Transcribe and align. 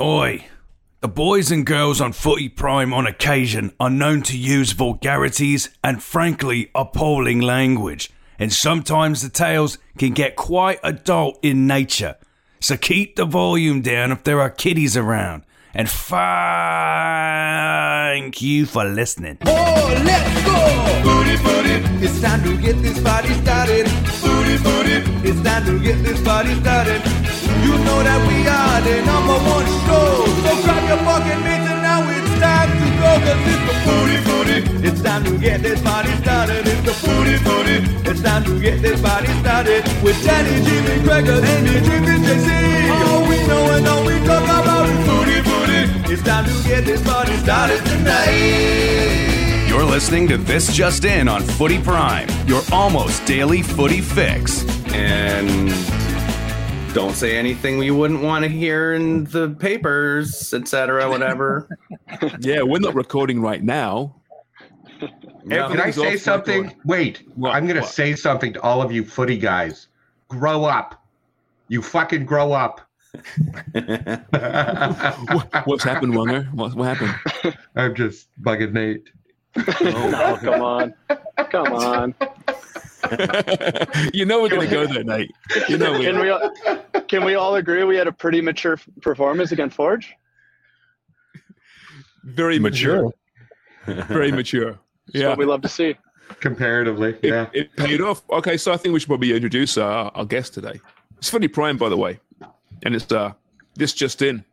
Oi! 0.00 0.46
The 1.00 1.08
boys 1.08 1.50
and 1.50 1.66
girls 1.66 2.00
on 2.00 2.12
Footy 2.12 2.48
Prime 2.48 2.94
on 2.94 3.04
occasion 3.04 3.72
are 3.80 3.90
known 3.90 4.22
to 4.22 4.38
use 4.38 4.70
vulgarities 4.70 5.70
and 5.82 6.00
frankly 6.00 6.70
appalling 6.72 7.40
language, 7.40 8.08
and 8.38 8.52
sometimes 8.52 9.22
the 9.22 9.28
tales 9.28 9.76
can 9.98 10.12
get 10.12 10.36
quite 10.36 10.78
adult 10.84 11.36
in 11.42 11.66
nature. 11.66 12.14
So 12.60 12.76
keep 12.76 13.16
the 13.16 13.24
volume 13.24 13.80
down 13.80 14.12
if 14.12 14.22
there 14.22 14.40
are 14.40 14.50
kiddies 14.50 14.96
around. 14.96 15.42
And 15.74 15.90
thank 15.90 16.20
you 18.40 18.66
for 18.66 18.84
listening. 18.84 19.38
Oh, 19.46 20.02
let's 20.04 20.44
go! 20.46 21.02
Booty, 21.02 21.36
booty. 21.42 21.82
It's 22.04 22.20
time 22.20 22.44
to 22.44 22.56
get 22.56 22.80
this 22.82 23.02
party 23.02 23.34
started. 23.34 23.86
Booty, 24.22 24.58
booty. 24.62 25.02
It's 25.28 25.42
time 25.42 25.64
to 25.66 25.80
get 25.82 26.04
this 26.04 26.22
party 26.22 26.54
started. 26.60 27.02
You 27.64 27.74
know 27.84 28.02
that 28.02 28.20
we 28.28 28.46
are 28.46 28.80
the 28.80 29.02
number 29.04 29.34
one 29.34 29.67
So 29.88 30.52
grab 30.64 30.82
your 30.88 31.00
fucking 31.08 31.40
mitts 31.44 31.66
and 31.72 31.80
now 31.82 32.00
it's 32.08 32.32
time 32.40 32.70
to 32.80 32.86
go. 33.00 33.10
Cause 33.24 33.42
it's 33.52 33.64
the 33.68 33.74
booty, 33.86 34.18
booty. 34.28 34.58
It's 34.88 35.00
time 35.02 35.24
to 35.24 35.38
get 35.38 35.62
this 35.62 35.80
party 35.82 36.12
started. 36.22 36.66
It's 36.66 36.82
the 36.88 36.94
booty, 37.06 37.36
booty. 37.44 37.76
It's 38.10 38.20
time 38.22 38.44
to 38.44 38.60
get 38.60 38.82
this 38.82 39.00
party 39.00 39.28
started. 39.40 39.84
With 40.02 40.22
Danny, 40.24 40.64
Jimmy, 40.66 41.02
Gregor, 41.04 41.40
Andy, 41.44 41.80
Jimmy, 41.86 42.16
JC. 42.26 42.48
All 43.08 43.22
we 43.28 43.36
know 43.46 43.64
and 43.76 43.86
all 43.88 44.04
we 44.04 44.18
talk 44.26 44.44
about 44.44 44.88
is 44.88 44.98
booty, 45.08 45.38
booty. 45.48 46.12
It's 46.12 46.22
time 46.22 46.44
to 46.44 46.68
get 46.68 46.84
this 46.84 47.02
party 47.02 47.36
started 47.38 47.84
tonight. 47.86 49.66
You're 49.68 49.84
listening 49.84 50.26
to 50.28 50.36
This 50.38 50.72
Just 50.74 51.04
In 51.04 51.28
on 51.28 51.42
Footy 51.42 51.78
Prime, 51.80 52.28
your 52.46 52.62
almost 52.72 53.24
daily 53.26 53.62
footy 53.62 54.00
fix. 54.00 54.64
and 54.94 55.70
don't 56.98 57.14
say 57.14 57.36
anything 57.38 57.78
we 57.78 57.92
wouldn't 57.92 58.22
want 58.24 58.42
to 58.42 58.48
hear 58.48 58.94
in 58.94 59.22
the 59.26 59.50
papers, 59.60 60.52
etc. 60.52 61.08
Whatever. 61.08 61.68
Yeah, 62.40 62.62
we're 62.62 62.80
not 62.80 62.94
recording 62.94 63.40
right 63.40 63.62
now. 63.62 64.16
No. 65.44 65.68
Can 65.68 65.80
I 65.80 65.92
say 65.92 66.16
something? 66.16 66.62
record. 66.62 66.76
Wait, 66.84 67.22
What? 67.36 67.54
I'm 67.54 67.68
going 67.68 67.80
to 67.80 67.86
say 67.86 68.16
something 68.16 68.52
to 68.54 68.60
all 68.62 68.82
of 68.82 68.90
you 68.90 69.04
footy 69.04 69.38
guys. 69.38 69.86
Grow 70.26 70.64
up. 70.64 71.00
You 71.68 71.82
fucking 71.82 72.24
grow 72.24 72.52
up. 72.52 72.80
What- 73.74 75.66
What's 75.66 75.84
happened, 75.84 76.14
Wonger? 76.14 76.52
What, 76.52 76.74
what 76.74 76.96
happened? 76.96 77.54
I'm 77.76 77.94
just 77.94 78.26
bugging 78.42 78.72
Nate. 78.72 79.08
Oh, 79.56 80.38
come 80.42 80.62
on. 80.62 80.94
Come 81.50 81.72
on. 81.72 82.14
you 84.12 84.24
know 84.24 84.42
we're 84.42 84.48
going 84.48 84.68
to 84.68 84.74
go 84.74 84.86
that 84.86 85.04
night. 85.06 85.30
You 85.68 85.78
know 85.78 85.92
we 85.98 86.04
Can 86.04 86.18
we, 86.20 86.30
all- 86.30 86.50
can 87.08 87.24
we 87.24 87.34
all 87.34 87.54
agree 87.56 87.84
we 87.84 87.96
had 87.96 88.06
a 88.08 88.12
pretty 88.12 88.40
mature 88.40 88.78
performance 89.00 89.52
against 89.52 89.76
Forge? 89.76 90.14
very 92.24 92.58
mature. 92.58 93.10
Very 93.86 94.30
mature. 94.32 94.72
That's 95.06 95.22
Yeah, 95.22 95.28
what 95.30 95.38
we 95.38 95.46
love 95.46 95.62
to 95.62 95.68
see. 95.68 95.96
Comparatively, 96.40 97.10
it, 97.22 97.24
yeah. 97.24 97.46
it 97.54 97.74
paid 97.76 98.02
off. 98.02 98.22
Okay, 98.30 98.58
so 98.58 98.70
I 98.72 98.76
think 98.76 98.92
we 98.92 99.00
should 99.00 99.08
probably 99.08 99.32
introduce 99.32 99.78
our, 99.78 100.10
our 100.14 100.26
guest 100.26 100.52
today. 100.52 100.78
It's 101.16 101.30
Footy 101.30 101.48
Prime, 101.48 101.78
by 101.78 101.88
the 101.88 101.96
way, 101.96 102.20
and 102.84 102.94
it's 102.94 103.10
uh, 103.10 103.32
this 103.76 103.94
just 103.94 104.20
in. 104.20 104.44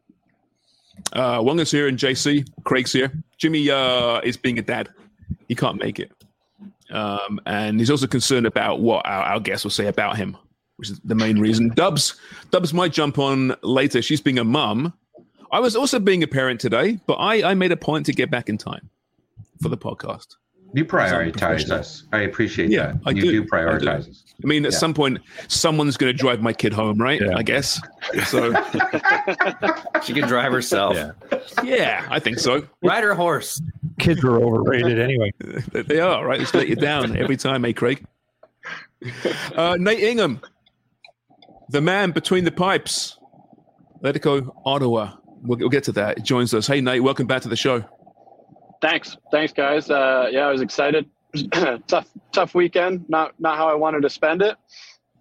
Uh, 1.12 1.40
Wonger's 1.40 1.72
here 1.72 1.90
and 1.90 1.98
JC. 1.98 2.48
Craig's 2.64 2.94
here. 2.94 3.12
Jimmy 3.38 3.70
uh, 3.70 4.22
is 4.24 4.38
being 4.38 4.58
a 4.58 4.62
dad. 4.62 4.88
He 5.50 5.56
can't 5.56 5.78
make 5.78 6.00
it. 6.00 6.12
Um, 6.96 7.40
and 7.46 7.80
he's 7.80 7.92
also 7.92 8.08
concerned 8.08 8.46
about 8.46 8.80
what 8.80 9.06
our, 9.06 9.24
our 9.24 9.40
guest 9.40 9.64
will 9.66 9.72
say 9.72 9.88
about 9.88 10.18
him, 10.18 10.38
which 10.78 10.90
is 10.90 11.00
the 11.04 11.16
main 11.16 11.40
reason. 11.40 11.70
Dubs, 11.70 12.16
Dubs 12.52 12.74
might 12.74 12.94
jump 12.94 13.20
on 13.20 13.56
later. 13.64 14.02
She's 14.02 14.22
being 14.22 14.40
a 14.40 14.44
mum. 14.44 14.94
I 15.52 15.60
was 15.60 15.76
also 15.76 16.00
being 16.00 16.24
a 16.24 16.28
parent 16.28 16.60
today, 16.60 17.00
but 17.06 17.16
I, 17.16 17.52
I 17.52 17.54
made 17.54 17.72
a 17.72 17.78
point 17.78 18.06
to 18.08 18.14
get 18.14 18.32
back 18.32 18.50
in 18.50 18.58
time 18.58 18.90
for 19.62 19.70
the 19.70 19.78
podcast. 19.78 20.36
You 20.74 20.84
prioritize 20.84 21.70
us. 21.70 22.04
I 22.12 22.22
appreciate 22.24 22.70
Yeah, 22.70 22.94
that. 22.94 23.02
I 23.06 23.12
you 23.12 23.22
do. 23.22 23.32
do, 23.32 23.38
I 23.42 23.44
do. 23.44 23.50
prioritize 23.50 24.10
us. 24.10 24.24
I 24.44 24.48
mean, 24.48 24.66
at 24.66 24.74
Yeah. 24.74 24.78
some 24.78 24.94
point, 24.94 25.20
someone's 25.48 25.96
going 25.96 26.12
to 26.12 26.18
drive 26.18 26.42
my 26.42 26.52
kid 26.52 26.74
home, 26.74 26.98
right? 26.98 27.22
I 27.36 27.44
guess. 27.44 27.80
So, 28.28 28.54
she 30.04 30.14
can 30.14 30.28
drive 30.28 30.52
herself. 30.52 30.96
Yeah. 30.96 31.12
yeah, 31.64 32.08
I 32.10 32.20
think 32.20 32.40
so. 32.40 32.68
Ride 32.84 33.04
her 33.04 33.14
horse. 33.16 33.62
Kids 34.00 34.24
are 34.24 34.38
overrated 34.42 35.00
anyway. 35.00 35.32
They- 35.40 35.82
They 35.88 36.00
are, 36.00 36.26
right? 36.26 36.40
Just 36.40 36.54
let 36.54 36.68
you 36.68 36.76
down 36.76 37.16
every 37.18 37.38
time, 37.38 37.66
eh, 37.66 37.72
Craig? 37.74 38.04
Uh, 39.56 39.78
Nate 39.80 40.00
Ingham, 40.00 40.42
the 41.70 41.80
man 41.82 42.10
between 42.12 42.44
the 42.44 42.52
pipes. 42.52 43.20
Let 44.02 44.16
it 44.16 44.24
go, 44.24 44.56
Ottawa. 44.66 45.18
We'll, 45.44 45.60
we'll 45.60 45.70
get 45.70 45.84
to 45.84 45.92
that. 45.92 46.18
It 46.18 46.24
Joins 46.24 46.54
us. 46.56 46.66
Hey, 46.66 46.82
Nate, 46.82 47.04
welcome 47.04 47.28
back 47.28 47.44
to 47.44 47.50
the 47.50 47.56
show. 47.56 47.84
Thanks. 48.82 49.16
Thanks, 49.32 49.54
guys. 49.54 49.90
Uh, 49.92 50.28
yeah, 50.32 50.48
I 50.48 50.52
was 50.52 50.62
excited. 50.62 51.06
tough, 51.88 52.08
tough 52.32 52.56
weekend. 52.56 53.06
Not, 53.10 53.34
not 53.40 53.58
how 53.58 53.68
I 53.70 53.76
wanted 53.76 54.02
to 54.04 54.10
spend 54.10 54.42
it. 54.42 54.56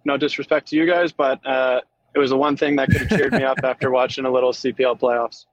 No 0.03 0.17
disrespect 0.17 0.67
to 0.69 0.75
you 0.75 0.87
guys, 0.87 1.11
but 1.11 1.45
uh, 1.45 1.81
it 2.15 2.19
was 2.19 2.31
the 2.31 2.37
one 2.37 2.57
thing 2.57 2.75
that 2.77 2.89
could 2.89 3.01
have 3.01 3.09
cheered 3.19 3.33
me 3.33 3.43
up 3.43 3.57
after 3.63 3.91
watching 3.91 4.25
a 4.25 4.31
little 4.31 4.51
CPL 4.51 4.99
playoffs. 4.99 5.45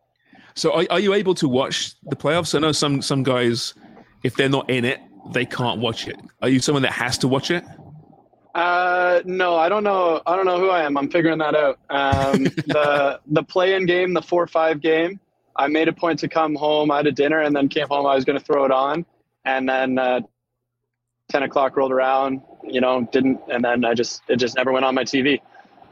So, 0.55 0.73
are, 0.73 0.87
are 0.91 1.01
you 1.01 1.15
able 1.15 1.35
to 1.37 1.49
watch 1.49 1.95
the 2.03 2.17
playoffs? 2.17 2.55
I 2.55 2.59
know 2.59 2.73
some 2.73 3.03
some 3.03 3.23
guys, 3.23 3.75
if 4.23 4.35
they're 4.35 4.49
not 4.49 4.69
in 4.69 4.85
it, 4.85 5.01
they 5.33 5.47
can't 5.47 5.81
watch 5.81 6.09
it. 6.09 6.17
Are 6.41 6.49
you 6.49 6.61
someone 6.61 6.83
that 6.83 6.93
has 6.93 7.19
to 7.19 7.29
watch 7.29 7.51
it? 7.51 7.65
Uh, 8.55 9.23
no, 9.25 9.57
I 9.57 9.69
don't 9.69 9.85
know. 9.85 10.21
I 10.27 10.37
don't 10.37 10.45
know 10.45 10.59
who 10.59 10.69
I 10.69 10.83
am. 10.83 10.99
I'm 10.99 11.09
figuring 11.09 11.39
that 11.39 11.55
out. 11.55 11.79
Um, 11.89 12.45
the 12.67 13.21
the 13.27 13.43
play-in 13.43 13.87
game, 13.87 14.13
the 14.13 14.23
four-five 14.23 14.81
game. 14.81 15.21
I 15.57 15.69
made 15.69 15.89
a 15.89 15.93
point 15.93 16.19
to 16.21 16.29
come 16.29 16.55
home. 16.55 16.91
I 16.91 16.99
had 16.99 17.07
a 17.07 17.13
dinner 17.13 17.41
and 17.41 17.55
then 17.55 17.69
came 17.69 17.87
home. 17.89 18.07
I 18.07 18.15
was 18.15 18.25
going 18.25 18.39
to 18.39 18.45
throw 18.45 18.65
it 18.65 18.71
on, 18.71 19.07
and 19.45 19.69
then 19.69 19.99
uh, 19.99 20.21
ten 21.31 21.43
o'clock 21.43 21.77
rolled 21.77 21.93
around. 21.93 22.43
You 22.63 22.81
know, 22.81 23.09
didn't, 23.11 23.41
and 23.49 23.65
then 23.65 23.85
I 23.85 23.95
just 23.95 24.23
it 24.29 24.37
just 24.37 24.57
never 24.57 24.71
went 24.73 24.85
on 24.85 24.95
my 24.95 25.05
TV. 25.05 25.41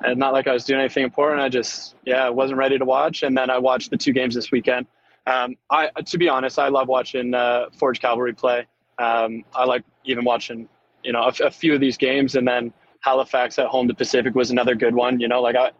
And 0.03 0.19
not 0.19 0.33
like 0.33 0.47
I 0.47 0.53
was 0.53 0.65
doing 0.65 0.81
anything 0.81 1.05
important. 1.05 1.41
I 1.43 1.49
just 1.49 1.95
yeah, 2.05 2.29
wasn't 2.29 2.59
ready 2.59 2.79
to 2.79 2.85
watch. 2.85 3.23
And 3.23 3.37
then 3.37 3.51
I 3.51 3.59
watched 3.59 3.91
the 3.91 3.97
two 3.97 4.13
games 4.13 4.35
this 4.35 4.51
weekend. 4.51 4.87
Um, 5.27 5.57
I 5.71 5.89
to 5.89 6.19
be 6.19 6.29
honest, 6.29 6.59
I 6.59 6.69
love 6.69 6.89
watching 6.89 7.35
uh, 7.35 7.67
Forge 7.79 8.01
Cavalry 8.01 8.33
play. 8.33 8.67
Um, 8.99 9.45
I 9.55 9.65
like 9.65 9.85
even 10.05 10.25
watching 10.25 10.69
you 11.05 11.13
know, 11.13 11.23
a, 11.23 11.47
a 11.47 11.51
few 11.51 11.75
of 11.75 11.81
these 11.81 11.97
games, 11.97 12.35
and 12.35 12.47
then 12.47 12.73
Halifax 13.01 13.59
at 13.59 13.67
home 13.67 13.89
to 13.89 13.95
Pacific 13.95 14.35
was 14.35 14.51
another 14.51 14.75
good 14.75 14.95
one. 14.95 15.21
You 15.21 15.29
know, 15.29 15.41
like 15.41 15.57
I, 15.57 15.71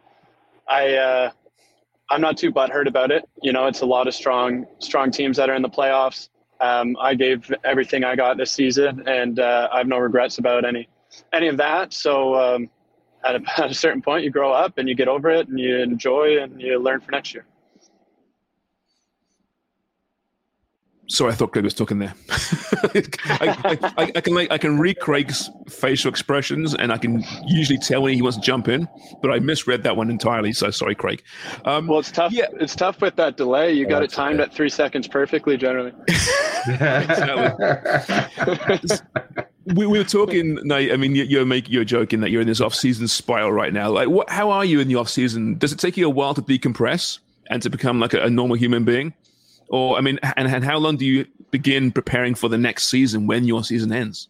I, 0.67 0.95
uh, 0.95 1.31
I'm 2.09 2.21
not 2.21 2.37
too 2.37 2.51
butthurt 2.51 2.87
about 2.87 3.11
it. 3.11 3.27
You 3.41 3.53
know, 3.53 3.67
it's 3.67 3.81
a 3.81 3.85
lot 3.85 4.07
of 4.07 4.13
strong, 4.13 4.65
strong 4.79 5.11
teams 5.11 5.37
that 5.37 5.49
are 5.49 5.55
in 5.55 5.61
the 5.61 5.69
playoffs. 5.69 6.29
Um, 6.59 6.95
I 6.99 7.15
gave 7.15 7.51
everything 7.63 8.03
I 8.03 8.15
got 8.15 8.37
this 8.37 8.51
season, 8.51 9.07
and 9.07 9.39
uh, 9.39 9.69
I 9.71 9.79
have 9.79 9.87
no 9.87 9.97
regrets 9.97 10.37
about 10.37 10.65
any, 10.65 10.87
any 11.33 11.47
of 11.47 11.57
that. 11.57 11.93
So 11.93 12.35
um, 12.35 12.69
at, 13.23 13.35
a, 13.35 13.41
at 13.63 13.71
a 13.71 13.73
certain 13.73 14.01
point, 14.01 14.23
you 14.23 14.31
grow 14.31 14.51
up 14.51 14.77
and 14.77 14.87
you 14.87 14.95
get 14.95 15.07
over 15.07 15.29
it, 15.29 15.47
and 15.47 15.59
you 15.59 15.77
enjoy 15.77 16.41
and 16.41 16.61
you 16.61 16.79
learn 16.79 17.01
for 17.01 17.11
next 17.11 17.33
year. 17.33 17.45
Sorry, 21.11 21.33
I 21.33 21.35
thought 21.35 21.51
Craig 21.51 21.65
was 21.65 21.73
talking 21.73 21.99
there. 21.99 22.13
I, 22.29 23.85
I, 23.97 24.11
I, 24.15 24.21
can 24.21 24.33
like 24.33 24.49
I 24.49 24.57
can 24.57 24.79
read 24.79 24.97
Craig's 24.99 25.49
facial 25.67 26.09
expressions, 26.09 26.73
and 26.73 26.89
I 26.89 26.97
can 26.97 27.21
usually 27.45 27.77
tell 27.77 28.03
when 28.03 28.13
he 28.13 28.21
wants 28.21 28.37
to 28.37 28.41
jump 28.41 28.69
in. 28.69 28.87
But 29.21 29.31
I 29.31 29.39
misread 29.39 29.83
that 29.83 29.97
one 29.97 30.09
entirely. 30.09 30.53
So 30.53 30.71
sorry, 30.71 30.95
Craig. 30.95 31.21
Um, 31.65 31.87
well, 31.87 31.99
it's 31.99 32.11
tough. 32.11 32.31
Yeah. 32.31 32.45
It's 32.61 32.77
tough 32.77 33.01
with 33.01 33.17
that 33.17 33.35
delay. 33.35 33.73
You 33.73 33.87
Oh, 33.87 33.89
got 33.89 34.03
it 34.03 34.09
timed 34.09 34.39
okay. 34.39 34.49
at 34.49 34.55
three 34.55 34.69
seconds 34.69 35.05
perfectly, 35.05 35.57
generally. 35.57 35.91
we, 39.65 39.85
we 39.85 39.97
were 39.97 40.03
talking, 40.03 40.55
Nate. 40.63 40.91
I 40.91 40.97
mean, 40.97 41.15
you- 41.15 41.23
you're 41.23 41.45
making 41.45 41.73
you're 41.73 41.83
joking 41.83 42.19
that 42.21 42.29
you're 42.31 42.41
in 42.41 42.47
this 42.47 42.61
off-season 42.61 43.07
spiral 43.07 43.51
right 43.51 43.73
now. 43.73 43.89
Like, 43.91 44.09
what? 44.09 44.29
How 44.29 44.49
are 44.51 44.65
you 44.65 44.79
in 44.79 44.87
the 44.87 44.95
off-season? 44.95 45.57
Does 45.57 45.71
it 45.71 45.79
take 45.79 45.97
you 45.97 46.05
a 46.07 46.09
while 46.09 46.33
to 46.33 46.41
decompress 46.41 47.19
and 47.49 47.61
to 47.61 47.69
become 47.69 47.99
like 47.99 48.13
a, 48.13 48.21
a 48.23 48.29
normal 48.29 48.57
human 48.57 48.83
being? 48.83 49.13
Or, 49.69 49.97
I 49.97 50.01
mean, 50.01 50.19
and, 50.35 50.47
and 50.49 50.63
how 50.65 50.77
long 50.77 50.97
do 50.97 51.05
you 51.05 51.25
begin 51.51 51.91
preparing 51.91 52.35
for 52.35 52.49
the 52.49 52.57
next 52.57 52.89
season 52.89 53.27
when 53.27 53.45
your 53.45 53.63
season 53.63 53.91
ends? 53.93 54.27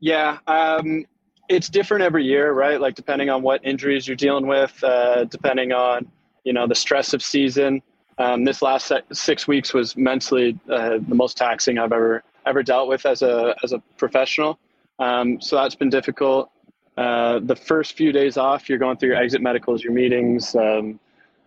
Yeah, 0.00 0.38
um, 0.46 1.04
it's 1.48 1.68
different 1.68 2.02
every 2.02 2.24
year, 2.24 2.52
right? 2.52 2.80
Like 2.80 2.94
depending 2.94 3.30
on 3.30 3.42
what 3.42 3.64
injuries 3.64 4.06
you're 4.06 4.16
dealing 4.16 4.46
with, 4.46 4.82
uh, 4.84 5.24
depending 5.24 5.72
on 5.72 6.06
you 6.44 6.52
know 6.52 6.66
the 6.66 6.74
stress 6.74 7.12
of 7.12 7.22
season. 7.22 7.82
Um, 8.18 8.44
this 8.44 8.62
last 8.62 8.90
six 9.12 9.46
weeks 9.46 9.72
was 9.72 9.96
mentally 9.96 10.58
uh, 10.70 10.98
the 11.06 11.14
most 11.14 11.36
taxing 11.36 11.78
I've 11.78 11.92
ever 11.92 12.24
ever 12.46 12.62
dealt 12.62 12.88
with 12.88 13.06
as 13.06 13.22
a 13.22 13.54
as 13.62 13.72
a 13.72 13.78
professional. 13.96 14.58
Um, 14.98 15.40
so 15.40 15.56
that's 15.56 15.74
been 15.74 15.90
difficult. 15.90 16.50
Uh, 16.96 17.38
the 17.40 17.54
first 17.54 17.96
few 17.96 18.10
days 18.10 18.36
off, 18.36 18.68
you're 18.68 18.78
going 18.78 18.96
through 18.96 19.10
your 19.10 19.18
exit 19.18 19.40
medicals, 19.40 19.84
your 19.84 19.92
meetings, 19.92 20.56
um, 20.56 20.98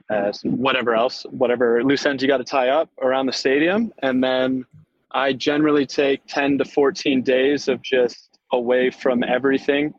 uh, 0.10 0.32
whatever 0.44 0.96
else, 0.96 1.26
whatever 1.30 1.84
loose 1.84 2.06
ends 2.06 2.22
you 2.24 2.30
got 2.30 2.38
to 2.38 2.44
tie 2.46 2.70
up 2.70 2.90
around 3.02 3.26
the 3.26 3.34
stadium, 3.34 3.92
and 4.02 4.24
then 4.24 4.66
I 5.12 5.34
generally 5.34 5.86
take 5.86 6.26
10 6.28 6.58
to 6.60 6.66
14 6.66 7.22
days 7.22 7.68
of 7.68 7.82
just 7.82 8.40
away 8.54 8.92
from 8.92 9.24
everything 9.24 9.94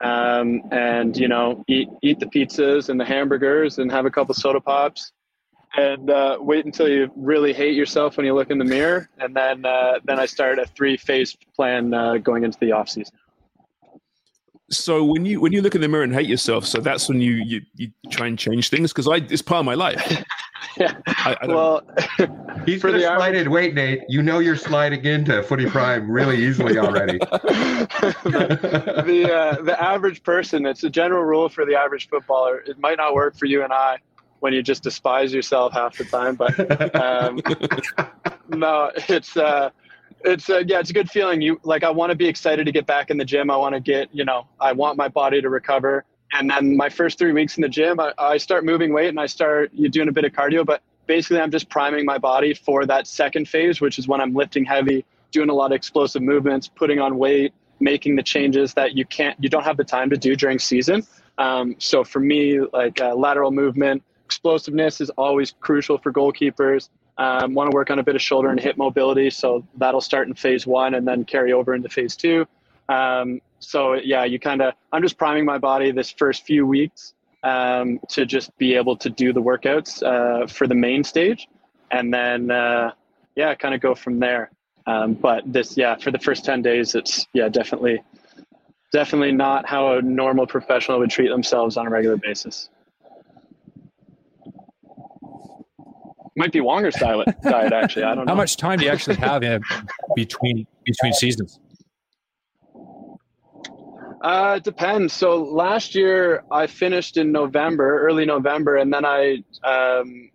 um, 0.00 0.62
and 0.72 1.16
you 1.16 1.28
know 1.28 1.64
eat 1.68 1.88
eat 2.02 2.20
the 2.20 2.26
pizzas 2.26 2.88
and 2.88 3.00
the 3.00 3.04
hamburgers 3.04 3.78
and 3.78 3.90
have 3.90 4.06
a 4.06 4.10
couple 4.10 4.34
soda 4.34 4.60
pops 4.60 5.12
and 5.76 6.10
uh, 6.10 6.38
wait 6.40 6.64
until 6.64 6.88
you 6.88 7.10
really 7.14 7.52
hate 7.52 7.74
yourself 7.74 8.16
when 8.16 8.26
you 8.26 8.34
look 8.34 8.50
in 8.50 8.58
the 8.58 8.64
mirror 8.64 9.08
and 9.18 9.34
then 9.34 9.64
uh, 9.64 9.94
then 10.04 10.18
I 10.18 10.26
start 10.26 10.58
a 10.58 10.66
three 10.66 10.96
phase 10.96 11.36
plan 11.54 11.92
uh, 11.92 12.16
going 12.16 12.44
into 12.44 12.58
the 12.58 12.72
off 12.72 12.88
season. 12.88 13.14
So 14.70 15.04
when 15.04 15.24
you 15.24 15.40
when 15.40 15.52
you 15.52 15.62
look 15.62 15.74
in 15.74 15.80
the 15.80 15.88
mirror 15.88 16.02
and 16.02 16.12
hate 16.12 16.26
yourself, 16.26 16.66
so 16.66 16.80
that's 16.80 17.08
when 17.08 17.20
you 17.20 17.34
you, 17.34 17.60
you 17.76 17.88
try 18.10 18.26
and 18.26 18.38
change 18.38 18.68
things 18.68 18.92
because 18.92 19.06
I 19.06 19.16
it's 19.16 19.42
part 19.42 19.60
of 19.60 19.66
my 19.66 19.74
life. 19.74 20.24
Yeah. 20.78 20.94
I, 21.06 21.36
I 21.40 21.46
Well, 21.46 21.82
He's 22.66 22.80
For 22.80 22.88
going 22.88 23.00
to 23.00 23.06
the 23.06 23.16
slide 23.16 23.34
in. 23.34 23.50
Wait, 23.50 23.74
Nate. 23.74 24.02
You 24.08 24.22
know 24.22 24.40
you're 24.40 24.56
sliding 24.56 25.04
into 25.04 25.42
Footy 25.42 25.64
Prime 25.66 26.10
really 26.10 26.44
easily 26.44 26.76
already. 26.76 27.18
the 27.18 29.02
the, 29.06 29.32
uh, 29.32 29.62
the 29.62 29.82
average 29.82 30.22
person, 30.22 30.66
it's 30.66 30.84
a 30.84 30.90
general 30.90 31.24
rule 31.24 31.48
for 31.48 31.64
the 31.64 31.74
average 31.74 32.08
footballer. 32.08 32.58
It 32.66 32.78
might 32.78 32.98
not 32.98 33.14
work 33.14 33.36
for 33.36 33.46
you 33.46 33.64
and 33.64 33.72
I 33.72 33.98
when 34.40 34.52
you 34.52 34.62
just 34.62 34.82
despise 34.82 35.32
yourself 35.32 35.72
half 35.72 35.96
the 35.96 36.04
time, 36.04 36.34
but 36.34 36.94
um, 36.94 37.40
no, 38.48 38.90
it's 39.08 39.36
uh, 39.36 39.70
it's 40.24 40.50
uh, 40.50 40.62
yeah, 40.66 40.80
it's 40.80 40.90
a 40.90 40.92
good 40.92 41.10
feeling. 41.10 41.40
You 41.40 41.60
like, 41.62 41.84
I 41.84 41.90
want 41.90 42.10
to 42.10 42.16
be 42.16 42.26
excited 42.26 42.66
to 42.66 42.72
get 42.72 42.86
back 42.86 43.10
in 43.10 43.16
the 43.16 43.24
gym. 43.24 43.50
I 43.50 43.56
want 43.56 43.74
to 43.74 43.80
get, 43.80 44.08
you 44.12 44.24
know, 44.24 44.46
I 44.60 44.72
want 44.72 44.96
my 44.96 45.08
body 45.08 45.40
to 45.40 45.48
recover. 45.48 46.04
And 46.32 46.50
then 46.50 46.76
my 46.76 46.88
first 46.88 47.18
three 47.18 47.32
weeks 47.32 47.56
in 47.56 47.62
the 47.62 47.68
gym, 47.68 48.00
I, 48.00 48.12
I 48.18 48.36
start 48.36 48.64
moving 48.64 48.92
weight 48.92 49.08
and 49.08 49.20
I 49.20 49.26
start 49.26 49.70
you 49.72 49.88
doing 49.88 50.08
a 50.08 50.12
bit 50.12 50.24
of 50.24 50.32
cardio, 50.32 50.66
but 50.66 50.82
basically 51.06 51.40
I'm 51.40 51.52
just 51.52 51.68
priming 51.68 52.04
my 52.04 52.18
body 52.18 52.52
for 52.52 52.84
that 52.86 53.06
second 53.06 53.48
phase, 53.48 53.80
which 53.80 53.98
is 53.98 54.08
when 54.08 54.20
I'm 54.20 54.34
lifting 54.34 54.64
heavy, 54.64 55.04
doing 55.30 55.50
a 55.50 55.54
lot 55.54 55.70
of 55.70 55.76
explosive 55.76 56.22
movements, 56.22 56.68
putting 56.68 56.98
on 56.98 57.16
weight, 57.16 57.54
making 57.78 58.16
the 58.16 58.22
changes 58.22 58.74
that 58.74 58.96
you 58.96 59.04
can't, 59.04 59.36
you 59.42 59.48
don't 59.48 59.62
have 59.62 59.76
the 59.76 59.84
time 59.84 60.10
to 60.10 60.16
do 60.16 60.34
during 60.34 60.58
season. 60.58 61.06
Um, 61.38 61.76
so 61.78 62.02
for 62.02 62.20
me, 62.20 62.60
like 62.72 63.00
uh, 63.00 63.14
lateral 63.14 63.52
movement, 63.52 64.02
explosiveness 64.26 65.00
is 65.00 65.10
always 65.10 65.54
crucial 65.60 65.98
for 65.98 66.12
goalkeepers. 66.12 66.88
Um, 67.18 67.54
want 67.54 67.70
to 67.70 67.74
work 67.74 67.90
on 67.90 67.98
a 67.98 68.02
bit 68.02 68.14
of 68.14 68.20
shoulder 68.20 68.50
and 68.50 68.60
hip 68.60 68.76
mobility, 68.76 69.30
so 69.30 69.64
that'll 69.78 70.02
start 70.02 70.28
in 70.28 70.34
phase 70.34 70.66
one 70.66 70.94
and 70.94 71.08
then 71.08 71.24
carry 71.24 71.52
over 71.52 71.74
into 71.74 71.88
phase 71.88 72.14
two. 72.14 72.46
Um, 72.88 73.40
so 73.58 73.94
yeah, 73.94 74.24
you 74.24 74.38
kind 74.38 74.60
of 74.60 74.74
I'm 74.92 75.02
just 75.02 75.16
priming 75.16 75.44
my 75.44 75.58
body 75.58 75.92
this 75.92 76.10
first 76.10 76.44
few 76.44 76.66
weeks 76.66 77.14
um, 77.42 78.00
to 78.10 78.26
just 78.26 78.56
be 78.58 78.74
able 78.74 78.96
to 78.96 79.08
do 79.08 79.32
the 79.32 79.40
workouts 79.40 80.02
uh, 80.02 80.46
for 80.46 80.66
the 80.66 80.74
main 80.74 81.02
stage, 81.04 81.48
and 81.90 82.12
then 82.12 82.50
uh, 82.50 82.90
yeah, 83.34 83.54
kind 83.54 83.74
of 83.74 83.80
go 83.80 83.94
from 83.94 84.18
there. 84.18 84.50
Um, 84.86 85.14
but 85.14 85.42
this 85.50 85.76
yeah, 85.76 85.96
for 85.96 86.10
the 86.10 86.18
first 86.18 86.44
ten 86.44 86.60
days, 86.60 86.94
it's 86.94 87.26
yeah 87.32 87.48
definitely 87.48 88.02
definitely 88.92 89.32
not 89.32 89.66
how 89.66 89.94
a 89.94 90.02
normal 90.02 90.46
professional 90.46 90.98
would 90.98 91.10
treat 91.10 91.28
themselves 91.28 91.76
on 91.76 91.86
a 91.86 91.90
regular 91.90 92.16
basis. 92.16 92.68
Might 96.36 96.52
be 96.52 96.60
longer 96.60 96.90
diet, 96.90 97.28
diet 97.42 97.72
actually. 97.72 98.04
I 98.04 98.14
don't 98.14 98.26
know. 98.26 98.32
How 98.32 98.36
much 98.36 98.56
time 98.56 98.78
do 98.78 98.84
you 98.84 98.90
actually 98.90 99.16
have 99.16 99.42
in 99.42 99.62
between 100.14 100.66
between 100.84 101.12
seasons? 101.14 101.58
Uh, 104.20 104.54
it 104.56 104.64
depends. 104.64 105.12
So 105.12 105.42
last 105.42 105.94
year 105.94 106.44
I 106.50 106.66
finished 106.66 107.16
in 107.16 107.32
November, 107.32 108.00
early 108.06 108.26
November, 108.26 108.76
and 108.76 108.92
then 108.92 109.04
I 109.04 109.42
um, 109.64 110.30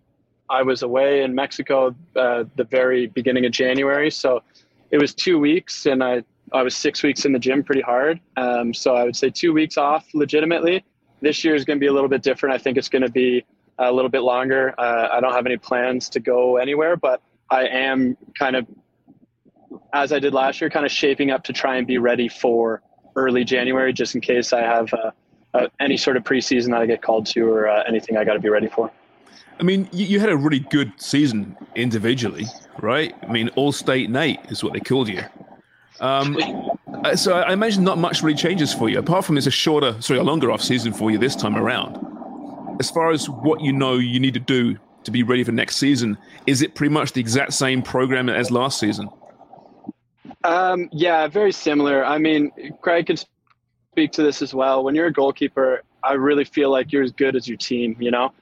I 0.49 0.63
was 0.63 0.81
away 0.81 1.23
in 1.23 1.35
Mexico 1.35 1.95
uh, 2.15 2.45
the 2.55 2.63
very 2.63 3.07
beginning 3.07 3.45
of 3.45 3.51
January. 3.51 4.09
So 4.09 4.43
it 4.91 4.97
was 4.97 5.13
two 5.13 5.37
weeks, 5.39 5.85
and 5.85 6.03
I 6.03 6.23
I 6.51 6.63
was 6.63 6.75
six 6.75 7.03
weeks 7.03 7.25
in 7.25 7.31
the 7.31 7.39
gym 7.39 7.63
pretty 7.63 7.81
hard. 7.81 8.19
Um, 8.37 8.73
so 8.73 8.95
I 8.95 9.03
would 9.03 9.15
say 9.15 9.29
two 9.29 9.53
weeks 9.53 9.77
off 9.77 10.07
legitimately. 10.13 10.83
This 11.21 11.43
year 11.43 11.53
is 11.53 11.63
going 11.63 11.77
to 11.77 11.79
be 11.79 11.87
a 11.87 11.93
little 11.93 12.09
bit 12.09 12.23
different. 12.23 12.55
I 12.55 12.57
think 12.57 12.77
it's 12.77 12.89
going 12.89 13.03
to 13.03 13.11
be 13.11 13.45
a 13.89 13.91
little 13.91 14.09
bit 14.09 14.21
longer. 14.21 14.73
Uh, 14.77 15.09
I 15.11 15.19
don't 15.19 15.33
have 15.33 15.45
any 15.45 15.57
plans 15.57 16.09
to 16.09 16.19
go 16.19 16.57
anywhere, 16.57 16.95
but 16.95 17.21
I 17.49 17.67
am 17.67 18.17
kind 18.37 18.55
of, 18.55 18.67
as 19.93 20.13
I 20.13 20.19
did 20.19 20.33
last 20.33 20.61
year, 20.61 20.69
kind 20.69 20.85
of 20.85 20.91
shaping 20.91 21.31
up 21.31 21.43
to 21.45 21.53
try 21.53 21.77
and 21.77 21.87
be 21.87 21.97
ready 21.97 22.29
for 22.29 22.81
early 23.15 23.43
January, 23.43 23.91
just 23.93 24.15
in 24.15 24.21
case 24.21 24.53
I 24.53 24.61
have 24.61 24.93
uh, 24.93 25.11
uh, 25.53 25.67
any 25.79 25.97
sort 25.97 26.17
of 26.17 26.23
preseason 26.23 26.71
that 26.71 26.81
I 26.81 26.85
get 26.85 27.01
called 27.01 27.25
to 27.27 27.41
or 27.41 27.67
uh, 27.67 27.83
anything 27.87 28.17
I 28.17 28.23
got 28.23 28.33
to 28.33 28.39
be 28.39 28.49
ready 28.49 28.67
for. 28.67 28.91
I 29.59 29.63
mean, 29.63 29.89
you, 29.91 30.05
you 30.05 30.19
had 30.19 30.29
a 30.29 30.37
really 30.37 30.59
good 30.59 30.93
season 30.97 31.55
individually, 31.75 32.45
right? 32.79 33.13
I 33.21 33.31
mean, 33.31 33.49
All 33.49 33.71
State 33.71 34.09
Nate 34.09 34.39
is 34.49 34.63
what 34.63 34.73
they 34.73 34.79
called 34.79 35.07
you. 35.07 35.23
Um, 35.99 36.37
uh, 37.03 37.15
so 37.15 37.33
I 37.33 37.53
imagine 37.53 37.83
not 37.83 37.97
much 37.97 38.23
really 38.23 38.35
changes 38.35 38.73
for 38.73 38.89
you, 38.89 38.97
apart 38.97 39.25
from 39.25 39.37
it's 39.37 39.45
a 39.47 39.51
shorter, 39.51 40.01
sorry, 40.01 40.19
a 40.19 40.23
longer 40.23 40.51
off 40.51 40.61
season 40.61 40.93
for 40.93 41.11
you 41.11 41.17
this 41.17 41.35
time 41.35 41.55
around. 41.55 42.10
As 42.81 42.89
far 42.89 43.11
as 43.11 43.29
what 43.29 43.61
you 43.61 43.71
know 43.71 43.99
you 43.99 44.19
need 44.19 44.33
to 44.33 44.39
do 44.39 44.75
to 45.03 45.11
be 45.11 45.21
ready 45.21 45.43
for 45.43 45.51
next 45.51 45.77
season, 45.77 46.17
is 46.47 46.63
it 46.63 46.73
pretty 46.73 46.91
much 46.91 47.13
the 47.13 47.21
exact 47.21 47.53
same 47.53 47.83
program 47.83 48.27
as 48.27 48.49
last 48.49 48.79
season? 48.79 49.07
Um, 50.43 50.89
yeah, 50.91 51.27
very 51.27 51.51
similar. 51.51 52.03
I 52.03 52.17
mean, 52.17 52.51
Craig 52.81 53.05
can 53.05 53.17
speak 53.91 54.11
to 54.13 54.23
this 54.23 54.41
as 54.41 54.55
well. 54.55 54.83
When 54.83 54.95
you're 54.95 55.05
a 55.05 55.13
goalkeeper, 55.13 55.83
I 56.03 56.13
really 56.13 56.43
feel 56.43 56.71
like 56.71 56.91
you're 56.91 57.03
as 57.03 57.11
good 57.11 57.35
as 57.35 57.47
your 57.47 57.57
team. 57.57 57.95
You 57.99 58.09
know, 58.09 58.33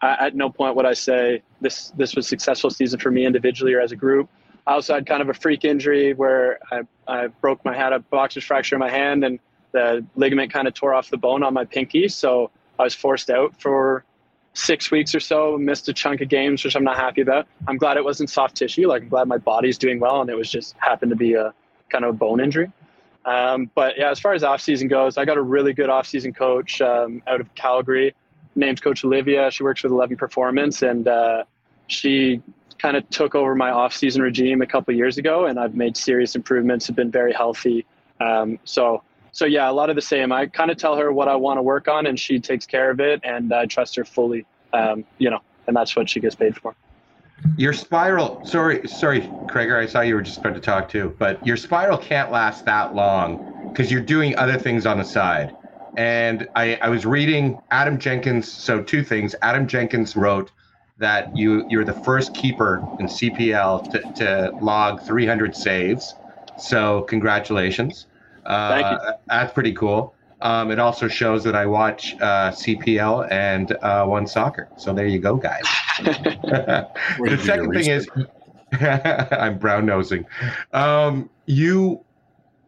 I, 0.00 0.28
at 0.28 0.34
no 0.34 0.48
point 0.48 0.74
would 0.74 0.86
I 0.86 0.94
say 0.94 1.42
this 1.60 1.90
this 1.90 2.16
was 2.16 2.26
successful 2.26 2.70
season 2.70 2.98
for 2.98 3.10
me 3.10 3.26
individually 3.26 3.74
or 3.74 3.82
as 3.82 3.92
a 3.92 3.96
group. 3.96 4.26
I 4.66 4.72
also 4.72 4.94
had 4.94 5.04
kind 5.04 5.20
of 5.20 5.28
a 5.28 5.34
freak 5.34 5.66
injury 5.66 6.14
where 6.14 6.60
I, 6.70 6.80
I 7.06 7.26
broke 7.26 7.62
my 7.62 7.76
had 7.76 7.92
a 7.92 7.98
boxer's 7.98 8.44
fracture 8.44 8.74
in 8.74 8.80
my 8.80 8.90
hand 8.90 9.22
and 9.22 9.38
the 9.72 10.02
ligament 10.16 10.50
kind 10.50 10.66
of 10.66 10.72
tore 10.72 10.94
off 10.94 11.10
the 11.10 11.18
bone 11.18 11.42
on 11.42 11.52
my 11.52 11.66
pinky. 11.66 12.08
So 12.08 12.50
I 12.82 12.84
was 12.84 12.94
forced 12.94 13.30
out 13.30 13.60
for 13.60 14.04
six 14.54 14.90
weeks 14.90 15.14
or 15.14 15.20
so, 15.20 15.56
missed 15.56 15.88
a 15.88 15.92
chunk 15.92 16.20
of 16.20 16.28
games, 16.28 16.62
which 16.62 16.76
I'm 16.76 16.84
not 16.84 16.96
happy 16.96 17.22
about. 17.22 17.46
I'm 17.66 17.78
glad 17.78 17.96
it 17.96 18.04
wasn't 18.04 18.28
soft 18.28 18.56
tissue. 18.56 18.86
Like 18.86 19.02
I'm 19.02 19.08
glad 19.08 19.28
my 19.28 19.38
body's 19.38 19.78
doing 19.78 19.98
well, 20.00 20.20
and 20.20 20.28
it 20.28 20.36
was 20.36 20.50
just 20.50 20.74
happened 20.78 21.10
to 21.10 21.16
be 21.16 21.34
a 21.34 21.54
kind 21.88 22.04
of 22.04 22.10
a 22.10 22.18
bone 22.18 22.40
injury. 22.40 22.70
Um, 23.24 23.70
but 23.74 23.96
yeah, 23.96 24.10
as 24.10 24.18
far 24.18 24.34
as 24.34 24.42
off 24.42 24.60
season 24.60 24.88
goes, 24.88 25.16
I 25.16 25.24
got 25.24 25.36
a 25.36 25.42
really 25.42 25.72
good 25.72 25.88
off 25.88 26.06
season 26.06 26.32
coach 26.32 26.80
um, 26.80 27.22
out 27.26 27.40
of 27.40 27.54
Calgary. 27.54 28.14
Name's 28.54 28.80
Coach 28.80 29.04
Olivia. 29.04 29.50
She 29.50 29.62
works 29.62 29.82
with 29.82 29.92
Eleven 29.92 30.16
Performance, 30.16 30.82
and 30.82 31.08
uh, 31.08 31.44
she 31.86 32.42
kind 32.78 32.96
of 32.96 33.08
took 33.10 33.34
over 33.34 33.54
my 33.54 33.70
off 33.70 33.94
season 33.94 34.22
regime 34.22 34.60
a 34.60 34.66
couple 34.66 34.92
years 34.92 35.18
ago, 35.18 35.46
and 35.46 35.58
I've 35.58 35.74
made 35.74 35.96
serious 35.96 36.34
improvements. 36.34 36.86
Have 36.88 36.96
been 36.96 37.12
very 37.12 37.32
healthy. 37.32 37.86
Um, 38.20 38.58
so 38.64 39.02
so 39.32 39.46
yeah, 39.46 39.68
a 39.68 39.72
lot 39.72 39.90
of 39.90 39.96
the 39.96 40.02
same. 40.02 40.30
I 40.30 40.46
kind 40.46 40.70
of 40.70 40.76
tell 40.76 40.96
her 40.96 41.12
what 41.12 41.28
I 41.28 41.34
want 41.36 41.58
to 41.58 41.62
work 41.62 41.88
on, 41.88 42.06
and 42.06 42.18
she 42.18 42.38
takes 42.38 42.66
care 42.66 42.90
of 42.90 43.00
it, 43.00 43.20
and 43.24 43.52
I 43.52 43.66
trust 43.66 43.96
her 43.96 44.04
fully. 44.04 44.46
Um, 44.72 45.04
you 45.18 45.30
know, 45.30 45.40
and 45.66 45.76
that's 45.76 45.96
what 45.96 46.08
she 46.08 46.20
gets 46.20 46.34
paid 46.34 46.56
for. 46.56 46.74
Your 47.56 47.72
spiral, 47.72 48.40
sorry, 48.44 48.86
sorry, 48.88 49.32
Krager, 49.48 49.82
I 49.82 49.86
saw 49.86 50.00
you 50.00 50.14
were 50.14 50.22
just 50.22 50.38
about 50.38 50.54
to 50.54 50.60
talk 50.60 50.88
too, 50.88 51.14
but 51.18 51.44
your 51.44 51.56
spiral 51.56 51.98
can't 51.98 52.30
last 52.30 52.64
that 52.66 52.94
long 52.94 53.40
because 53.72 53.90
you're 53.90 54.00
doing 54.00 54.36
other 54.36 54.58
things 54.58 54.86
on 54.86 54.98
the 54.98 55.04
side. 55.04 55.52
And 55.96 56.48
I, 56.54 56.76
I 56.76 56.88
was 56.88 57.04
reading 57.04 57.60
Adam 57.70 57.98
Jenkins. 57.98 58.50
So, 58.50 58.82
two 58.82 59.02
things. 59.02 59.34
Adam 59.42 59.66
Jenkins 59.66 60.16
wrote 60.16 60.52
that 60.98 61.34
you 61.36 61.66
you're 61.68 61.84
the 61.84 61.92
first 61.92 62.32
keeper 62.32 62.86
in 62.98 63.06
CPL 63.06 63.88
to, 63.90 64.04
to 64.14 64.54
log 64.60 65.02
300 65.02 65.54
saves. 65.54 66.14
So 66.56 67.02
congratulations. 67.02 68.06
Uh, 68.44 68.68
Thank 68.68 69.02
you. 69.02 69.08
That's 69.28 69.52
pretty 69.52 69.72
cool. 69.72 70.14
Um, 70.42 70.72
it 70.72 70.80
also 70.80 71.06
shows 71.06 71.44
that 71.44 71.54
I 71.54 71.66
watch 71.66 72.14
uh, 72.16 72.50
CPL 72.50 73.30
and 73.30 73.72
uh, 73.80 74.04
One 74.04 74.26
Soccer. 74.26 74.68
So 74.76 74.92
there 74.92 75.06
you 75.06 75.20
go, 75.20 75.36
guys. 75.36 75.62
the 76.02 77.40
second 77.44 77.72
thing 77.72 77.86
is, 77.86 78.08
I'm 78.80 79.58
brown 79.58 79.86
nosing. 79.86 80.26
Um, 80.72 81.30
you 81.46 82.04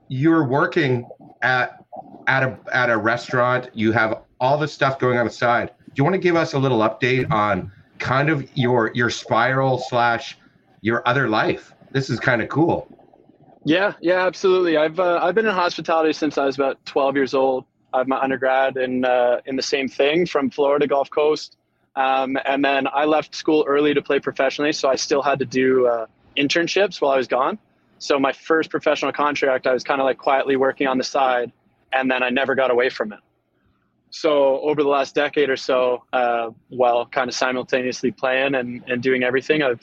you're 0.08 0.46
working 0.46 1.08
at 1.42 1.84
at 2.28 2.44
a 2.44 2.58
at 2.72 2.90
a 2.90 2.96
restaurant. 2.96 3.70
You 3.74 3.90
have 3.92 4.22
all 4.40 4.56
this 4.56 4.72
stuff 4.72 4.98
going 5.00 5.18
on 5.18 5.26
the 5.26 5.32
side. 5.32 5.70
Do 5.86 5.92
you 5.96 6.04
want 6.04 6.14
to 6.14 6.20
give 6.20 6.36
us 6.36 6.52
a 6.52 6.58
little 6.58 6.80
update 6.80 7.30
on 7.32 7.72
kind 7.98 8.28
of 8.28 8.48
your 8.56 8.92
your 8.94 9.10
spiral 9.10 9.78
slash 9.78 10.38
your 10.80 11.06
other 11.08 11.28
life? 11.28 11.74
This 11.90 12.08
is 12.08 12.20
kind 12.20 12.40
of 12.40 12.48
cool. 12.48 12.86
Yeah, 13.64 13.94
yeah, 14.00 14.26
absolutely. 14.26 14.76
I've 14.76 15.00
uh, 15.00 15.20
I've 15.22 15.34
been 15.34 15.46
in 15.46 15.54
hospitality 15.54 16.12
since 16.12 16.36
I 16.36 16.44
was 16.44 16.56
about 16.56 16.84
12 16.84 17.16
years 17.16 17.34
old. 17.34 17.64
I 17.94 17.98
have 17.98 18.08
my 18.08 18.18
undergrad 18.20 18.76
in 18.76 19.04
uh, 19.04 19.40
in 19.46 19.56
the 19.56 19.62
same 19.62 19.88
thing 19.88 20.26
from 20.26 20.50
Florida 20.50 20.86
Gulf 20.86 21.08
Coast, 21.10 21.56
um, 21.96 22.36
and 22.44 22.62
then 22.64 22.86
I 22.92 23.06
left 23.06 23.34
school 23.34 23.64
early 23.66 23.94
to 23.94 24.02
play 24.02 24.20
professionally, 24.20 24.72
so 24.72 24.88
I 24.88 24.96
still 24.96 25.22
had 25.22 25.38
to 25.38 25.46
do 25.46 25.86
uh, 25.86 26.06
internships 26.36 27.00
while 27.00 27.12
I 27.12 27.16
was 27.16 27.28
gone. 27.28 27.58
So 27.98 28.18
my 28.18 28.32
first 28.32 28.68
professional 28.70 29.12
contract, 29.12 29.66
I 29.66 29.72
was 29.72 29.82
kind 29.82 30.00
of 30.00 30.04
like 30.04 30.18
quietly 30.18 30.56
working 30.56 30.86
on 30.86 30.98
the 30.98 31.04
side, 31.04 31.50
and 31.92 32.10
then 32.10 32.22
I 32.22 32.28
never 32.28 32.54
got 32.54 32.70
away 32.70 32.90
from 32.90 33.12
it. 33.12 33.20
So 34.10 34.60
over 34.60 34.82
the 34.82 34.88
last 34.88 35.14
decade 35.14 35.48
or 35.48 35.56
so, 35.56 36.04
uh, 36.12 36.50
while 36.68 37.06
kind 37.06 37.28
of 37.28 37.34
simultaneously 37.34 38.10
playing 38.12 38.54
and, 38.56 38.84
and 38.86 39.02
doing 39.02 39.22
everything, 39.24 39.62
I've 39.62 39.80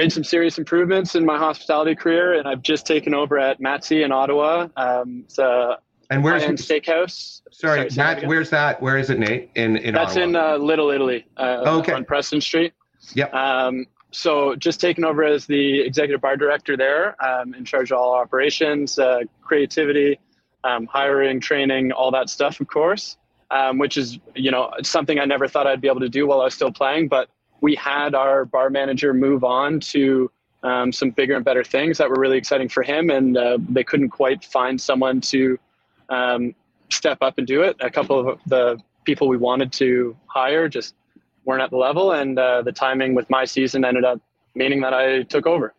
made 0.00 0.10
some 0.12 0.24
serious 0.24 0.56
improvements 0.56 1.14
in 1.14 1.26
my 1.26 1.36
hospitality 1.36 1.94
career, 1.94 2.32
and 2.38 2.48
I've 2.48 2.62
just 2.62 2.86
taken 2.86 3.12
over 3.12 3.38
at 3.38 3.60
Mati 3.60 4.02
in 4.02 4.12
Ottawa. 4.12 4.68
Um, 4.76 5.24
it's 5.26 5.38
a 5.38 5.76
And 6.08 6.24
where's 6.24 6.42
high-end 6.42 6.56
steakhouse. 6.58 7.42
sorry, 7.52 7.82
that 7.88 7.96
Matt? 7.96 8.26
Where's 8.26 8.48
that? 8.50 8.80
Where 8.80 8.96
is 8.96 9.10
it, 9.10 9.18
Nate? 9.18 9.50
In 9.56 9.76
in 9.76 9.92
That's 9.94 10.12
Ottawa. 10.12 10.24
in 10.24 10.36
uh, 10.36 10.56
Little 10.56 10.90
Italy, 10.90 11.26
uh, 11.36 11.78
Okay. 11.80 11.92
on 11.92 12.04
Preston 12.06 12.40
Street. 12.40 12.72
Yep. 13.14 13.34
Um, 13.34 13.84
so 14.10 14.56
just 14.56 14.80
taking 14.80 15.04
over 15.04 15.22
as 15.22 15.44
the 15.46 15.80
executive 15.80 16.22
bar 16.22 16.36
director 16.38 16.76
there, 16.78 17.04
um, 17.24 17.52
in 17.54 17.64
charge 17.66 17.92
of 17.92 17.98
all 17.98 18.14
operations, 18.14 18.98
uh, 18.98 19.20
creativity, 19.42 20.18
um, 20.64 20.86
hiring, 20.86 21.40
training, 21.40 21.92
all 21.92 22.10
that 22.10 22.30
stuff, 22.30 22.58
of 22.60 22.68
course. 22.68 23.18
Um, 23.52 23.78
which 23.78 23.96
is 23.96 24.18
you 24.36 24.50
know 24.52 24.70
something 24.82 25.18
I 25.18 25.24
never 25.26 25.46
thought 25.48 25.66
I'd 25.66 25.80
be 25.80 25.88
able 25.88 26.00
to 26.00 26.08
do 26.08 26.26
while 26.28 26.40
I 26.40 26.44
was 26.44 26.54
still 26.54 26.70
playing. 26.72 27.08
But 27.08 27.28
we 27.60 27.74
had 27.74 28.14
our 28.14 28.44
bar 28.44 28.70
manager 28.70 29.12
move 29.14 29.44
on 29.44 29.80
to 29.80 30.30
um, 30.62 30.92
some 30.92 31.10
bigger 31.10 31.36
and 31.36 31.44
better 31.44 31.64
things 31.64 31.98
that 31.98 32.08
were 32.08 32.18
really 32.18 32.38
exciting 32.38 32.68
for 32.68 32.82
him, 32.82 33.10
and 33.10 33.36
uh, 33.36 33.58
they 33.68 33.84
couldn't 33.84 34.10
quite 34.10 34.44
find 34.44 34.80
someone 34.80 35.20
to 35.22 35.58
um, 36.08 36.54
step 36.90 37.18
up 37.20 37.38
and 37.38 37.46
do 37.46 37.62
it. 37.62 37.76
A 37.80 37.90
couple 37.90 38.28
of 38.28 38.40
the 38.46 38.78
people 39.04 39.28
we 39.28 39.36
wanted 39.36 39.72
to 39.72 40.16
hire 40.26 40.68
just 40.68 40.94
weren't 41.44 41.62
at 41.62 41.70
the 41.70 41.76
level, 41.76 42.12
and 42.12 42.38
uh, 42.38 42.62
the 42.62 42.72
timing 42.72 43.14
with 43.14 43.28
my 43.30 43.44
season 43.44 43.84
ended 43.84 44.04
up 44.04 44.20
meaning 44.54 44.80
that 44.80 44.92
I 44.92 45.22
took 45.22 45.46
over. 45.46 45.74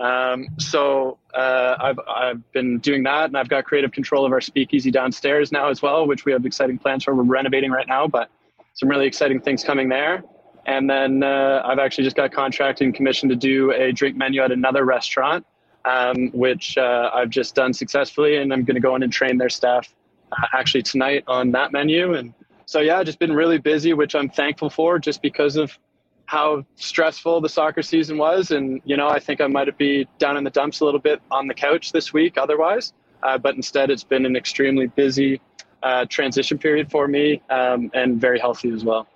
Um, 0.00 0.48
so 0.58 1.18
uh, 1.34 1.76
I've 1.78 1.98
I've 2.08 2.52
been 2.52 2.78
doing 2.78 3.02
that, 3.04 3.26
and 3.26 3.36
I've 3.36 3.48
got 3.48 3.64
creative 3.64 3.92
control 3.92 4.24
of 4.24 4.32
our 4.32 4.40
speakeasy 4.40 4.90
downstairs 4.90 5.52
now 5.52 5.68
as 5.68 5.82
well, 5.82 6.06
which 6.06 6.24
we 6.24 6.32
have 6.32 6.44
exciting 6.46 6.78
plans 6.78 7.04
for. 7.04 7.14
We're 7.14 7.24
renovating 7.24 7.70
right 7.70 7.86
now, 7.86 8.08
but 8.08 8.30
some 8.74 8.88
really 8.88 9.06
exciting 9.06 9.40
things 9.40 9.62
coming 9.62 9.88
there. 9.88 10.24
And 10.66 10.88
then 10.88 11.22
uh, 11.22 11.62
I've 11.64 11.78
actually 11.78 12.04
just 12.04 12.16
got 12.16 12.32
contracted 12.32 12.84
and 12.84 12.94
commissioned 12.94 13.30
to 13.30 13.36
do 13.36 13.72
a 13.72 13.92
drink 13.92 14.16
menu 14.16 14.42
at 14.42 14.52
another 14.52 14.84
restaurant, 14.84 15.44
um, 15.84 16.30
which 16.32 16.78
uh, 16.78 17.10
I've 17.12 17.30
just 17.30 17.54
done 17.54 17.72
successfully, 17.72 18.36
and 18.36 18.52
I'm 18.52 18.64
going 18.64 18.76
to 18.76 18.80
go 18.80 18.94
in 18.94 19.02
and 19.02 19.12
train 19.12 19.38
their 19.38 19.48
staff 19.48 19.92
uh, 20.30 20.46
actually 20.54 20.82
tonight 20.82 21.24
on 21.26 21.50
that 21.52 21.72
menu. 21.72 22.14
And 22.14 22.32
so 22.66 22.80
yeah, 22.80 23.02
just 23.02 23.18
been 23.18 23.32
really 23.32 23.58
busy, 23.58 23.92
which 23.92 24.14
I'm 24.14 24.28
thankful 24.28 24.70
for, 24.70 24.98
just 24.98 25.20
because 25.20 25.56
of 25.56 25.76
how 26.26 26.64
stressful 26.76 27.40
the 27.40 27.48
soccer 27.48 27.82
season 27.82 28.16
was. 28.16 28.52
And, 28.52 28.80
you 28.84 28.96
know, 28.96 29.08
I 29.08 29.18
think 29.18 29.40
I 29.40 29.48
might 29.48 29.76
be 29.76 30.08
down 30.18 30.36
in 30.36 30.44
the 30.44 30.50
dumps 30.50 30.80
a 30.80 30.84
little 30.84 31.00
bit 31.00 31.20
on 31.30 31.46
the 31.46 31.54
couch 31.54 31.92
this 31.92 32.12
week 32.12 32.38
otherwise. 32.38 32.92
Uh, 33.22 33.36
but 33.36 33.54
instead, 33.54 33.90
it's 33.90 34.04
been 34.04 34.24
an 34.24 34.36
extremely 34.36 34.86
busy 34.86 35.40
uh, 35.82 36.06
transition 36.08 36.58
period 36.58 36.90
for 36.90 37.06
me 37.08 37.42
um, 37.50 37.90
and 37.94 38.20
very 38.20 38.38
healthy 38.38 38.70
as 38.70 38.84
well. 38.84 39.06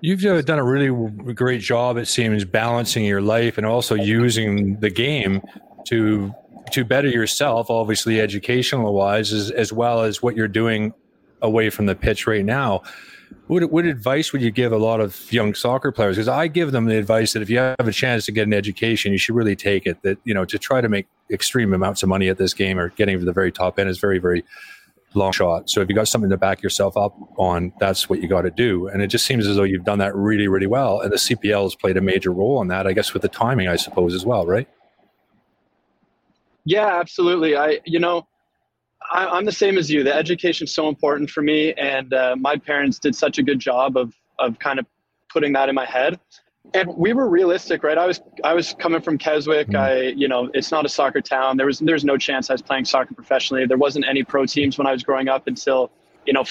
You've 0.00 0.20
done 0.46 0.58
a 0.58 0.64
really 0.64 1.10
great 1.34 1.60
job, 1.60 1.96
it 1.96 2.06
seems, 2.06 2.44
balancing 2.44 3.04
your 3.04 3.20
life 3.20 3.58
and 3.58 3.66
also 3.66 3.94
using 3.94 4.78
the 4.80 4.90
game 4.90 5.42
to 5.86 6.32
to 6.72 6.84
better 6.84 7.08
yourself, 7.08 7.70
obviously 7.70 8.20
educational 8.20 8.92
wise, 8.92 9.32
as, 9.32 9.50
as 9.50 9.72
well 9.72 10.02
as 10.02 10.22
what 10.22 10.36
you're 10.36 10.46
doing 10.46 10.92
away 11.40 11.70
from 11.70 11.86
the 11.86 11.94
pitch 11.94 12.26
right 12.26 12.44
now. 12.44 12.82
What, 13.46 13.70
what 13.70 13.86
advice 13.86 14.32
would 14.32 14.42
you 14.42 14.50
give 14.50 14.72
a 14.72 14.76
lot 14.76 15.00
of 15.00 15.32
young 15.32 15.54
soccer 15.54 15.90
players? 15.90 16.16
Because 16.16 16.28
I 16.28 16.46
give 16.46 16.72
them 16.72 16.84
the 16.84 16.98
advice 16.98 17.32
that 17.32 17.40
if 17.40 17.48
you 17.48 17.58
have 17.58 17.76
a 17.78 17.92
chance 17.92 18.26
to 18.26 18.32
get 18.32 18.46
an 18.46 18.52
education, 18.52 19.12
you 19.12 19.18
should 19.18 19.34
really 19.34 19.56
take 19.56 19.86
it. 19.86 20.02
That 20.02 20.18
you 20.24 20.34
know 20.34 20.44
to 20.44 20.58
try 20.58 20.80
to 20.80 20.88
make 20.88 21.06
extreme 21.30 21.72
amounts 21.72 22.02
of 22.02 22.08
money 22.08 22.28
at 22.28 22.38
this 22.38 22.54
game 22.54 22.78
or 22.78 22.90
getting 22.90 23.18
to 23.18 23.24
the 23.24 23.32
very 23.32 23.50
top 23.50 23.78
end 23.78 23.88
is 23.88 23.98
very 23.98 24.18
very 24.18 24.44
long 25.14 25.32
shot. 25.32 25.70
So 25.70 25.80
if 25.80 25.88
you 25.88 25.94
got 25.94 26.08
something 26.08 26.30
to 26.30 26.36
back 26.36 26.62
yourself 26.62 26.96
up 26.96 27.16
on, 27.38 27.72
that's 27.80 28.08
what 28.08 28.20
you 28.20 28.28
got 28.28 28.42
to 28.42 28.50
do. 28.50 28.88
And 28.88 29.02
it 29.02 29.08
just 29.08 29.26
seems 29.26 29.46
as 29.46 29.56
though 29.56 29.62
you've 29.62 29.84
done 29.84 29.98
that 29.98 30.14
really, 30.14 30.48
really 30.48 30.66
well. 30.66 31.00
And 31.00 31.12
the 31.12 31.16
CPL 31.16 31.62
has 31.64 31.74
played 31.74 31.96
a 31.96 32.00
major 32.00 32.32
role 32.32 32.60
in 32.62 32.68
that, 32.68 32.86
I 32.86 32.92
guess, 32.92 33.12
with 33.12 33.22
the 33.22 33.28
timing, 33.28 33.68
I 33.68 33.76
suppose, 33.76 34.14
as 34.14 34.26
well, 34.26 34.46
right? 34.46 34.68
Yeah, 36.64 36.98
absolutely. 37.00 37.56
I, 37.56 37.80
you 37.84 37.98
know, 37.98 38.26
I, 39.10 39.26
I'm 39.26 39.44
the 39.44 39.52
same 39.52 39.78
as 39.78 39.90
you. 39.90 40.04
The 40.04 40.14
education's 40.14 40.72
so 40.72 40.88
important 40.88 41.30
for 41.30 41.42
me, 41.42 41.72
and 41.74 42.12
uh, 42.12 42.36
my 42.38 42.56
parents 42.56 42.98
did 42.98 43.14
such 43.14 43.38
a 43.38 43.42
good 43.42 43.58
job 43.58 43.96
of 43.96 44.12
of 44.38 44.58
kind 44.58 44.78
of 44.78 44.86
putting 45.32 45.52
that 45.54 45.68
in 45.68 45.74
my 45.74 45.84
head. 45.84 46.20
And 46.74 46.94
we 46.96 47.12
were 47.14 47.28
realistic, 47.28 47.82
right? 47.82 47.96
I 47.96 48.06
was 48.06 48.20
I 48.44 48.52
was 48.52 48.74
coming 48.74 49.00
from 49.00 49.16
Keswick. 49.16 49.74
I, 49.74 50.02
you 50.02 50.28
know, 50.28 50.50
it's 50.52 50.70
not 50.70 50.84
a 50.84 50.88
soccer 50.88 51.20
town. 51.20 51.56
There 51.56 51.66
was 51.66 51.78
there's 51.78 52.04
no 52.04 52.18
chance 52.18 52.50
I 52.50 52.54
was 52.54 52.62
playing 52.62 52.84
soccer 52.84 53.14
professionally. 53.14 53.66
There 53.66 53.78
wasn't 53.78 54.06
any 54.06 54.22
pro 54.22 54.44
teams 54.44 54.76
when 54.76 54.86
I 54.86 54.92
was 54.92 55.02
growing 55.02 55.28
up 55.28 55.46
until, 55.46 55.90
you 56.26 56.32
know, 56.34 56.44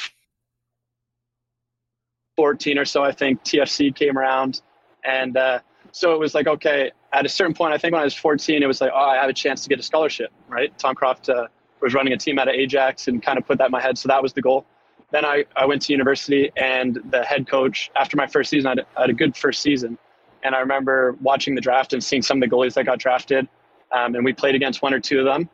14 2.35 2.77
or 2.79 2.85
so. 2.85 3.03
I 3.03 3.11
think 3.11 3.43
TFC 3.43 3.95
came 3.95 4.17
around, 4.17 4.61
and 5.03 5.37
uh, 5.37 5.59
so 5.91 6.13
it 6.13 6.19
was 6.19 6.33
like, 6.33 6.47
okay, 6.47 6.91
at 7.13 7.25
a 7.25 7.29
certain 7.29 7.53
point, 7.53 7.73
I 7.73 7.77
think 7.77 7.93
when 7.93 8.01
I 8.01 8.03
was 8.03 8.13
14, 8.13 8.61
it 8.61 8.65
was 8.65 8.81
like, 8.81 8.91
oh, 8.93 8.97
I 8.97 9.15
have 9.15 9.29
a 9.29 9.33
chance 9.33 9.63
to 9.63 9.69
get 9.69 9.79
a 9.79 9.83
scholarship, 9.83 10.31
right? 10.47 10.77
Tom 10.77 10.95
Croft 10.95 11.29
uh, 11.29 11.47
was 11.81 11.93
running 11.93 12.13
a 12.13 12.17
team 12.17 12.39
out 12.39 12.47
of 12.47 12.55
Ajax 12.55 13.07
and 13.07 13.21
kind 13.21 13.37
of 13.37 13.45
put 13.45 13.57
that 13.59 13.65
in 13.65 13.71
my 13.71 13.81
head. 13.81 13.97
So 13.97 14.07
that 14.07 14.21
was 14.21 14.33
the 14.33 14.41
goal. 14.41 14.65
Then 15.11 15.23
I, 15.23 15.45
I 15.55 15.65
went 15.65 15.81
to 15.83 15.93
university 15.93 16.51
and 16.57 16.99
the 17.11 17.23
head 17.23 17.47
coach, 17.47 17.89
after 17.95 18.17
my 18.17 18.27
first 18.27 18.49
season, 18.49 18.67
I 18.67 18.71
had, 18.71 18.79
I 18.97 19.01
had 19.01 19.09
a 19.09 19.13
good 19.13 19.35
first 19.35 19.61
season. 19.61 19.97
And 20.43 20.55
I 20.55 20.59
remember 20.59 21.15
watching 21.21 21.55
the 21.55 21.61
draft 21.61 21.93
and 21.93 22.03
seeing 22.03 22.21
some 22.21 22.41
of 22.41 22.49
the 22.49 22.55
goalies 22.55 22.73
that 22.75 22.85
got 22.85 22.99
drafted. 22.99 23.47
Um, 23.91 24.15
and 24.15 24.23
we 24.23 24.33
played 24.33 24.55
against 24.55 24.81
one 24.81 24.93
or 24.93 24.99
two 24.99 25.19
of 25.19 25.25
them. 25.25 25.49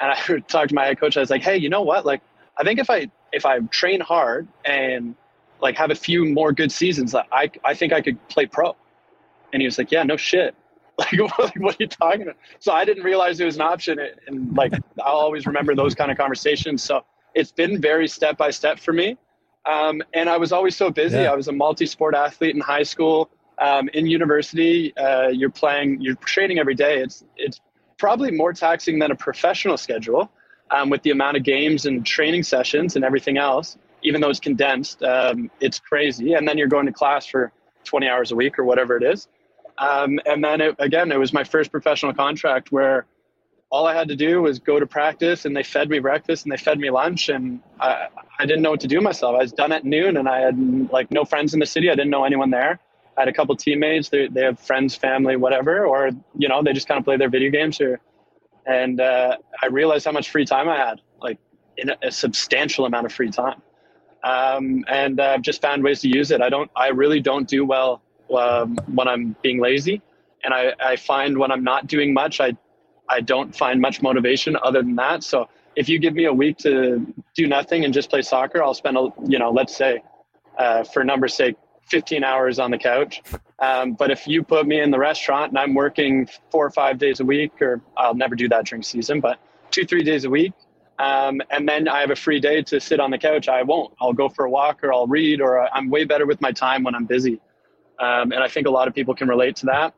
And 0.00 0.12
I 0.12 0.38
talked 0.48 0.70
to 0.70 0.74
my 0.74 0.86
head 0.86 1.00
coach. 1.00 1.16
I 1.16 1.20
was 1.20 1.30
like, 1.30 1.42
hey, 1.42 1.56
you 1.56 1.68
know 1.68 1.82
what? 1.82 2.06
Like, 2.06 2.20
I 2.56 2.64
think 2.64 2.78
if 2.78 2.90
I 2.90 3.10
if 3.32 3.46
I 3.46 3.60
train 3.60 4.00
hard 4.00 4.48
and 4.64 5.14
like 5.60 5.76
have 5.76 5.90
a 5.90 5.94
few 5.94 6.24
more 6.24 6.52
good 6.52 6.72
seasons, 6.72 7.14
I 7.14 7.50
I 7.64 7.74
think 7.74 7.92
I 7.92 8.00
could 8.00 8.26
play 8.28 8.46
pro. 8.46 8.74
And 9.52 9.62
he 9.62 9.66
was 9.66 9.78
like, 9.78 9.90
yeah, 9.90 10.02
no 10.02 10.16
shit. 10.16 10.54
Like, 10.98 11.12
what, 11.38 11.52
what 11.58 11.74
are 11.74 11.76
you 11.78 11.86
talking 11.86 12.22
about? 12.22 12.34
So 12.58 12.72
I 12.72 12.84
didn't 12.84 13.04
realize 13.04 13.38
it 13.38 13.44
was 13.44 13.54
an 13.54 13.62
option. 13.62 14.00
And 14.26 14.56
like, 14.56 14.72
I'll 15.00 15.14
always 15.18 15.46
remember 15.46 15.76
those 15.76 15.94
kind 15.94 16.10
of 16.10 16.18
conversations. 16.18 16.82
So 16.82 17.04
it's 17.34 17.52
been 17.52 17.80
very 17.80 18.08
step 18.08 18.36
by 18.36 18.50
step 18.50 18.80
for 18.80 18.92
me. 18.92 19.16
Um, 19.64 20.02
and 20.12 20.28
I 20.28 20.38
was 20.38 20.50
always 20.50 20.74
so 20.74 20.90
busy. 20.90 21.18
Yeah. 21.18 21.30
I 21.30 21.36
was 21.36 21.46
a 21.46 21.52
multi-sport 21.52 22.16
athlete 22.16 22.56
in 22.56 22.60
high 22.60 22.82
school. 22.82 23.30
Um, 23.60 23.88
in 23.92 24.06
university, 24.06 24.96
uh, 24.96 25.28
you're 25.28 25.50
playing, 25.50 26.00
you're 26.00 26.14
training 26.16 26.58
every 26.58 26.74
day. 26.74 27.00
It's 27.00 27.24
it's 27.36 27.60
probably 27.96 28.30
more 28.30 28.52
taxing 28.52 28.98
than 28.98 29.10
a 29.10 29.16
professional 29.16 29.76
schedule, 29.76 30.30
um, 30.70 30.90
with 30.90 31.02
the 31.02 31.10
amount 31.10 31.36
of 31.36 31.42
games 31.42 31.86
and 31.86 32.04
training 32.06 32.42
sessions 32.42 32.96
and 32.96 33.04
everything 33.04 33.38
else. 33.38 33.76
Even 34.02 34.20
though 34.20 34.30
it's 34.30 34.40
condensed, 34.40 35.02
um, 35.02 35.50
it's 35.60 35.80
crazy. 35.80 36.34
And 36.34 36.46
then 36.46 36.56
you're 36.56 36.68
going 36.68 36.86
to 36.86 36.92
class 36.92 37.26
for 37.26 37.52
20 37.84 38.08
hours 38.08 38.30
a 38.30 38.36
week 38.36 38.58
or 38.58 38.64
whatever 38.64 38.96
it 38.96 39.02
is. 39.02 39.26
Um, 39.78 40.20
and 40.26 40.42
then 40.42 40.60
it, 40.60 40.76
again, 40.78 41.10
it 41.10 41.18
was 41.18 41.32
my 41.32 41.44
first 41.44 41.70
professional 41.70 42.12
contract 42.14 42.70
where 42.70 43.06
all 43.70 43.86
I 43.86 43.94
had 43.94 44.08
to 44.08 44.16
do 44.16 44.42
was 44.42 44.58
go 44.58 44.80
to 44.80 44.86
practice 44.86 45.44
and 45.44 45.56
they 45.56 45.62
fed 45.62 45.90
me 45.90 45.98
breakfast 45.98 46.44
and 46.44 46.52
they 46.52 46.56
fed 46.56 46.78
me 46.78 46.90
lunch 46.90 47.28
and 47.28 47.60
I, 47.80 48.08
I 48.38 48.46
didn't 48.46 48.62
know 48.62 48.70
what 48.70 48.80
to 48.80 48.88
do 48.88 49.00
myself. 49.00 49.34
I 49.34 49.42
was 49.42 49.52
done 49.52 49.72
at 49.72 49.84
noon 49.84 50.16
and 50.16 50.28
I 50.28 50.40
had 50.40 50.90
like 50.90 51.10
no 51.10 51.24
friends 51.24 51.54
in 51.54 51.60
the 51.60 51.66
city. 51.66 51.90
I 51.90 51.94
didn't 51.94 52.10
know 52.10 52.24
anyone 52.24 52.50
there. 52.50 52.80
Had 53.18 53.28
a 53.28 53.32
couple 53.32 53.56
teammates. 53.56 54.08
They, 54.08 54.28
they 54.28 54.42
have 54.42 54.58
friends, 54.60 54.94
family, 54.94 55.36
whatever, 55.36 55.86
or, 55.86 56.10
you 56.36 56.48
know, 56.48 56.62
they 56.62 56.72
just 56.72 56.88
kind 56.88 56.98
of 56.98 57.04
play 57.04 57.16
their 57.16 57.30
video 57.30 57.50
games 57.50 57.76
here. 57.78 58.00
and 58.66 59.00
uh, 59.00 59.36
I 59.62 59.66
realized 59.66 60.04
how 60.04 60.12
much 60.12 60.30
free 60.30 60.44
time 60.44 60.68
I 60.68 60.76
had, 60.76 61.00
like 61.20 61.38
in 61.78 61.90
a, 61.90 61.96
a 62.02 62.10
substantial 62.12 62.84
amount 62.86 63.06
of 63.06 63.12
free 63.12 63.30
time. 63.30 63.62
Um, 64.22 64.84
and 64.88 65.18
uh, 65.20 65.34
I've 65.34 65.42
just 65.42 65.62
found 65.62 65.82
ways 65.82 66.00
to 66.02 66.08
use 66.08 66.30
it. 66.30 66.40
I 66.42 66.50
don't, 66.50 66.70
I 66.76 66.88
really 66.88 67.20
don't 67.20 67.48
do 67.48 67.64
well 67.64 68.02
um, 68.36 68.76
when 68.94 69.08
I'm 69.08 69.36
being 69.42 69.60
lazy, 69.60 70.02
and 70.44 70.52
I, 70.52 70.74
I 70.80 70.96
find 70.96 71.38
when 71.38 71.50
I'm 71.50 71.64
not 71.64 71.86
doing 71.86 72.12
much, 72.12 72.40
I 72.40 72.56
I 73.10 73.22
don't 73.22 73.56
find 73.56 73.80
much 73.80 74.02
motivation 74.02 74.56
other 74.62 74.82
than 74.82 74.96
that. 74.96 75.24
So 75.24 75.48
if 75.76 75.88
you 75.88 75.98
give 75.98 76.14
me 76.14 76.26
a 76.26 76.32
week 76.32 76.58
to 76.58 77.06
do 77.34 77.46
nothing 77.46 77.86
and 77.86 77.94
just 77.94 78.10
play 78.10 78.20
soccer, 78.20 78.62
I'll 78.62 78.74
spend 78.74 78.98
a 78.98 79.08
you 79.26 79.38
know 79.38 79.50
let's 79.50 79.74
say 79.74 80.02
uh, 80.58 80.84
for 80.84 81.04
number's 81.04 81.34
sake 81.34 81.56
15 81.88 82.24
hours 82.24 82.58
on 82.58 82.70
the 82.70 82.78
couch. 82.78 83.22
Um, 83.60 83.94
but 83.94 84.10
if 84.10 84.26
you 84.26 84.42
put 84.42 84.66
me 84.66 84.80
in 84.80 84.90
the 84.90 84.98
restaurant 84.98 85.50
and 85.50 85.58
I'm 85.58 85.74
working 85.74 86.28
four 86.50 86.66
or 86.66 86.70
five 86.70 86.98
days 86.98 87.20
a 87.20 87.24
week, 87.24 87.60
or 87.60 87.80
I'll 87.96 88.14
never 88.14 88.34
do 88.34 88.48
that 88.48 88.66
during 88.66 88.82
season, 88.82 89.20
but 89.20 89.38
two, 89.70 89.84
three 89.84 90.02
days 90.02 90.24
a 90.24 90.30
week, 90.30 90.52
um, 90.98 91.40
and 91.50 91.68
then 91.68 91.86
I 91.88 92.00
have 92.00 92.10
a 92.10 92.16
free 92.16 92.40
day 92.40 92.62
to 92.62 92.80
sit 92.80 92.98
on 92.98 93.10
the 93.10 93.18
couch, 93.18 93.48
I 93.48 93.62
won't. 93.62 93.94
I'll 94.00 94.12
go 94.12 94.28
for 94.28 94.44
a 94.44 94.50
walk 94.50 94.82
or 94.82 94.92
I'll 94.92 95.06
read, 95.06 95.40
or 95.40 95.60
I'm 95.74 95.90
way 95.90 96.04
better 96.04 96.26
with 96.26 96.40
my 96.40 96.52
time 96.52 96.82
when 96.82 96.94
I'm 96.94 97.06
busy. 97.06 97.40
Um, 98.00 98.32
and 98.32 98.42
I 98.42 98.48
think 98.48 98.66
a 98.66 98.70
lot 98.70 98.88
of 98.88 98.94
people 98.94 99.14
can 99.14 99.28
relate 99.28 99.56
to 99.56 99.66
that. 99.66 99.94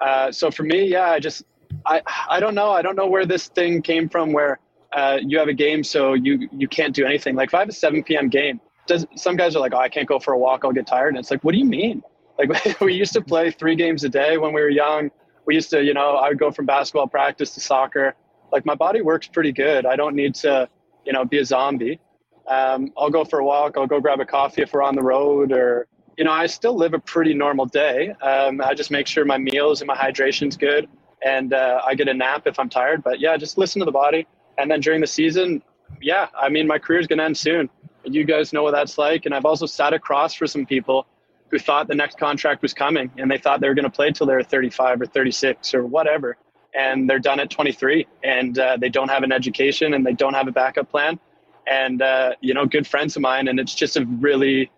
Uh, 0.00 0.32
so 0.32 0.50
for 0.50 0.62
me, 0.62 0.86
yeah, 0.86 1.10
I 1.10 1.20
just, 1.20 1.44
I, 1.86 2.02
I 2.28 2.40
don't 2.40 2.54
know. 2.54 2.70
I 2.70 2.82
don't 2.82 2.96
know 2.96 3.06
where 3.06 3.26
this 3.26 3.48
thing 3.48 3.82
came 3.82 4.08
from 4.08 4.32
where 4.32 4.58
uh, 4.92 5.18
you 5.20 5.38
have 5.38 5.48
a 5.48 5.54
game, 5.54 5.82
so 5.82 6.14
you, 6.14 6.48
you 6.52 6.68
can't 6.68 6.94
do 6.94 7.04
anything. 7.04 7.34
Like 7.34 7.48
if 7.48 7.54
I 7.54 7.60
have 7.60 7.68
a 7.68 7.72
7 7.72 8.02
p.m. 8.04 8.28
game, 8.28 8.60
does 8.86 9.06
some 9.16 9.36
guys 9.36 9.56
are 9.56 9.60
like, 9.60 9.72
oh, 9.74 9.78
I 9.78 9.88
can't 9.88 10.08
go 10.08 10.18
for 10.18 10.34
a 10.34 10.38
walk. 10.38 10.62
I'll 10.64 10.72
get 10.72 10.86
tired. 10.86 11.08
And 11.08 11.18
it's 11.18 11.30
like, 11.30 11.42
what 11.44 11.52
do 11.52 11.58
you 11.58 11.64
mean? 11.64 12.02
Like 12.38 12.80
we 12.80 12.94
used 12.94 13.12
to 13.14 13.20
play 13.20 13.50
three 13.50 13.76
games 13.76 14.04
a 14.04 14.08
day 14.08 14.38
when 14.38 14.52
we 14.52 14.60
were 14.60 14.68
young. 14.68 15.10
We 15.46 15.54
used 15.54 15.70
to, 15.70 15.82
you 15.82 15.94
know, 15.94 16.16
I 16.16 16.28
would 16.28 16.38
go 16.38 16.50
from 16.50 16.66
basketball 16.66 17.06
practice 17.06 17.54
to 17.54 17.60
soccer. 17.60 18.14
Like 18.52 18.64
my 18.66 18.74
body 18.74 19.02
works 19.02 19.26
pretty 19.26 19.52
good. 19.52 19.86
I 19.86 19.96
don't 19.96 20.14
need 20.14 20.34
to, 20.36 20.68
you 21.04 21.12
know, 21.12 21.24
be 21.24 21.38
a 21.38 21.44
zombie. 21.44 22.00
Um, 22.48 22.92
I'll 22.96 23.10
go 23.10 23.24
for 23.24 23.38
a 23.38 23.44
walk. 23.44 23.76
I'll 23.76 23.86
go 23.86 24.00
grab 24.00 24.20
a 24.20 24.26
coffee 24.26 24.62
if 24.62 24.72
we're 24.72 24.82
on 24.82 24.94
the 24.94 25.02
road 25.02 25.52
or, 25.52 25.86
you 26.16 26.24
know, 26.24 26.32
I 26.32 26.46
still 26.46 26.76
live 26.76 26.94
a 26.94 26.98
pretty 26.98 27.34
normal 27.34 27.66
day. 27.66 28.10
Um, 28.22 28.60
I 28.60 28.74
just 28.74 28.90
make 28.90 29.06
sure 29.06 29.24
my 29.24 29.38
meals 29.38 29.80
and 29.80 29.88
my 29.88 29.96
hydration's 29.96 30.56
good 30.56 30.88
and 31.24 31.52
uh, 31.52 31.80
I 31.84 31.94
get 31.94 32.08
a 32.08 32.14
nap 32.14 32.46
if 32.46 32.58
I'm 32.58 32.68
tired. 32.68 33.02
But 33.02 33.18
yeah, 33.20 33.36
just 33.36 33.58
listen 33.58 33.80
to 33.80 33.86
the 33.86 33.92
body. 33.92 34.26
And 34.58 34.70
then 34.70 34.80
during 34.80 35.00
the 35.00 35.06
season, 35.06 35.62
yeah, 36.00 36.28
I 36.38 36.48
mean, 36.48 36.66
my 36.66 36.78
career's 36.78 37.08
to 37.08 37.20
end 37.20 37.36
soon. 37.36 37.70
You 38.04 38.24
guys 38.24 38.52
know 38.52 38.62
what 38.62 38.72
that's 38.72 38.98
like. 38.98 39.26
And 39.26 39.34
I've 39.34 39.44
also 39.44 39.66
sat 39.66 39.92
across 39.92 40.34
for 40.34 40.46
some 40.46 40.66
people 40.66 41.06
who 41.50 41.58
thought 41.58 41.88
the 41.88 41.94
next 41.94 42.18
contract 42.18 42.62
was 42.62 42.74
coming 42.74 43.10
and 43.16 43.30
they 43.30 43.38
thought 43.38 43.60
they 43.60 43.68
were 43.68 43.74
going 43.74 43.84
to 43.84 43.90
play 43.90 44.10
till 44.10 44.26
they 44.26 44.34
were 44.34 44.42
35 44.42 45.02
or 45.02 45.06
36 45.06 45.74
or 45.74 45.84
whatever. 45.86 46.36
And 46.74 47.08
they're 47.08 47.20
done 47.20 47.38
at 47.38 47.50
23 47.50 48.06
and 48.24 48.58
uh, 48.58 48.76
they 48.76 48.88
don't 48.88 49.08
have 49.08 49.22
an 49.22 49.32
education 49.32 49.94
and 49.94 50.04
they 50.04 50.12
don't 50.12 50.34
have 50.34 50.48
a 50.48 50.52
backup 50.52 50.90
plan. 50.90 51.18
And, 51.66 52.02
uh, 52.02 52.32
you 52.40 52.52
know, 52.52 52.66
good 52.66 52.86
friends 52.86 53.16
of 53.16 53.22
mine. 53.22 53.48
And 53.48 53.60
it's 53.60 53.74
just 53.74 53.96
a 53.96 54.04
really 54.04 54.70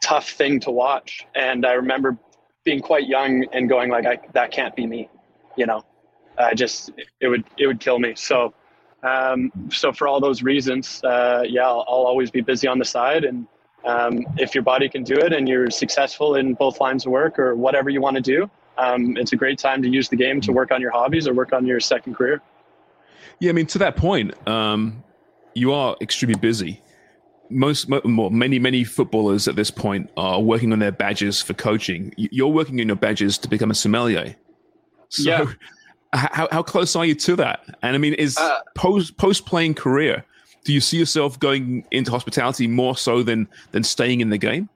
tough 0.00 0.30
thing 0.30 0.60
to 0.60 0.70
watch. 0.70 1.26
And 1.34 1.64
I 1.64 1.72
remember 1.72 2.16
being 2.64 2.80
quite 2.80 3.08
young 3.08 3.46
and 3.52 3.68
going 3.68 3.90
like, 3.90 4.06
I, 4.06 4.18
that 4.34 4.50
can't 4.50 4.76
be 4.76 4.86
me, 4.86 5.08
you 5.56 5.66
know, 5.66 5.84
I 6.36 6.54
just, 6.54 6.90
it 7.20 7.28
would, 7.28 7.44
it 7.56 7.66
would 7.66 7.80
kill 7.80 7.98
me. 7.98 8.14
So, 8.14 8.52
um, 9.02 9.52
so 9.70 9.92
for 9.92 10.08
all 10.08 10.20
those 10.20 10.42
reasons, 10.42 11.02
uh, 11.04 11.44
yeah, 11.48 11.66
I'll, 11.66 11.84
I'll, 11.88 12.06
always 12.06 12.30
be 12.30 12.40
busy 12.40 12.66
on 12.66 12.78
the 12.78 12.84
side. 12.84 13.24
And 13.24 13.46
um, 13.84 14.26
if 14.36 14.54
your 14.54 14.64
body 14.64 14.88
can 14.88 15.04
do 15.04 15.16
it 15.16 15.32
and 15.32 15.48
you're 15.48 15.70
successful 15.70 16.34
in 16.34 16.54
both 16.54 16.80
lines 16.80 17.06
of 17.06 17.12
work 17.12 17.38
or 17.38 17.54
whatever 17.54 17.90
you 17.90 18.00
want 18.00 18.16
to 18.16 18.22
do, 18.22 18.50
um, 18.76 19.16
it's 19.16 19.32
a 19.32 19.36
great 19.36 19.58
time 19.58 19.82
to 19.82 19.88
use 19.88 20.08
the 20.08 20.16
game 20.16 20.40
to 20.40 20.52
work 20.52 20.72
on 20.72 20.80
your 20.80 20.90
hobbies 20.90 21.28
or 21.28 21.34
work 21.34 21.52
on 21.52 21.64
your 21.66 21.78
second 21.80 22.14
career. 22.14 22.42
Yeah, 23.40 23.50
I 23.50 23.52
mean, 23.52 23.66
to 23.66 23.78
that 23.78 23.96
point, 23.96 24.34
um, 24.48 25.04
you 25.54 25.72
are 25.72 25.96
extremely 26.00 26.38
busy. 26.38 26.82
Most, 27.50 27.88
more, 27.88 28.30
many, 28.30 28.58
many 28.58 28.84
footballers 28.84 29.46
at 29.48 29.56
this 29.56 29.70
point 29.70 30.10
are 30.16 30.40
working 30.40 30.72
on 30.72 30.80
their 30.80 30.92
badges 30.92 31.40
for 31.40 31.54
coaching. 31.54 32.12
You're 32.16 32.48
working 32.48 32.80
on 32.80 32.88
your 32.88 32.96
badges 32.96 33.38
to 33.38 33.48
become 33.48 33.70
a 33.70 33.74
sommelier. 33.74 34.34
So, 35.08 35.22
yeah 35.22 35.52
how, 36.12 36.48
how 36.50 36.62
close 36.62 36.96
are 36.96 37.04
you 37.04 37.14
to 37.14 37.36
that? 37.36 37.60
And 37.82 37.94
I 37.94 37.98
mean, 37.98 38.14
is 38.14 38.36
uh, 38.38 38.60
post 38.74 39.16
post 39.16 39.46
playing 39.46 39.74
career, 39.74 40.24
do 40.64 40.72
you 40.72 40.80
see 40.80 40.98
yourself 40.98 41.38
going 41.38 41.84
into 41.90 42.10
hospitality 42.10 42.66
more 42.66 42.96
so 42.96 43.22
than 43.22 43.48
than 43.72 43.84
staying 43.84 44.20
in 44.20 44.30
the 44.30 44.38
game? 44.38 44.68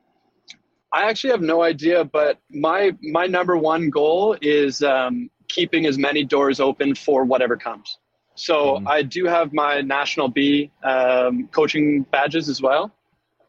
I 0.93 1.09
actually 1.09 1.31
have 1.31 1.41
no 1.41 1.63
idea, 1.63 2.05
but 2.05 2.39
my 2.51 2.95
my 3.03 3.27
number 3.27 3.57
one 3.57 3.89
goal 3.89 4.37
is 4.43 4.83
um, 4.83 5.31
keeping 5.49 5.87
as 5.87 5.99
many 5.99 6.25
doors 6.25 6.61
open 6.61 6.95
for 6.95 7.25
whatever 7.25 7.57
comes. 7.57 7.99
So 8.35 8.79
mm. 8.79 8.89
I 8.89 9.03
do 9.03 9.27
have 9.27 9.53
my 9.53 9.81
national 9.81 10.29
B 10.29 10.71
um, 10.83 11.49
coaching 11.49 12.03
badges 12.11 12.49
as 12.49 12.61
well. 12.63 12.91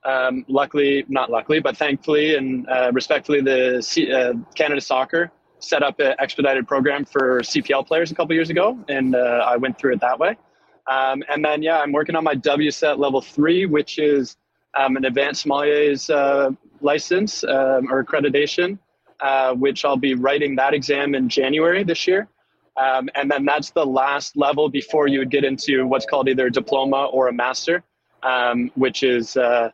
Um, 0.06 0.44
luckily, 0.50 1.06
not 1.08 1.30
luckily, 1.30 1.62
but 1.62 1.78
thankfully 1.78 2.36
and 2.36 2.68
uh, 2.68 2.92
respectfully, 2.94 3.42
the 3.42 3.82
C- 3.82 4.12
uh, 4.12 4.34
Canada 4.56 4.82
Soccer 4.82 5.32
set 5.64 5.82
up 5.82 6.00
an 6.00 6.14
expedited 6.20 6.68
program 6.68 7.06
for 7.06 7.40
CPL 7.40 7.88
players 7.88 8.12
a 8.12 8.16
couple 8.16 8.36
years 8.36 8.50
ago, 8.50 8.78
and 8.90 9.16
uh, 9.16 9.46
I 9.48 9.56
went 9.58 9.78
through 9.78 9.94
it 9.94 10.02
that 10.02 10.20
way. 10.20 10.36
Um, 10.88 11.24
and 11.30 11.44
then, 11.44 11.62
yeah, 11.62 11.80
I'm 11.80 11.94
working 11.94 12.16
on 12.16 12.24
my 12.24 12.36
WSET 12.36 12.98
level 12.98 13.22
three, 13.22 13.66
which 13.66 13.98
is 13.98 14.36
um, 14.78 14.98
an 14.98 15.06
advanced 15.06 15.46
sommelier's 15.46 16.10
uh, 16.10 16.52
license 16.82 17.44
um, 17.46 17.92
or 17.92 18.04
accreditation, 18.04 18.78
uh, 19.22 19.54
which 19.54 19.86
I'll 19.86 19.98
be 19.98 20.16
writing 20.16 20.56
that 20.58 20.74
exam 20.74 21.16
in 21.16 21.30
January 21.30 21.84
this 21.84 22.06
year. 22.08 22.28
Um, 22.76 23.10
and 23.16 23.32
then 23.32 23.46
that's 23.46 23.70
the 23.70 23.86
last 23.86 24.36
level 24.36 24.68
before 24.68 25.08
you 25.08 25.20
would 25.20 25.32
get 25.32 25.46
into 25.46 25.88
what's 25.88 26.06
called 26.06 26.28
either 26.28 26.48
a 26.48 26.52
diploma 26.52 27.06
or 27.06 27.28
a 27.28 27.34
master, 27.34 27.84
um, 28.24 28.72
which 28.76 29.04
is 29.04 29.38
uh, 29.38 29.70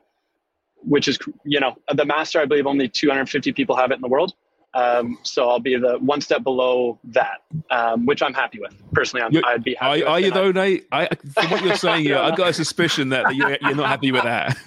which 0.84 1.08
is 1.08 1.18
you 1.46 1.60
know 1.60 1.78
the 1.94 2.06
master. 2.06 2.42
I 2.42 2.46
believe 2.46 2.68
only 2.68 2.90
250 2.90 3.54
people 3.54 3.76
have 3.78 3.92
it 3.92 3.96
in 3.96 4.02
the 4.02 4.10
world. 4.10 4.34
Um, 4.74 5.18
so 5.24 5.50
I'll 5.50 5.60
be 5.60 5.76
the 5.78 5.98
one 5.98 6.22
step 6.22 6.44
below 6.44 7.00
that, 7.06 7.42
um, 7.72 8.06
which 8.06 8.22
I'm 8.22 8.34
happy 8.34 8.60
with. 8.60 8.74
Personally, 8.94 9.24
i 9.24 9.54
would 9.54 9.64
be 9.64 9.74
happy. 9.74 10.04
Are, 10.04 10.10
are 10.10 10.20
you 10.20 10.32
though, 10.32 10.52
Nate? 10.52 10.88
I, 10.92 11.08
from 11.34 11.50
what 11.50 11.64
you're 11.64 11.76
saying 11.76 12.04
here, 12.04 12.18
I've 12.18 12.38
got 12.38 12.50
a 12.50 12.54
suspicion 12.54 13.10
that 13.10 13.36
you're, 13.36 13.58
you're 13.62 13.76
not 13.76 13.88
happy 13.88 14.12
with 14.12 14.24
that. 14.24 14.58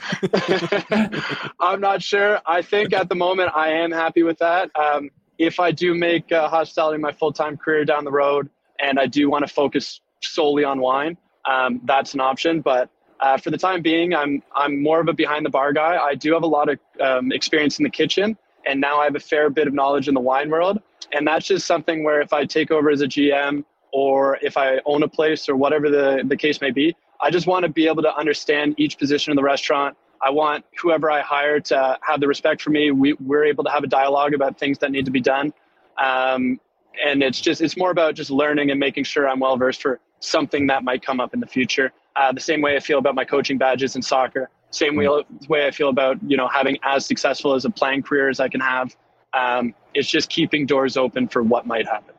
I'm 1.60 1.80
not 1.80 2.02
sure. 2.02 2.40
I 2.46 2.62
think 2.62 2.92
at 2.92 3.08
the 3.08 3.14
moment 3.14 3.52
I 3.54 3.68
am 3.68 3.92
happy 3.92 4.24
with 4.24 4.38
that. 4.38 4.70
Um, 4.76 5.10
if 5.38 5.60
I 5.60 5.70
do 5.70 5.94
make 5.94 6.32
uh, 6.32 6.48
hospitality 6.48 6.98
my 7.00 7.12
full 7.12 7.32
time 7.32 7.56
career 7.56 7.84
down 7.84 8.04
the 8.04 8.10
road, 8.12 8.50
and 8.80 8.98
I 8.98 9.06
do 9.06 9.30
want 9.30 9.46
to 9.46 9.52
focus 9.52 10.00
solely 10.20 10.64
on 10.64 10.80
wine, 10.80 11.16
um, 11.44 11.80
that's 11.84 12.14
an 12.14 12.20
option. 12.20 12.60
But 12.60 12.90
uh, 13.20 13.38
for 13.38 13.50
the 13.50 13.58
time 13.58 13.82
being, 13.82 14.14
I'm 14.14 14.42
I'm 14.54 14.82
more 14.82 15.00
of 15.00 15.06
a 15.06 15.12
behind 15.12 15.46
the 15.46 15.50
bar 15.50 15.72
guy. 15.72 15.96
I 15.96 16.16
do 16.16 16.32
have 16.32 16.42
a 16.42 16.46
lot 16.46 16.68
of 16.68 16.78
um, 17.00 17.30
experience 17.30 17.78
in 17.78 17.84
the 17.84 17.90
kitchen 17.90 18.36
and 18.66 18.80
now 18.80 19.00
I 19.00 19.04
have 19.04 19.16
a 19.16 19.20
fair 19.20 19.50
bit 19.50 19.66
of 19.66 19.74
knowledge 19.74 20.08
in 20.08 20.14
the 20.14 20.20
wine 20.20 20.50
world. 20.50 20.80
And 21.12 21.26
that's 21.26 21.46
just 21.46 21.66
something 21.66 22.04
where 22.04 22.20
if 22.20 22.32
I 22.32 22.44
take 22.44 22.70
over 22.70 22.90
as 22.90 23.00
a 23.00 23.06
GM 23.06 23.64
or 23.92 24.38
if 24.42 24.56
I 24.56 24.80
own 24.86 25.02
a 25.02 25.08
place 25.08 25.48
or 25.48 25.56
whatever 25.56 25.90
the, 25.90 26.22
the 26.26 26.36
case 26.36 26.60
may 26.60 26.70
be, 26.70 26.96
I 27.20 27.30
just 27.30 27.46
want 27.46 27.64
to 27.64 27.68
be 27.68 27.86
able 27.86 28.02
to 28.02 28.16
understand 28.16 28.74
each 28.78 28.98
position 28.98 29.30
in 29.30 29.36
the 29.36 29.42
restaurant. 29.42 29.96
I 30.20 30.30
want 30.30 30.64
whoever 30.80 31.10
I 31.10 31.20
hire 31.20 31.60
to 31.60 31.98
have 32.02 32.20
the 32.20 32.28
respect 32.28 32.62
for 32.62 32.70
me. 32.70 32.90
We, 32.90 33.14
we're 33.14 33.44
able 33.44 33.64
to 33.64 33.70
have 33.70 33.84
a 33.84 33.88
dialogue 33.88 34.34
about 34.34 34.58
things 34.58 34.78
that 34.78 34.90
need 34.90 35.04
to 35.04 35.10
be 35.10 35.20
done. 35.20 35.52
Um, 35.98 36.60
and 37.04 37.22
it's 37.22 37.40
just, 37.40 37.60
it's 37.60 37.76
more 37.76 37.90
about 37.90 38.14
just 38.14 38.30
learning 38.30 38.70
and 38.70 38.78
making 38.78 39.04
sure 39.04 39.28
I'm 39.28 39.40
well 39.40 39.56
versed 39.56 39.82
for 39.82 40.00
something 40.20 40.66
that 40.68 40.84
might 40.84 41.04
come 41.04 41.20
up 41.20 41.34
in 41.34 41.40
the 41.40 41.46
future. 41.46 41.92
Uh, 42.14 42.32
the 42.32 42.40
same 42.40 42.60
way 42.60 42.76
I 42.76 42.80
feel 42.80 42.98
about 42.98 43.14
my 43.14 43.24
coaching 43.24 43.58
badges 43.58 43.96
in 43.96 44.02
soccer. 44.02 44.50
Same 44.72 44.96
way, 44.96 45.08
way 45.48 45.66
I 45.66 45.70
feel 45.70 45.88
about 45.88 46.18
you 46.26 46.36
know 46.36 46.48
having 46.48 46.78
as 46.82 47.06
successful 47.06 47.54
as 47.54 47.64
a 47.64 47.70
playing 47.70 48.02
career 48.02 48.28
as 48.28 48.40
I 48.40 48.48
can 48.48 48.60
have. 48.60 48.96
Um, 49.34 49.74
it's 49.94 50.08
just 50.10 50.28
keeping 50.28 50.66
doors 50.66 50.96
open 50.96 51.28
for 51.28 51.42
what 51.42 51.66
might 51.66 51.86
happen. 51.86 52.14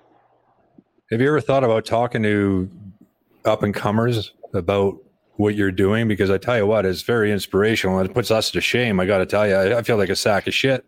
Have 1.12 1.22
you 1.22 1.28
ever 1.28 1.42
thought 1.42 1.64
about 1.64 1.86
talking 1.86 2.24
to 2.24 2.72
up 3.46 3.62
and 3.64 3.74
comers 3.74 4.34
about 4.54 4.98
what 5.36 5.56
you're 5.56 5.72
doing? 5.72 6.08
Because 6.08 6.30
I 6.30 6.38
tell 6.38 6.58
you 6.58 6.66
what, 6.66 6.86
it's 6.86 7.02
very 7.02 7.32
inspirational 7.32 8.00
and 8.00 8.10
it 8.10 8.14
puts 8.14 8.32
us 8.32 8.52
to 8.52 8.62
shame. 8.62 9.00
I 9.00 9.06
got 9.06 9.20
to 9.20 9.26
tell 9.26 9.48
you, 9.48 9.56
I, 9.56 9.80
I, 9.80 9.82
feel 9.84 9.98
like 9.98 10.10
a 10.10 10.16
sack 10.16 10.48
of 10.48 10.54
shit. 10.54 10.86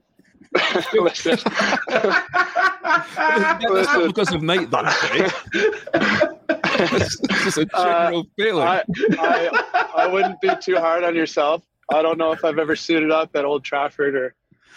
Listen. 0.94 1.38
That's 3.26 3.94
not 3.94 4.08
because 4.08 4.34
of 4.34 4.42
Nate, 4.42 4.70
though. 4.72 4.82
it's 6.80 7.20
just 7.44 7.58
a 7.58 7.66
general 7.66 8.20
uh, 8.20 8.24
feeling. 8.36 8.68
I, 8.68 8.84
I, 9.20 9.90
I 9.96 10.08
wouldn't 10.08 10.42
be 10.42 10.50
too 10.62 10.76
hard 10.76 11.04
on 11.04 11.16
yourself. 11.16 11.64
I 11.92 12.02
don't 12.02 12.18
know 12.18 12.32
if 12.32 12.44
I've 12.44 12.58
ever 12.58 12.76
suited 12.76 13.12
up 13.12 13.36
at 13.36 13.46
Old 13.46 13.64
Trafford 13.64 14.16
or 14.16 14.34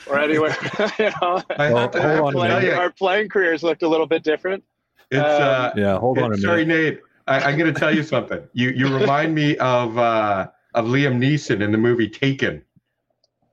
or 0.07 0.19
anywhere. 0.19 0.57
you 0.99 1.11
know, 1.21 1.43
well, 1.59 1.77
our, 1.77 1.89
playing, 2.33 2.71
our, 2.71 2.91
playing, 2.91 3.29
careers 3.29 3.63
looked 3.63 3.83
a 3.83 3.89
little 3.89 4.07
bit 4.07 4.23
different. 4.23 4.65
It's 5.11 5.21
uh, 5.21 5.73
um, 5.75 5.81
yeah. 5.81 5.99
Hold 5.99 6.19
on 6.19 6.25
a 6.25 6.29
minute. 6.31 6.43
Sorry, 6.43 6.65
Nate. 6.65 7.01
I, 7.27 7.51
am 7.51 7.59
going 7.59 7.73
to 7.73 7.79
tell 7.79 7.95
you 7.95 8.03
something. 8.03 8.41
You 8.53 8.71
you 8.71 8.95
remind 8.95 9.35
me 9.35 9.57
of 9.59 9.99
uh, 9.99 10.49
of 10.75 10.87
Liam 10.87 11.19
Neeson 11.19 11.63
in 11.63 11.73
the 11.73 11.79
movie 11.79 12.09
Taken. 12.09 12.63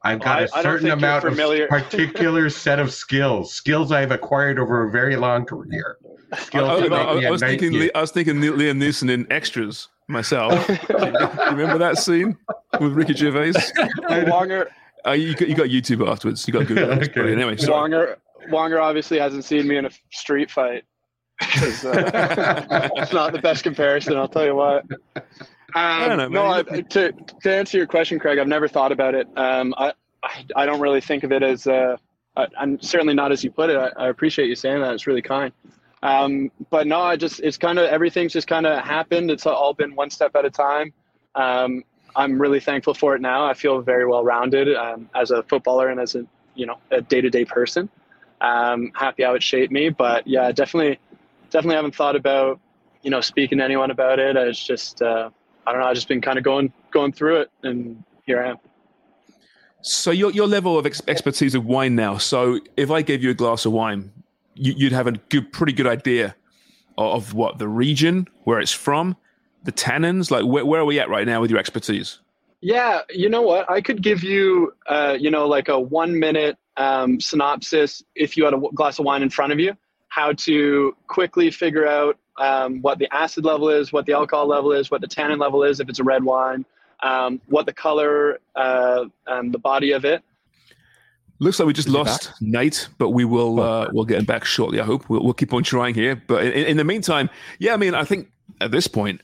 I've 0.05 0.21
got 0.21 0.43
a 0.43 0.47
certain 0.47 0.91
amount 0.91 1.25
of 1.25 1.35
particular 1.69 2.49
set 2.51 2.79
of 2.79 2.93
skills, 2.93 3.53
skills 3.53 3.91
I've 3.91 4.11
acquired 4.11 4.59
over 4.59 4.87
a 4.87 4.91
very 4.91 5.15
long 5.15 5.45
career. 5.45 5.97
Skills 6.37 6.91
I, 6.91 6.95
I, 6.95 7.25
I 7.25 7.31
was 7.31 7.41
thinking, 7.41 7.89
I 7.95 8.01
was 8.01 8.11
thinking 8.11 8.35
Liam 8.35 8.77
Neeson 8.77 9.09
in 9.09 9.31
extras 9.31 9.87
myself. 10.07 10.67
you 10.89 10.97
remember 10.97 11.77
that 11.79 11.97
scene 11.97 12.37
with 12.79 12.93
Ricky 12.93 13.13
Gervais? 13.13 13.51
Wonger. 14.09 14.67
Uh, 15.07 15.11
you, 15.11 15.35
got, 15.35 15.47
you 15.47 15.55
got 15.55 15.67
YouTube 15.67 16.07
afterwards. 16.07 16.47
You 16.47 16.53
got 16.53 16.67
Google. 16.67 16.91
okay. 16.91 17.31
Anyway, 17.31 17.57
sorry. 17.57 17.89
Wonger, 17.91 18.15
Wonger 18.49 18.81
obviously 18.81 19.19
hasn't 19.19 19.45
seen 19.45 19.67
me 19.67 19.77
in 19.77 19.85
a 19.85 19.91
street 20.11 20.51
fight. 20.51 20.83
'cause, 21.41 21.83
uh, 21.83 22.89
it's 22.95 23.11
not 23.11 23.33
the 23.33 23.41
best 23.41 23.63
comparison, 23.63 24.15
I'll 24.15 24.27
tell 24.29 24.45
you 24.45 24.55
what. 24.55 24.85
Um, 25.75 26.07
don't 26.07 26.17
know, 26.17 26.27
no, 26.29 26.45
I, 26.45 26.63
to, 26.63 27.11
to 27.11 27.53
answer 27.53 27.77
your 27.77 27.85
question, 27.85 28.17
Craig, 28.17 28.39
I've 28.39 28.47
never 28.47 28.69
thought 28.69 28.93
about 28.93 29.13
it. 29.13 29.27
Um, 29.35 29.75
I, 29.77 29.91
I, 30.23 30.45
I 30.55 30.65
don't 30.65 30.79
really 30.79 31.01
think 31.01 31.25
of 31.25 31.33
it 31.33 31.43
as, 31.43 31.67
uh, 31.67 31.97
I, 32.37 32.47
I'm 32.57 32.81
certainly 32.81 33.13
not 33.13 33.33
as 33.33 33.43
you 33.43 33.51
put 33.51 33.69
it. 33.69 33.75
I, 33.75 33.89
I 34.05 34.07
appreciate 34.07 34.47
you 34.47 34.55
saying 34.55 34.79
that. 34.81 34.93
It's 34.93 35.05
really 35.05 35.21
kind. 35.21 35.51
Um, 36.01 36.49
but 36.69 36.87
no, 36.87 37.01
I 37.01 37.17
just, 37.17 37.41
it's 37.41 37.57
kind 37.57 37.77
of, 37.77 37.89
everything's 37.89 38.31
just 38.31 38.47
kind 38.47 38.65
of 38.65 38.83
happened. 38.85 39.29
It's 39.29 39.45
all 39.45 39.73
been 39.73 39.95
one 39.95 40.09
step 40.09 40.33
at 40.35 40.45
a 40.45 40.49
time. 40.49 40.93
Um, 41.35 41.83
I'm 42.15 42.41
really 42.41 42.61
thankful 42.61 42.93
for 42.93 43.13
it 43.15 43.21
now. 43.21 43.45
I 43.45 43.53
feel 43.53 43.81
very 43.81 44.05
well 44.05 44.23
rounded 44.23 44.73
um, 44.75 45.09
as 45.13 45.31
a 45.31 45.43
footballer 45.43 45.89
and 45.89 45.99
as 45.99 46.15
a, 46.15 46.25
you 46.53 46.67
know, 46.67 46.77
a 46.89 47.01
day 47.01 47.19
to 47.19 47.29
day 47.29 47.43
person. 47.43 47.89
Um, 48.39 48.93
happy 48.95 49.23
how 49.23 49.33
it 49.33 49.43
shaped 49.43 49.73
me, 49.73 49.89
but 49.89 50.25
yeah, 50.25 50.53
definitely, 50.53 50.99
definitely 51.49 51.75
haven't 51.75 51.95
thought 51.95 52.15
about, 52.15 52.61
you 53.01 53.09
know, 53.11 53.19
speaking 53.19 53.57
to 53.57 53.63
anyone 53.65 53.91
about 53.91 54.19
it. 54.19 54.37
It's 54.37 54.63
just, 54.63 55.01
uh, 55.01 55.31
I 55.65 55.71
don't 55.71 55.81
know. 55.81 55.87
I've 55.87 55.95
just 55.95 56.07
been 56.07 56.21
kind 56.21 56.37
of 56.37 56.43
going, 56.43 56.71
going 56.91 57.11
through 57.11 57.41
it 57.41 57.51
and 57.63 58.03
here 58.25 58.43
I 58.43 58.49
am. 58.51 58.57
So 59.81 60.09
your 60.09 60.31
your 60.31 60.47
level 60.47 60.79
of 60.79 60.87
ex- 60.87 61.01
expertise 61.07 61.53
of 61.53 61.65
wine 61.65 61.95
now. 61.95 62.17
So 62.17 62.59
if 62.75 62.89
I 62.89 63.03
gave 63.03 63.23
you 63.23 63.29
a 63.29 63.35
glass 63.35 63.65
of 63.65 63.71
wine, 63.71 64.11
you, 64.55 64.73
you'd 64.75 64.93
have 64.93 65.05
a 65.05 65.11
good, 65.11 65.53
pretty 65.53 65.73
good 65.73 65.85
idea 65.85 66.35
of, 66.97 67.27
of 67.27 67.33
what 67.35 67.59
the 67.59 67.67
region, 67.67 68.27
where 68.45 68.59
it's 68.59 68.71
from, 68.71 69.15
the 69.63 69.71
tannins. 69.71 70.31
Like 70.31 70.43
where, 70.43 70.65
where 70.65 70.81
are 70.81 70.85
we 70.85 70.99
at 70.99 71.07
right 71.07 71.27
now 71.27 71.39
with 71.39 71.51
your 71.51 71.59
expertise? 71.59 72.19
Yeah, 72.61 73.01
you 73.11 73.29
know 73.29 73.43
what? 73.43 73.69
I 73.69 73.79
could 73.79 74.01
give 74.01 74.23
you, 74.23 74.73
uh, 74.87 75.15
you 75.19 75.29
know, 75.29 75.47
like 75.47 75.67
a 75.67 75.79
one 75.79 76.17
minute 76.19 76.57
um, 76.77 77.19
synopsis 77.19 78.03
if 78.15 78.35
you 78.35 78.45
had 78.45 78.55
a 78.55 78.61
glass 78.73 78.97
of 78.97 79.05
wine 79.05 79.21
in 79.21 79.29
front 79.29 79.53
of 79.53 79.59
you, 79.59 79.77
how 80.15 80.31
to 80.31 80.95
quickly 81.07 81.51
figure 81.51 81.85
out 81.85 82.17
um, 82.37 82.81
what 82.81 82.99
the 82.99 83.13
acid 83.13 83.43
level 83.43 83.67
is, 83.67 83.91
what 83.91 84.05
the 84.05 84.13
alcohol 84.13 84.47
level 84.47 84.71
is, 84.71 84.89
what 84.89 85.01
the 85.01 85.07
tannin 85.07 85.39
level 85.39 85.61
is 85.61 85.81
if 85.81 85.89
it's 85.89 85.99
a 85.99 86.05
red 86.05 86.23
wine, 86.23 86.63
um, 87.03 87.41
what 87.47 87.65
the 87.65 87.73
color, 87.73 88.39
uh, 88.55 89.03
and 89.27 89.53
the 89.53 89.59
body 89.59 89.91
of 89.91 90.05
it. 90.05 90.23
Looks 91.39 91.59
like 91.59 91.67
we 91.67 91.73
just 91.73 91.89
Is 91.89 91.93
lost 91.93 92.31
Nate, 92.39 92.87
but 92.97 93.09
we 93.09 93.25
will 93.25 93.59
uh, 93.59 93.89
we'll 93.91 94.05
get 94.05 94.19
him 94.19 94.25
back 94.25 94.45
shortly. 94.45 94.79
I 94.79 94.85
hope 94.85 95.09
we'll, 95.09 95.21
we'll 95.21 95.33
keep 95.33 95.53
on 95.53 95.63
trying 95.63 95.93
here. 95.93 96.15
But 96.15 96.45
in, 96.45 96.65
in 96.65 96.77
the 96.77 96.85
meantime, 96.85 97.29
yeah, 97.59 97.73
I 97.73 97.77
mean, 97.77 97.93
I 97.93 98.05
think 98.05 98.29
at 98.61 98.71
this 98.71 98.87
point, 98.87 99.19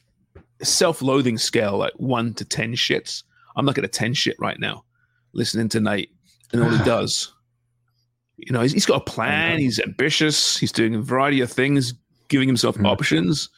self-loathing 0.61 1.37
scale 1.37 1.77
like 1.77 1.93
one 1.95 2.33
to 2.33 2.43
ten 2.43 2.73
shits. 2.73 3.23
I'm 3.55 3.63
not 3.63 3.77
at 3.77 3.85
a 3.85 3.87
ten 3.87 4.13
shit 4.13 4.35
right 4.39 4.59
now, 4.59 4.83
listening 5.31 5.69
to 5.69 5.79
Nate 5.79 6.11
and 6.51 6.61
all 6.61 6.69
he 6.69 6.83
does. 6.83 7.31
You 8.47 8.53
know, 8.53 8.61
he's, 8.61 8.73
he's 8.73 8.85
got 8.85 9.01
a 9.01 9.05
plan. 9.05 9.59
He's 9.59 9.79
ambitious. 9.79 10.57
He's 10.57 10.71
doing 10.71 10.95
a 10.95 10.99
variety 11.01 11.41
of 11.41 11.51
things, 11.51 11.93
giving 12.27 12.47
himself 12.47 12.75
Mhm. 12.77 12.87
options. 12.87 13.49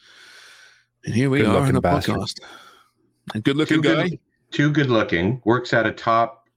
And 1.04 1.14
here 1.14 1.30
we 1.30 1.40
are 1.40 1.44
Good-looking 1.44 1.68
in 1.70 1.76
a 1.76 1.80
bastard. 1.80 2.14
podcast. 2.16 2.40
A 3.34 3.40
good-looking 3.40 3.82
Too 3.82 3.94
guy. 3.94 4.08
good, 4.10 4.18
too 4.50 4.70
good 4.70 4.90
looking. 4.90 5.40
Works 5.44 5.72
at 5.72 5.86
a 5.86 5.92
top 5.92 6.48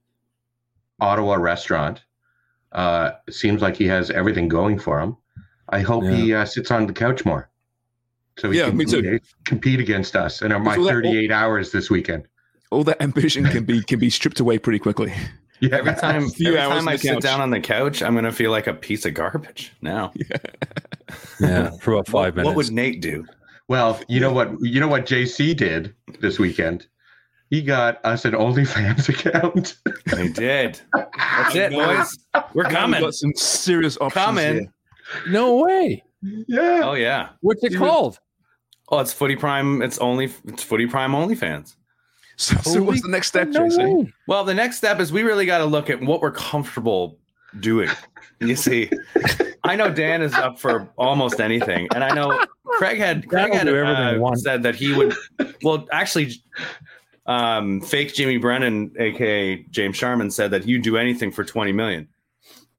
Ottawa 1.00 1.34
restaurant. 1.36 2.02
Uh, 2.72 3.12
seems 3.30 3.62
like 3.62 3.76
he 3.76 3.86
has 3.86 4.10
everything 4.10 4.48
going 4.48 4.78
for 4.78 5.00
him. 5.00 5.16
I 5.70 5.80
hope 5.80 6.04
he 6.04 6.34
uh, 6.34 6.44
sits 6.44 6.70
on 6.70 6.86
the 6.86 6.92
couch 6.92 7.24
more, 7.24 7.50
so 8.38 8.50
he 8.50 8.58
Yeah, 8.58 8.68
can 8.68 8.76
me 8.76 8.84
too. 8.84 9.02
compete, 9.02 9.22
compete 9.44 9.80
against 9.80 10.16
us 10.16 10.42
in 10.42 10.50
our, 10.52 10.58
my 10.58 10.74
So 10.76 10.84
that- 10.84 10.90
38 10.90 11.30
hours 11.30 11.72
this 11.72 11.90
weekend. 11.90 12.26
All 12.70 12.84
that 12.84 13.00
ambition 13.02 13.44
can 13.46 13.64
be 13.64 13.82
can 13.82 13.98
be 13.98 14.10
stripped 14.10 14.40
away 14.40 14.58
pretty 14.58 14.78
quickly. 14.78 15.12
Yeah, 15.60 15.76
Every 15.76 15.94
time, 15.94 16.28
Few 16.30 16.48
every 16.48 16.60
hours 16.60 16.78
time 16.78 16.88
I 16.88 16.92
the 16.92 16.98
sit 16.98 17.14
couch. 17.14 17.22
down 17.22 17.40
on 17.40 17.50
the 17.50 17.60
couch, 17.60 18.02
I'm 18.02 18.14
gonna 18.14 18.32
feel 18.32 18.50
like 18.50 18.66
a 18.66 18.74
piece 18.74 19.04
of 19.06 19.14
garbage. 19.14 19.72
Now, 19.82 20.12
Yeah, 21.40 21.70
for 21.80 21.92
about 21.94 22.06
five 22.08 22.34
what, 22.36 22.42
minutes. 22.42 22.46
what 22.46 22.56
would 22.56 22.70
Nate 22.72 23.00
do? 23.00 23.24
Well, 23.68 24.00
you 24.08 24.20
know 24.20 24.32
what? 24.32 24.52
You 24.60 24.80
know 24.80 24.88
what 24.88 25.06
JC 25.06 25.56
did 25.56 25.94
this 26.20 26.38
weekend. 26.38 26.86
He 27.50 27.62
got 27.62 28.04
us 28.04 28.24
an 28.24 28.32
OnlyFans 28.32 29.08
account. 29.26 29.76
He 30.16 30.28
did. 30.32 30.80
That's 30.94 31.54
it, 31.54 31.72
boys. 31.72 32.18
We're 32.54 32.64
We've 32.64 32.72
coming. 32.72 33.00
got 33.00 33.14
some 33.14 33.32
serious 33.34 33.96
options 33.98 34.24
Coming. 34.24 34.54
here. 34.54 34.72
no 35.28 35.56
way. 35.56 36.02
yeah. 36.22 36.80
Oh 36.84 36.94
yeah. 36.94 37.30
What's 37.40 37.64
it 37.64 37.74
called? 37.76 38.18
Oh, 38.90 38.98
it's 39.00 39.12
Footy 39.12 39.36
Prime. 39.36 39.80
It's 39.82 39.98
only 39.98 40.26
it's 40.46 40.62
Footy 40.62 40.86
Prime 40.86 41.12
OnlyFans. 41.12 41.74
So, 42.40 42.56
so 42.62 42.82
what's 42.82 43.02
the 43.02 43.08
next 43.08 43.26
step, 43.26 43.48
No 43.48 43.62
JC? 43.62 44.04
way. 44.04 44.12
Well, 44.28 44.44
the 44.44 44.54
next 44.54 44.76
step 44.78 45.00
is 45.00 45.10
we 45.12 45.22
really 45.22 45.44
got 45.44 45.58
to 45.58 45.64
look 45.64 45.90
at 45.90 46.00
what 46.00 46.20
we're 46.22 46.30
comfortable 46.30 47.18
doing. 47.58 47.90
You 48.40 48.54
see, 48.54 48.88
I 49.64 49.74
know 49.74 49.92
Dan 49.92 50.22
is 50.22 50.32
up 50.34 50.56
for 50.60 50.88
almost 50.96 51.40
anything, 51.40 51.88
and 51.94 52.04
I 52.04 52.14
know 52.14 52.38
Craig 52.64 52.98
had 52.98 53.28
Craig 53.28 53.52
had 53.52 53.66
everything 53.66 53.96
uh, 53.96 54.18
once. 54.20 54.44
said 54.44 54.62
that 54.62 54.76
he 54.76 54.94
would. 54.94 55.14
Well, 55.64 55.88
actually, 55.90 56.32
um, 57.26 57.80
fake 57.80 58.14
Jimmy 58.14 58.36
Brennan, 58.36 58.92
aka 59.00 59.56
James 59.70 59.96
Sharman, 59.96 60.30
said 60.30 60.52
that 60.52 60.68
you'd 60.68 60.82
do 60.82 60.96
anything 60.96 61.32
for 61.32 61.42
twenty 61.42 61.72
million. 61.72 62.06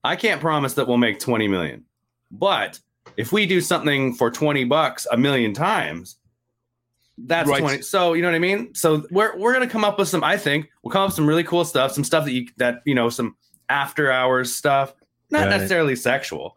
I 0.06 0.15
can't 0.15 0.39
promise 0.39 0.76
that 0.76 0.88
we'll 0.88 0.98
make 0.98 1.19
twenty 1.19 1.50
million, 1.50 1.84
but 2.32 2.80
if 3.17 3.34
we 3.34 3.45
do 3.45 3.60
something 3.60 4.13
for 4.15 4.32
twenty 4.32 4.63
bucks 4.63 5.06
a 5.12 5.17
million 5.17 5.54
times, 5.54 6.15
that's 7.25 7.49
Right. 7.49 7.60
20 7.60 7.82
so 7.82 8.13
you 8.13 8.21
know 8.21 8.27
what 8.29 8.36
i 8.36 8.39
mean 8.39 8.73
so 8.73 9.05
we're 9.12 9.38
we're 9.38 9.53
gonna 9.53 9.67
come 9.67 9.84
up 9.84 9.97
with 9.99 10.08
some 10.08 10.23
i 10.23 10.38
think 10.38 10.67
we'll 10.84 10.91
come 10.91 11.01
up 11.03 11.08
with 11.10 11.15
some 11.15 11.27
really 11.27 11.43
cool 11.43 11.65
stuff 11.65 11.91
some 11.91 12.03
stuff 12.03 12.25
that 12.25 12.32
you 12.32 12.47
that 12.58 12.82
you 12.86 12.95
know 12.95 13.10
some 13.10 13.36
after 13.69 14.12
hours 14.12 14.55
stuff 14.55 14.93
not 15.29 15.41
Right. 15.41 15.49
necessarily 15.49 15.95
sexual 15.95 16.55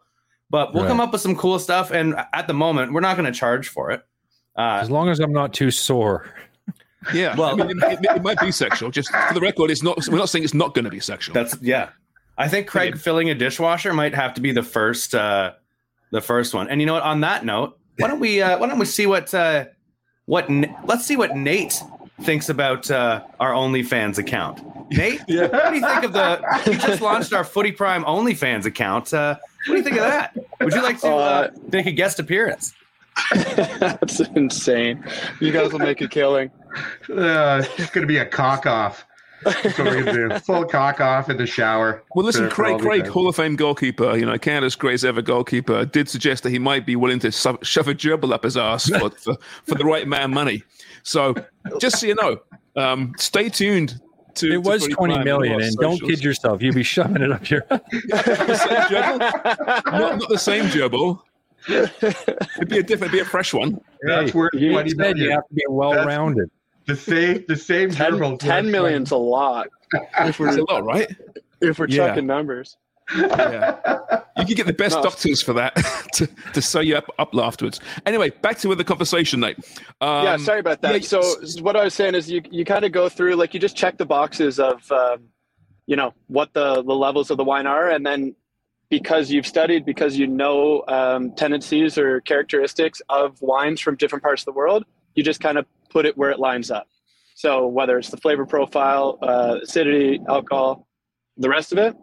but 0.49 0.73
we'll 0.73 0.85
come 0.85 0.99
up 0.99 1.11
with 1.11 1.21
some 1.21 1.35
cool 1.35 1.59
stuff 1.59 1.91
and 1.91 2.15
at 2.33 2.47
the 2.47 2.53
moment 2.53 2.93
we're 2.93 3.01
not 3.01 3.15
gonna 3.17 3.31
charge 3.33 3.67
for 3.69 3.91
it 3.91 4.01
uh 4.57 4.79
As 4.81 4.89
long 4.89 5.09
as 5.09 5.19
I'm 5.19 5.33
not 5.33 5.53
too 5.53 5.71
sore. 5.71 6.27
Yeah. 7.13 7.35
Well- 7.35 7.59
I 7.61 7.65
mean, 7.65 7.77
it, 7.83 7.99
it- 7.99 8.15
it 8.17 8.23
might 8.23 8.39
be 8.39 8.49
sexual. 8.51 8.89
Just 8.89 9.11
for 9.11 9.33
the 9.33 9.41
record, 9.41 9.69
it's 9.69 9.83
not. 9.83 9.97
We're 10.07 10.17
not 10.19 10.29
saying 10.29 10.45
it's 10.45 10.53
not 10.53 10.73
going 10.73 10.85
to 10.85 10.91
be 10.91 11.01
sexual. 11.01 11.33
that's 11.33 11.57
yeah 11.61 11.89
i 12.37 12.47
think 12.47 12.65
craig 12.67 12.97
filling 12.97 13.29
a 13.29 13.35
dishwasher 13.35 13.93
might 13.93 14.15
have 14.15 14.33
to 14.35 14.41
be 14.41 14.51
the 14.53 14.63
first 14.63 15.13
uh 15.13 15.51
the 16.11 16.21
first 16.21 16.53
one 16.53 16.67
and 16.69 16.79
you 16.81 16.87
know 16.87 16.93
what 16.93 17.03
on 17.03 17.19
that 17.21 17.43
note 17.45 17.77
why 17.99 18.07
don't 18.07 18.19
we 18.21 18.41
uh 18.41 18.57
why 18.57 18.67
don't 18.67 18.79
we 18.79 18.85
see 18.85 19.05
what 19.05 19.33
uh 19.33 19.65
what 20.25 20.49
let's 20.85 21.05
see 21.05 21.15
what 21.15 21.35
nate 21.35 21.81
thinks 22.21 22.47
about 22.49 22.89
uh 22.89 23.21
our 23.39 23.51
onlyfans 23.51 24.17
account 24.17 24.61
nate 24.91 25.21
yeah. 25.27 25.47
What 25.47 25.69
do 25.69 25.75
you 25.75 25.81
think 25.87 26.03
of 26.03 26.13
the? 26.13 26.41
We 26.67 26.77
just 26.77 27.01
launched 27.01 27.33
our 27.33 27.43
Footy 27.43 27.71
Prime 27.71 28.03
OnlyFans 28.03 28.65
account. 28.65 29.13
Uh, 29.13 29.37
what 29.67 29.73
do 29.73 29.77
you 29.77 29.83
think 29.83 29.95
of 29.97 30.03
that? 30.03 30.37
Would 30.61 30.73
you 30.73 30.83
like 30.83 30.99
to 31.01 31.09
uh, 31.09 31.51
make 31.71 31.85
a 31.85 31.91
guest 31.91 32.19
appearance? 32.19 32.73
That's 33.33 34.19
insane. 34.19 35.03
You 35.39 35.51
guys 35.51 35.71
will 35.71 35.79
make 35.79 36.01
a 36.01 36.07
killing. 36.07 36.51
Uh, 37.09 37.63
it's 37.77 37.91
going 37.91 38.01
to 38.01 38.07
be 38.07 38.17
a 38.17 38.25
cock 38.25 38.65
off. 38.65 39.05
That's 39.43 39.77
what 39.77 39.87
we're 39.87 40.29
do. 40.29 40.39
Full 40.39 40.65
cock 40.65 41.01
off 41.01 41.29
in 41.29 41.37
the 41.37 41.45
shower. 41.47 42.03
Well, 42.15 42.25
listen, 42.25 42.45
For- 42.45 42.49
for 42.49 42.55
Craig, 42.55 42.71
all 42.73 42.77
the 42.79 42.83
Craig. 42.85 43.07
Hall 43.07 43.27
of 43.27 43.35
Fame 43.35 43.55
goalkeeper, 43.55 44.15
you 44.17 44.25
know, 44.25 44.37
Canada's 44.37 44.75
greatest 44.75 45.05
ever 45.05 45.21
goalkeeper, 45.21 45.85
did 45.85 46.09
suggest 46.09 46.43
that 46.43 46.49
he 46.51 46.59
might 46.59 46.85
be 46.85 46.95
willing 46.95 47.19
to 47.19 47.31
shove, 47.31 47.57
shove 47.63 47.87
a 47.87 47.93
gerbil 47.95 48.31
up 48.33 48.43
his 48.43 48.57
ass 48.57 48.89
for, 48.89 49.09
for, 49.19 49.37
for 49.65 49.75
the 49.75 49.85
right 49.85 50.07
man 50.07 50.31
money. 50.31 50.63
So, 51.03 51.35
just 51.79 51.99
so 51.99 52.07
you 52.07 52.15
know, 52.15 52.37
um, 52.75 53.13
stay 53.17 53.49
tuned. 53.49 53.99
To, 54.35 54.47
It 54.47 54.51
to 54.51 54.57
was 54.61 54.81
Footy 54.83 54.93
20 54.95 55.13
Prime 55.13 55.25
million, 55.25 55.61
and 55.61 55.75
don't 55.77 55.99
kid 56.01 56.23
yourself. 56.23 56.61
You'd 56.61 56.73
be 56.73 56.81
shoving 56.83 57.21
it 57.21 57.31
up 57.31 57.47
your. 57.49 57.61
The 57.69 58.55
same 58.57 58.81
gerbil? 58.89 59.19
not, 59.85 60.19
not 60.19 60.29
the 60.29 60.37
same 60.39 60.65
gerbil. 60.65 61.19
It'd 61.67 62.69
be 62.69 62.79
a 62.79 62.83
different, 62.83 62.91
it'd 63.03 63.11
be 63.11 63.19
a 63.19 63.25
fresh 63.25 63.53
one. 63.53 63.79
That's 64.01 64.33
where 64.33 64.49
You 64.53 64.71
20 64.71 64.89
said 64.89 64.97
million. 64.97 65.17
you 65.17 65.31
have 65.31 65.47
to 65.47 65.53
be 65.53 65.63
well 65.69 65.93
rounded. 66.05 66.49
The 66.85 66.95
same, 66.95 67.45
the 67.47 67.55
same 67.55 67.91
10, 67.91 68.11
gerbil's 68.13 68.39
10 68.39 68.69
million's 68.71 69.11
a 69.11 69.15
lot 69.17 69.67
if 69.93 70.01
That's 70.17 70.39
we're, 70.39 70.57
a 70.59 70.63
lot, 70.63 70.83
right? 70.83 71.07
if 71.61 71.79
we're 71.79 71.87
Yeah. 71.87 72.07
chucking 72.07 72.27
numbers. 72.27 72.75
Yeah. 73.15 73.77
You 74.37 74.45
can 74.45 74.55
get 74.55 74.65
the 74.65 74.73
best 74.73 74.95
No. 74.97 75.03
doctors 75.03 75.41
for 75.41 75.53
that 75.53 75.75
to, 76.13 76.27
to 76.53 76.61
sew 76.61 76.79
you 76.79 76.95
up, 76.95 77.05
up 77.19 77.29
afterwards. 77.35 77.79
Anyway, 78.05 78.29
back 78.41 78.57
to 78.59 78.73
the 78.75 78.83
conversation, 78.83 79.39
Nate. 79.41 79.57
Um, 80.01 80.23
yeah, 80.25 80.37
sorry 80.37 80.59
about 80.59 80.81
that. 80.81 80.93
yeah, 81.01 81.07
so 81.07 81.19
s- 81.19 81.61
what 81.61 81.75
I 81.75 81.83
was 81.83 81.93
saying 81.93 82.15
is 82.15 82.29
you 82.31 82.41
you 82.49 82.65
kind 82.65 82.83
of 82.85 82.91
go 82.91 83.09
through 83.09 83.35
like 83.35 83.53
you 83.53 83.59
just 83.59 83.75
check 83.75 83.97
the 83.97 84.05
boxes 84.05 84.59
of 84.59 84.89
um, 84.91 85.25
you 85.85 85.95
know 85.95 86.13
what 86.27 86.53
the 86.53 86.81
the 86.83 86.95
levels 86.95 87.29
of 87.29 87.37
the 87.37 87.43
wine 87.43 87.67
are, 87.67 87.89
and 87.89 88.05
then 88.05 88.35
because 88.89 89.29
you've 89.31 89.45
studied, 89.47 89.85
because 89.85 90.17
you 90.17 90.25
know 90.27 90.83
um, 90.87 91.33
tendencies 91.35 91.97
or 91.97 92.21
characteristics 92.21 93.01
of 93.09 93.41
wines 93.41 93.79
from 93.81 93.95
different 93.97 94.23
parts 94.23 94.41
of 94.43 94.45
the 94.45 94.51
world, 94.53 94.85
you 95.15 95.23
just 95.23 95.41
kind 95.41 95.57
of 95.57 95.65
put 95.93 96.05
it 96.05 96.17
where 96.17 96.31
it 96.31 96.39
lines 96.39 96.71
up. 96.71 96.87
So 97.35 97.67
whether 97.67 97.97
it's 97.97 98.09
the 98.09 98.17
flavor 98.17 98.45
profile, 98.45 99.17
uh, 99.21 99.59
acidity, 99.63 100.19
alcohol, 100.27 100.87
the 101.37 101.49
rest 101.49 101.71
of 101.71 101.77
it, 101.77 101.95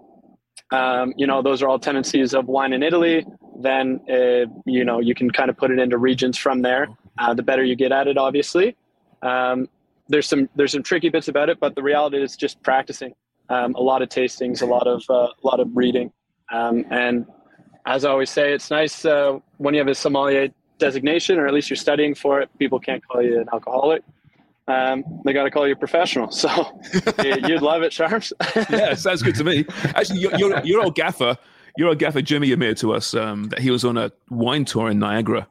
um, 0.73 1.13
you 1.17 1.27
know, 1.27 1.43
those 1.43 1.63
are 1.63 1.69
all 1.69 1.79
tendencies 1.79 2.33
of 2.35 2.47
wine 2.47 2.73
in 2.73 2.83
Italy. 2.83 3.27
Then, 3.61 4.01
uh, 4.09 4.47
you 4.67 4.85
know, 4.85 5.01
you 5.01 5.15
can 5.15 5.31
kind 5.31 5.51
of 5.51 5.57
put 5.57 5.71
it 5.71 5.79
into 5.79 5.99
regions 5.99 6.39
from 6.39 6.63
there. 6.63 6.89
Uh, 7.19 7.35
the 7.35 7.43
better 7.43 7.65
you 7.65 7.77
get 7.77 7.93
at 7.93 8.07
it, 8.07 8.17
obviously. 8.17 8.77
Um, 9.23 9.69
there's 10.09 10.27
some 10.27 10.49
there's 10.57 10.73
some 10.73 10.83
tricky 10.83 11.09
bits 11.09 11.29
about 11.29 11.49
it, 11.49 11.59
but 11.61 11.75
the 11.75 11.83
reality 11.83 12.23
is 12.23 12.37
just 12.37 12.63
practicing. 12.63 13.13
Um, 13.49 13.75
a 13.75 13.81
lot 13.81 14.03
of 14.03 14.09
tastings, 14.09 14.63
a 14.63 14.67
lot 14.67 14.87
of 14.87 15.03
uh, 15.09 15.29
a 15.43 15.45
lot 15.45 15.61
of 15.61 15.69
reading, 15.75 16.13
um, 16.53 16.85
and 16.91 17.27
as 17.87 18.05
I 18.05 18.11
always 18.11 18.31
say, 18.31 18.53
it's 18.53 18.71
nice 18.71 19.05
uh, 19.05 19.39
when 19.59 19.75
you 19.75 19.81
have 19.81 19.89
a 19.89 19.95
sommelier 19.95 20.49
designation, 20.81 21.39
or 21.39 21.47
at 21.47 21.55
least 21.55 21.71
you're 21.71 21.77
studying 21.77 22.15
for 22.15 22.41
it. 22.41 22.51
People 22.59 22.81
can't 22.81 23.07
call 23.07 23.23
you 23.23 23.41
an 23.41 23.49
alcoholic. 23.53 24.03
Um, 24.67 25.05
they 25.25 25.33
got 25.33 25.45
to 25.45 25.51
call 25.51 25.67
you 25.67 25.75
a 25.75 25.77
professional. 25.77 26.31
So 26.41 26.73
you'd 27.23 27.63
love 27.63 27.83
it, 27.83 27.93
Sharps. 27.93 28.33
yeah, 28.71 28.95
sounds 28.95 29.23
good 29.23 29.35
to 29.37 29.45
me. 29.45 29.65
Actually, 29.95 30.21
your, 30.21 30.37
your, 30.37 30.65
your 30.65 30.83
old 30.83 30.95
gaffer, 30.95 31.37
your 31.77 31.89
old 31.89 31.99
gaffer 31.99 32.23
Jimmy 32.23 32.53
admitted 32.53 32.77
to 32.79 32.93
us 32.95 33.15
um, 33.15 33.45
that 33.45 33.59
he 33.61 33.71
was 33.71 33.85
on 33.85 33.97
a 33.97 34.13
wine 34.31 34.65
tour 34.65 34.91
in 34.91 34.99
Niagara 34.99 35.47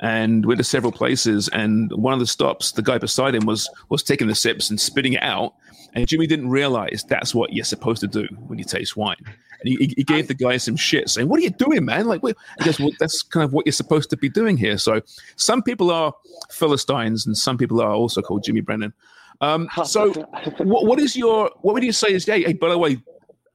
and 0.00 0.44
went 0.46 0.58
to 0.58 0.64
several 0.64 0.92
places. 0.92 1.48
And 1.48 1.90
one 1.92 2.14
of 2.14 2.20
the 2.20 2.26
stops, 2.26 2.72
the 2.72 2.82
guy 2.82 2.98
beside 2.98 3.34
him 3.34 3.46
was 3.46 3.68
was 3.88 4.02
taking 4.02 4.28
the 4.28 4.34
sips 4.34 4.70
and 4.70 4.80
spitting 4.80 5.14
it 5.14 5.22
out. 5.22 5.54
And 5.94 6.08
Jimmy 6.08 6.26
didn't 6.26 6.50
realize 6.50 7.04
that's 7.08 7.34
what 7.34 7.52
you're 7.52 7.64
supposed 7.64 8.00
to 8.00 8.08
do 8.08 8.26
when 8.46 8.58
you 8.58 8.64
taste 8.64 8.96
wine. 8.96 9.16
And 9.64 9.78
he, 9.78 9.94
he 9.96 10.04
gave 10.04 10.28
the 10.28 10.34
guy 10.34 10.58
some 10.58 10.76
shit, 10.76 11.08
saying, 11.08 11.26
"What 11.28 11.40
are 11.40 11.42
you 11.42 11.50
doing, 11.50 11.86
man?" 11.86 12.06
Like, 12.06 12.22
what? 12.22 12.36
he 12.58 12.66
goes, 12.66 12.78
"Well, 12.78 12.90
that's 13.00 13.22
kind 13.22 13.44
of 13.44 13.54
what 13.54 13.64
you're 13.64 13.72
supposed 13.72 14.10
to 14.10 14.16
be 14.16 14.28
doing 14.28 14.58
here." 14.58 14.76
So, 14.76 15.00
some 15.36 15.62
people 15.62 15.90
are 15.90 16.12
philistines, 16.50 17.24
and 17.26 17.36
some 17.36 17.56
people 17.56 17.80
are 17.80 17.90
also 17.90 18.20
called 18.20 18.44
Jimmy 18.44 18.60
Brennan. 18.60 18.92
Um, 19.40 19.68
so, 19.84 20.12
what, 20.58 20.86
what 20.86 20.98
is 21.00 21.16
your? 21.16 21.50
What 21.62 21.72
would 21.72 21.82
you 21.82 21.92
say 21.92 22.12
is? 22.12 22.26
Hey, 22.26 22.42
hey, 22.42 22.52
by 22.52 22.68
the 22.68 22.76
way, 22.76 22.98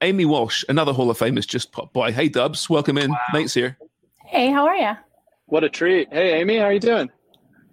Amy 0.00 0.24
Walsh, 0.24 0.64
another 0.68 0.92
Hall 0.92 1.10
of 1.10 1.18
Famers, 1.18 1.46
just 1.46 1.70
popped 1.70 1.94
by. 1.94 2.10
Hey, 2.10 2.28
Dubs, 2.28 2.68
welcome 2.68 2.98
in. 2.98 3.10
Wow. 3.10 3.18
Nate's 3.32 3.54
here. 3.54 3.78
Hey, 4.26 4.50
how 4.50 4.66
are 4.66 4.76
you? 4.76 4.92
What 5.46 5.62
a 5.62 5.68
treat. 5.68 6.12
Hey, 6.12 6.40
Amy, 6.40 6.56
how 6.56 6.64
are 6.64 6.72
you 6.72 6.80
doing? 6.80 7.08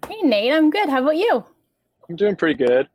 Hey, 0.06 0.22
Nate, 0.22 0.52
I'm 0.52 0.70
good. 0.70 0.88
How 0.88 1.02
about 1.02 1.16
you? 1.16 1.44
I'm 2.08 2.16
doing 2.16 2.36
pretty 2.36 2.54
good. 2.64 2.88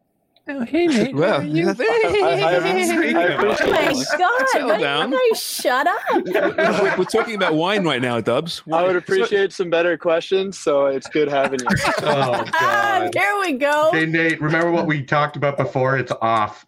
Oh, 0.45 0.65
hey, 0.65 0.87
Nate. 0.87 1.15
Well, 1.15 1.41
you? 1.41 1.69
I, 1.69 1.71
I, 1.71 1.75
I, 1.75 2.57
oh 3.61 3.71
my 3.71 3.93
God. 4.17 4.47
Settle 4.49 4.77
down. 4.77 5.11
You, 5.13 5.35
shut 5.35 5.87
up. 5.87 6.01
we're, 6.25 6.97
we're, 6.97 7.05
talking 7.05 7.35
about 7.35 7.55
wine 7.55 7.85
right 7.85 8.01
now, 8.01 8.19
Dubs. 8.19 8.61
I 8.71 8.83
would 8.83 8.97
appreciate 8.97 9.53
some 9.53 9.69
better 9.69 9.97
questions, 9.97 10.59
so 10.59 10.87
it's 10.87 11.07
good 11.07 11.29
having 11.29 11.61
you. 11.61 11.67
oh, 11.99 12.43
God. 12.43 12.51
Ah, 12.55 13.09
there 13.13 13.39
we 13.39 13.53
go. 13.53 13.91
Hey, 13.93 14.05
Nate, 14.05 14.41
remember 14.41 14.69
what 14.69 14.85
we 14.85 15.01
talked 15.01 15.37
about 15.37 15.55
before? 15.55 15.97
It's 15.97 16.11
off. 16.21 16.65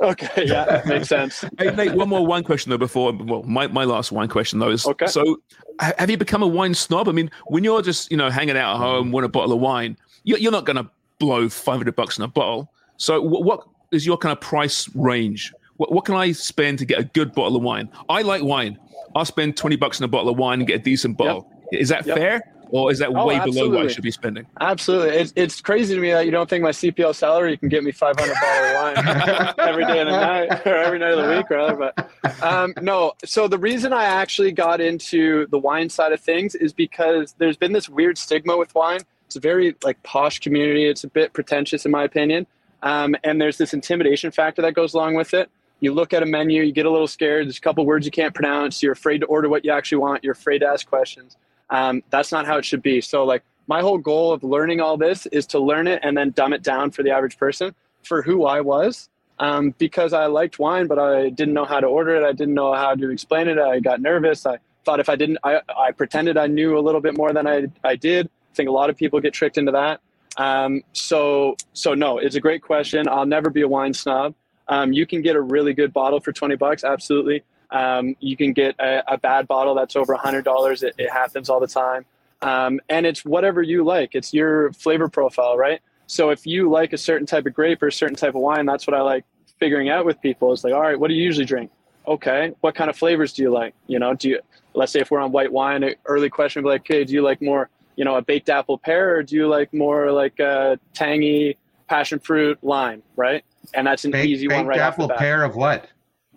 Okay, 0.00 0.46
yeah, 0.46 0.82
makes 0.86 1.08
sense. 1.08 1.44
hey, 1.58 1.74
Nate, 1.74 1.94
one 1.94 2.08
more 2.08 2.24
wine 2.24 2.44
question 2.44 2.70
though 2.70 2.78
before 2.78 3.12
well, 3.12 3.42
my, 3.44 3.66
my 3.68 3.84
last 3.84 4.12
wine 4.12 4.28
question 4.28 4.58
though 4.58 4.70
is 4.70 4.86
okay. 4.86 5.06
So, 5.06 5.40
have 5.80 6.10
you 6.10 6.16
become 6.16 6.42
a 6.42 6.46
wine 6.46 6.74
snob? 6.74 7.08
I 7.08 7.12
mean, 7.12 7.30
when 7.46 7.64
you're 7.64 7.82
just 7.82 8.10
you 8.10 8.16
know 8.16 8.28
hanging 8.28 8.56
out 8.56 8.74
at 8.74 8.78
home, 8.78 9.10
want 9.10 9.24
a 9.24 9.28
bottle 9.28 9.52
of 9.52 9.60
wine, 9.60 9.96
you're, 10.24 10.38
you're 10.38 10.52
not 10.52 10.64
going 10.64 10.76
to 10.76 10.90
blow 11.18 11.48
five 11.48 11.78
hundred 11.78 11.96
bucks 11.96 12.18
on 12.18 12.24
a 12.24 12.28
bottle. 12.28 12.70
So, 12.96 13.20
what, 13.20 13.44
what 13.44 13.68
is 13.92 14.06
your 14.06 14.16
kind 14.16 14.32
of 14.32 14.40
price 14.40 14.88
range? 14.94 15.52
What, 15.76 15.92
what 15.92 16.04
can 16.04 16.14
I 16.14 16.32
spend 16.32 16.78
to 16.78 16.84
get 16.84 16.98
a 16.98 17.04
good 17.04 17.34
bottle 17.34 17.56
of 17.56 17.62
wine? 17.62 17.90
I 18.08 18.22
like 18.22 18.42
wine. 18.42 18.78
I'll 19.14 19.24
spend 19.24 19.56
twenty 19.56 19.76
bucks 19.76 20.00
on 20.00 20.04
a 20.04 20.08
bottle 20.08 20.30
of 20.30 20.36
wine 20.36 20.60
and 20.60 20.66
get 20.66 20.80
a 20.80 20.82
decent 20.82 21.16
bottle. 21.16 21.50
Yep. 21.72 21.80
Is 21.80 21.88
that 21.88 22.06
yep. 22.06 22.16
fair? 22.16 22.52
or 22.70 22.90
is 22.90 22.98
that 22.98 23.10
oh, 23.14 23.26
way 23.26 23.36
absolutely. 23.36 23.62
below 23.62 23.76
what 23.78 23.86
I 23.86 23.92
should 23.92 24.02
be 24.02 24.10
spending? 24.10 24.46
Absolutely, 24.60 25.16
it's, 25.16 25.32
it's 25.36 25.60
crazy 25.60 25.94
to 25.94 26.00
me 26.00 26.10
that 26.12 26.24
you 26.24 26.30
don't 26.30 26.48
think 26.48 26.62
my 26.62 26.70
CPL 26.70 27.14
salary 27.14 27.56
can 27.56 27.68
get 27.68 27.84
me 27.84 27.92
500 27.92 28.34
bottle 28.40 28.66
of 28.66 28.74
wine 28.74 29.54
every 29.68 29.84
day 29.84 30.00
of 30.00 30.06
the 30.06 30.12
night 30.12 30.66
or 30.66 30.76
every 30.76 30.98
night 30.98 31.12
of 31.12 31.24
the 31.24 31.36
week, 31.36 31.50
rather. 31.50 31.76
But 31.76 32.42
um, 32.42 32.74
no, 32.80 33.12
so 33.24 33.48
the 33.48 33.58
reason 33.58 33.92
I 33.92 34.04
actually 34.04 34.52
got 34.52 34.80
into 34.80 35.46
the 35.48 35.58
wine 35.58 35.88
side 35.88 36.12
of 36.12 36.20
things 36.20 36.54
is 36.54 36.72
because 36.72 37.34
there's 37.38 37.56
been 37.56 37.72
this 37.72 37.88
weird 37.88 38.18
stigma 38.18 38.56
with 38.56 38.74
wine. 38.74 39.00
It's 39.26 39.36
a 39.36 39.40
very 39.40 39.74
like 39.82 40.02
posh 40.02 40.38
community. 40.40 40.86
It's 40.86 41.04
a 41.04 41.08
bit 41.08 41.32
pretentious, 41.32 41.84
in 41.84 41.90
my 41.90 42.04
opinion, 42.04 42.46
um, 42.82 43.16
and 43.24 43.40
there's 43.40 43.58
this 43.58 43.74
intimidation 43.74 44.30
factor 44.30 44.62
that 44.62 44.74
goes 44.74 44.94
along 44.94 45.14
with 45.14 45.34
it. 45.34 45.50
You 45.80 45.92
look 45.92 46.14
at 46.14 46.22
a 46.22 46.26
menu, 46.26 46.62
you 46.62 46.72
get 46.72 46.86
a 46.86 46.90
little 46.90 47.06
scared. 47.06 47.46
There's 47.46 47.58
a 47.58 47.60
couple 47.60 47.84
words 47.84 48.06
you 48.06 48.12
can't 48.12 48.34
pronounce. 48.34 48.82
You're 48.82 48.92
afraid 48.92 49.18
to 49.20 49.26
order 49.26 49.48
what 49.48 49.64
you 49.64 49.72
actually 49.72 49.98
want. 49.98 50.24
You're 50.24 50.32
afraid 50.32 50.60
to 50.60 50.66
ask 50.66 50.86
questions 50.86 51.36
um, 51.70 52.02
that's 52.10 52.32
not 52.32 52.46
how 52.46 52.56
it 52.58 52.64
should 52.64 52.82
be. 52.82 53.00
So 53.00 53.24
like 53.24 53.42
my 53.66 53.80
whole 53.80 53.98
goal 53.98 54.32
of 54.32 54.44
learning 54.44 54.80
all 54.80 54.96
this 54.96 55.26
is 55.26 55.46
to 55.48 55.58
learn 55.58 55.86
it 55.86 56.00
and 56.02 56.16
then 56.16 56.30
dumb 56.30 56.52
it 56.52 56.62
down 56.62 56.90
for 56.90 57.02
the 57.02 57.10
average 57.10 57.36
person 57.38 57.74
for 58.02 58.22
who 58.22 58.44
I 58.44 58.60
was. 58.60 59.08
Um, 59.38 59.74
because 59.76 60.14
I 60.14 60.26
liked 60.26 60.58
wine, 60.58 60.86
but 60.86 60.98
I 60.98 61.28
didn't 61.28 61.52
know 61.52 61.66
how 61.66 61.78
to 61.78 61.86
order 61.86 62.16
it. 62.16 62.24
I 62.24 62.32
didn't 62.32 62.54
know 62.54 62.72
how 62.72 62.94
to 62.94 63.10
explain 63.10 63.48
it. 63.48 63.58
I 63.58 63.80
got 63.80 64.00
nervous. 64.00 64.46
I 64.46 64.56
thought 64.86 64.98
if 64.98 65.10
I 65.10 65.16
didn't, 65.16 65.38
I, 65.44 65.60
I 65.76 65.92
pretended 65.92 66.38
I 66.38 66.46
knew 66.46 66.78
a 66.78 66.80
little 66.80 67.02
bit 67.02 67.18
more 67.18 67.34
than 67.34 67.46
I, 67.46 67.66
I 67.84 67.96
did. 67.96 68.28
I 68.28 68.54
think 68.54 68.70
a 68.70 68.72
lot 68.72 68.88
of 68.88 68.96
people 68.96 69.20
get 69.20 69.34
tricked 69.34 69.58
into 69.58 69.72
that. 69.72 70.00
Um, 70.36 70.82
so, 70.92 71.56
so 71.72 71.94
no, 71.94 72.18
it's 72.18 72.34
a 72.34 72.40
great 72.40 72.62
question. 72.62 73.08
I'll 73.08 73.26
never 73.26 73.50
be 73.50 73.62
a 73.62 73.68
wine 73.68 73.94
snob. 73.94 74.34
Um, 74.68 74.92
you 74.92 75.06
can 75.06 75.22
get 75.22 75.36
a 75.36 75.40
really 75.40 75.72
good 75.72 75.92
bottle 75.92 76.20
for 76.20 76.32
20 76.32 76.56
bucks. 76.56 76.84
Absolutely. 76.84 77.42
Um, 77.70 78.16
you 78.20 78.36
can 78.36 78.52
get 78.52 78.76
a, 78.78 79.14
a, 79.14 79.18
bad 79.18 79.48
bottle 79.48 79.74
that's 79.74 79.96
over 79.96 80.12
a 80.12 80.18
$100. 80.18 80.82
It, 80.82 80.94
it 80.98 81.10
happens 81.10 81.48
all 81.50 81.58
the 81.58 81.66
time. 81.66 82.04
Um, 82.42 82.80
and 82.88 83.06
it's 83.06 83.24
whatever 83.24 83.62
you 83.62 83.84
like, 83.84 84.14
it's 84.14 84.32
your 84.32 84.72
flavor 84.72 85.08
profile, 85.08 85.56
right? 85.56 85.80
So 86.06 86.30
if 86.30 86.46
you 86.46 86.70
like 86.70 86.92
a 86.92 86.98
certain 86.98 87.26
type 87.26 87.46
of 87.46 87.54
grape 87.54 87.82
or 87.82 87.88
a 87.88 87.92
certain 87.92 88.16
type 88.16 88.34
of 88.34 88.40
wine, 88.40 88.66
that's 88.66 88.86
what 88.86 88.94
I 88.94 89.00
like 89.00 89.24
figuring 89.58 89.88
out 89.88 90.04
with 90.04 90.20
people. 90.20 90.52
It's 90.52 90.62
like, 90.62 90.74
all 90.74 90.80
right, 90.80 90.98
what 90.98 91.08
do 91.08 91.14
you 91.14 91.22
usually 91.22 91.46
drink? 91.46 91.70
Okay, 92.06 92.52
what 92.60 92.76
kind 92.76 92.88
of 92.88 92.96
flavors 92.96 93.32
do 93.32 93.42
you 93.42 93.50
like? 93.50 93.74
You 93.88 93.98
know, 93.98 94.14
do 94.14 94.28
you, 94.28 94.40
let's 94.74 94.92
say 94.92 95.00
if 95.00 95.10
we're 95.10 95.18
on 95.18 95.32
white 95.32 95.50
wine, 95.50 95.82
an 95.82 95.94
early 96.04 96.30
question 96.30 96.62
be 96.62 96.68
like, 96.68 96.82
okay, 96.82 97.02
do 97.02 97.12
you 97.12 97.22
like 97.22 97.42
more, 97.42 97.68
you 97.96 98.04
know, 98.04 98.16
a 98.16 98.22
baked 98.22 98.48
apple 98.48 98.78
pear 98.78 99.16
or 99.16 99.22
do 99.22 99.34
you 99.34 99.48
like 99.48 99.72
more 99.74 100.12
like 100.12 100.38
a 100.38 100.78
tangy 100.94 101.58
passion 101.88 102.18
fruit 102.18 102.58
lime, 102.62 103.02
right? 103.16 103.44
And 103.74 103.86
that's 103.86 104.04
an 104.04 104.12
baked, 104.12 104.28
easy 104.28 104.48
one 104.48 104.66
right 104.66 104.78
apple 104.78 105.08
pear 105.08 105.42
of 105.42 105.56
what? 105.56 105.88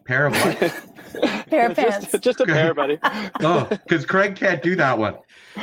Pair 0.06 0.26
of 0.28 0.34
what? 0.34 0.74
pair 1.48 1.69
of 1.69 1.76
pants. 1.76 2.12
Just, 2.12 2.24
just 2.24 2.39
a 2.41 2.45
pair, 2.45 2.74
buddy. 2.76 2.98
oh, 3.41 3.67
because 3.69 4.06
Craig 4.06 4.36
can't 4.36 4.62
do 4.62 4.76
that 4.76 4.98
one. 4.98 5.17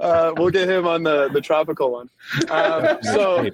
uh, 0.00 0.32
we'll 0.36 0.50
get 0.50 0.68
him 0.68 0.86
on 0.86 1.02
the 1.02 1.28
the 1.28 1.40
tropical 1.40 1.92
one. 1.92 2.10
Um, 2.50 2.98
so, 3.02 3.48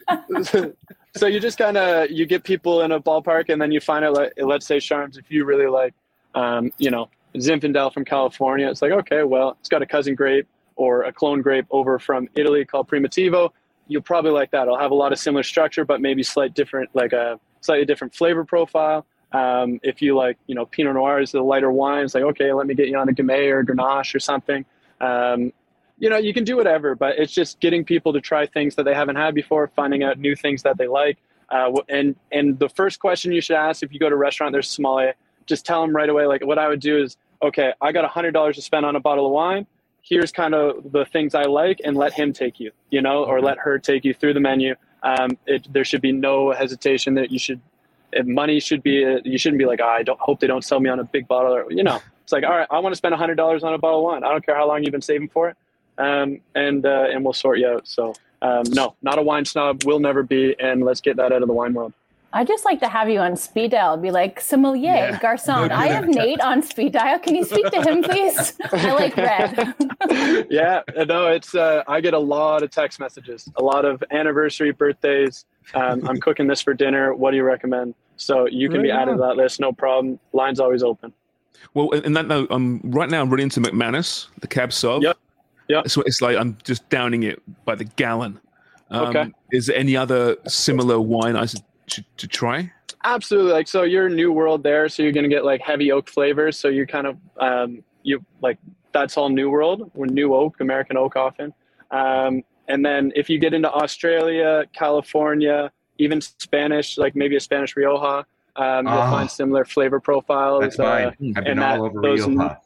so 1.16 1.26
you 1.26 1.40
just 1.40 1.58
kind 1.58 1.76
of 1.76 2.10
you 2.10 2.26
get 2.26 2.44
people 2.44 2.82
in 2.82 2.92
a 2.92 3.00
ballpark, 3.00 3.48
and 3.48 3.60
then 3.60 3.72
you 3.72 3.80
find 3.80 4.04
out. 4.04 4.14
Like, 4.14 4.32
let's 4.38 4.66
say 4.66 4.78
Sharms, 4.78 5.18
if 5.18 5.30
you 5.30 5.44
really 5.44 5.66
like, 5.66 5.94
um, 6.34 6.72
you 6.78 6.90
know, 6.90 7.08
Zinfandel 7.36 7.92
from 7.92 8.04
California, 8.04 8.68
it's 8.68 8.82
like 8.82 8.92
okay, 8.92 9.22
well, 9.22 9.56
it's 9.60 9.68
got 9.68 9.82
a 9.82 9.86
cousin 9.86 10.14
grape 10.14 10.46
or 10.76 11.02
a 11.04 11.12
clone 11.12 11.42
grape 11.42 11.66
over 11.70 11.98
from 11.98 12.28
Italy 12.34 12.64
called 12.64 12.88
Primitivo. 12.88 13.50
You'll 13.88 14.02
probably 14.02 14.30
like 14.30 14.50
that. 14.52 14.62
It'll 14.62 14.78
have 14.78 14.92
a 14.92 14.94
lot 14.94 15.12
of 15.12 15.18
similar 15.18 15.42
structure, 15.42 15.84
but 15.84 16.00
maybe 16.00 16.22
slight 16.22 16.54
different, 16.54 16.90
like 16.94 17.12
a 17.12 17.38
slightly 17.60 17.84
different 17.84 18.14
flavor 18.14 18.44
profile. 18.44 19.04
Um, 19.32 19.78
if 19.82 20.00
you 20.00 20.16
like, 20.16 20.38
you 20.46 20.54
know, 20.54 20.66
Pinot 20.66 20.94
Noir 20.94 21.20
is 21.20 21.32
the 21.32 21.42
lighter 21.42 21.70
wine, 21.70 22.04
it's 22.04 22.14
like, 22.14 22.24
okay, 22.24 22.52
let 22.52 22.66
me 22.66 22.74
get 22.74 22.88
you 22.88 22.96
on 22.96 23.08
a 23.08 23.12
Gamay 23.12 23.50
or 23.50 23.60
a 23.60 23.66
Grenache 23.66 24.14
or 24.14 24.20
something. 24.20 24.64
Um, 25.00 25.52
you 25.98 26.08
know, 26.08 26.16
you 26.16 26.32
can 26.32 26.44
do 26.44 26.56
whatever, 26.56 26.94
but 26.94 27.18
it's 27.18 27.32
just 27.32 27.60
getting 27.60 27.84
people 27.84 28.12
to 28.14 28.20
try 28.20 28.46
things 28.46 28.74
that 28.76 28.84
they 28.84 28.94
haven't 28.94 29.16
had 29.16 29.34
before, 29.34 29.70
finding 29.76 30.02
out 30.02 30.18
new 30.18 30.34
things 30.34 30.62
that 30.62 30.78
they 30.78 30.88
like. 30.88 31.18
Uh, 31.50 31.72
and 31.88 32.16
and 32.32 32.58
the 32.58 32.68
first 32.70 33.00
question 33.00 33.32
you 33.32 33.40
should 33.40 33.56
ask 33.56 33.82
if 33.82 33.92
you 33.92 33.98
go 33.98 34.08
to 34.08 34.14
a 34.14 34.18
restaurant, 34.18 34.52
there's 34.52 34.68
sommelier, 34.68 35.14
just 35.50 35.66
tell 35.66 35.82
them 35.82 35.94
right 35.94 36.08
away. 36.08 36.24
Like 36.26 36.46
what 36.46 36.58
I 36.58 36.68
would 36.68 36.80
do 36.80 37.02
is, 37.02 37.18
okay, 37.42 37.74
I 37.82 37.92
got 37.92 38.06
a 38.06 38.08
hundred 38.08 38.32
dollars 38.32 38.56
to 38.56 38.62
spend 38.62 38.86
on 38.86 38.96
a 38.96 39.00
bottle 39.00 39.26
of 39.26 39.32
wine. 39.32 39.66
Here's 40.00 40.32
kind 40.32 40.54
of 40.54 40.92
the 40.92 41.04
things 41.04 41.34
I 41.34 41.42
like, 41.42 41.82
and 41.84 41.94
let 41.94 42.14
him 42.14 42.32
take 42.32 42.58
you, 42.58 42.70
you 42.90 43.02
know, 43.02 43.24
or 43.24 43.42
let 43.42 43.58
her 43.58 43.78
take 43.78 44.06
you 44.06 44.14
through 44.14 44.32
the 44.32 44.40
menu 44.40 44.74
um, 45.02 45.36
it, 45.46 45.72
there 45.72 45.84
should 45.84 46.02
be 46.02 46.12
no 46.12 46.52
hesitation 46.52 47.14
that 47.14 47.30
you 47.30 47.38
should 47.38 47.60
money 48.24 48.58
should 48.58 48.82
be 48.82 49.20
you 49.24 49.38
shouldn't 49.38 49.58
be 49.58 49.66
like 49.66 49.80
oh, 49.80 49.86
I 49.86 50.02
don't 50.02 50.18
hope 50.18 50.40
they 50.40 50.48
don't 50.48 50.64
sell 50.64 50.80
me 50.80 50.90
on 50.90 50.98
a 50.98 51.04
big 51.04 51.28
bottle 51.28 51.54
or 51.54 51.70
you 51.70 51.84
know 51.84 52.00
it's 52.24 52.32
like 52.32 52.42
all 52.42 52.50
right 52.50 52.66
I 52.68 52.80
want 52.80 52.92
to 52.92 52.96
spend 52.96 53.14
a 53.14 53.16
hundred 53.16 53.36
dollars 53.36 53.62
on 53.62 53.72
a 53.72 53.78
bottle 53.78 54.00
of 54.00 54.04
wine 54.04 54.24
I 54.24 54.30
don't 54.30 54.44
care 54.44 54.56
how 54.56 54.66
long 54.66 54.82
you've 54.82 54.90
been 54.90 55.00
saving 55.00 55.28
for 55.28 55.48
it 55.48 55.56
um, 55.96 56.40
and 56.56 56.84
uh, 56.84 57.06
and 57.12 57.22
we'll 57.22 57.34
sort 57.34 57.58
you 57.60 57.68
out 57.68 57.86
so 57.86 58.14
um, 58.42 58.64
no 58.70 58.96
not 59.00 59.18
a 59.18 59.22
wine 59.22 59.44
snob 59.44 59.84
We'll 59.84 60.00
never 60.00 60.24
be 60.24 60.56
and 60.58 60.82
let's 60.82 61.00
get 61.00 61.16
that 61.16 61.32
out 61.32 61.42
of 61.42 61.46
the 61.46 61.54
wine 61.54 61.72
world. 61.72 61.92
I 62.32 62.44
just 62.44 62.64
like 62.64 62.78
to 62.80 62.88
have 62.88 63.08
you 63.08 63.18
on 63.18 63.36
speed 63.36 63.72
dial. 63.72 63.96
Be 63.96 64.10
like, 64.10 64.40
sommelier, 64.40 64.94
yeah. 64.94 65.18
garçon. 65.18 65.70
I 65.70 65.88
have 65.88 66.06
Nate 66.06 66.40
on 66.40 66.62
speed 66.62 66.92
dial. 66.92 67.18
Can 67.18 67.34
you 67.34 67.44
speak 67.44 67.66
to 67.70 67.82
him, 67.82 68.02
please? 68.02 68.54
I 68.72 68.92
like 68.92 69.16
red. 69.16 69.74
yeah, 70.50 70.82
no, 71.06 71.26
it's. 71.26 71.54
Uh, 71.54 71.82
I 71.88 72.00
get 72.00 72.14
a 72.14 72.18
lot 72.18 72.62
of 72.62 72.70
text 72.70 73.00
messages, 73.00 73.48
a 73.56 73.62
lot 73.62 73.84
of 73.84 74.02
anniversary, 74.12 74.70
birthdays. 74.70 75.44
Um, 75.74 76.06
I'm 76.08 76.18
cooking 76.18 76.46
this 76.46 76.60
for 76.60 76.72
dinner. 76.72 77.14
What 77.14 77.32
do 77.32 77.36
you 77.36 77.44
recommend? 77.44 77.94
So 78.16 78.46
you 78.46 78.68
can 78.68 78.82
be 78.82 78.90
added 78.90 79.12
to 79.12 79.18
that 79.18 79.36
list, 79.36 79.60
no 79.60 79.72
problem. 79.72 80.20
Line's 80.32 80.60
always 80.60 80.82
open. 80.82 81.12
Well, 81.74 81.90
in 81.90 82.12
that 82.14 82.26
note, 82.26 82.50
um, 82.50 82.80
right 82.84 83.08
now 83.08 83.22
I'm 83.22 83.30
running 83.30 83.44
into 83.44 83.60
McManis, 83.60 84.28
the 84.40 84.46
cab 84.46 84.70
sauv. 84.70 85.02
Yep. 85.02 85.18
Yeah. 85.68 85.82
So 85.86 86.02
it's 86.02 86.20
like 86.20 86.36
I'm 86.36 86.58
just 86.64 86.88
downing 86.90 87.22
it 87.22 87.42
by 87.64 87.74
the 87.74 87.84
gallon. 87.84 88.38
Um, 88.90 89.16
okay. 89.16 89.32
Is 89.52 89.66
there 89.66 89.76
any 89.76 89.96
other 89.96 90.36
similar 90.46 91.00
wine 91.00 91.36
I 91.36 91.46
should 91.46 91.62
to, 91.90 92.04
to 92.18 92.26
try? 92.26 92.70
Absolutely. 93.04 93.52
Like 93.52 93.68
so, 93.68 93.82
you're 93.82 94.08
new 94.08 94.32
world 94.32 94.62
there, 94.62 94.88
so 94.88 95.02
you're 95.02 95.12
gonna 95.12 95.28
get 95.28 95.44
like 95.44 95.60
heavy 95.60 95.90
oak 95.92 96.08
flavors. 96.08 96.58
So 96.58 96.68
you 96.68 96.86
kind 96.86 97.06
of 97.06 97.16
um, 97.38 97.82
you 98.02 98.24
like 98.42 98.58
that's 98.92 99.16
all 99.16 99.28
new 99.28 99.50
world. 99.50 99.90
We're 99.94 100.06
new 100.06 100.34
oak, 100.34 100.60
American 100.60 100.96
oak 100.96 101.16
often. 101.16 101.52
Um, 101.90 102.42
and 102.68 102.84
then 102.84 103.12
if 103.16 103.28
you 103.30 103.38
get 103.38 103.54
into 103.54 103.70
Australia, 103.72 104.64
California, 104.72 105.70
even 105.98 106.20
Spanish, 106.20 106.98
like 106.98 107.14
maybe 107.16 107.36
a 107.36 107.40
Spanish 107.40 107.76
Rioja, 107.76 108.24
Um, 108.56 108.86
you'll 108.86 108.94
Ah. 108.98 109.10
find 109.12 109.30
similar 109.30 109.64
flavor 109.64 110.00
profiles. 110.00 110.62
That's 110.62 110.78
mine. 110.78 111.06
uh, 111.06 111.10
I've 111.10 111.18
been 111.18 111.46
and 111.46 111.60
all 111.62 111.74
that- 111.74 111.80
over 111.80 112.00
those 112.02 112.26
Rioja. 112.26 112.58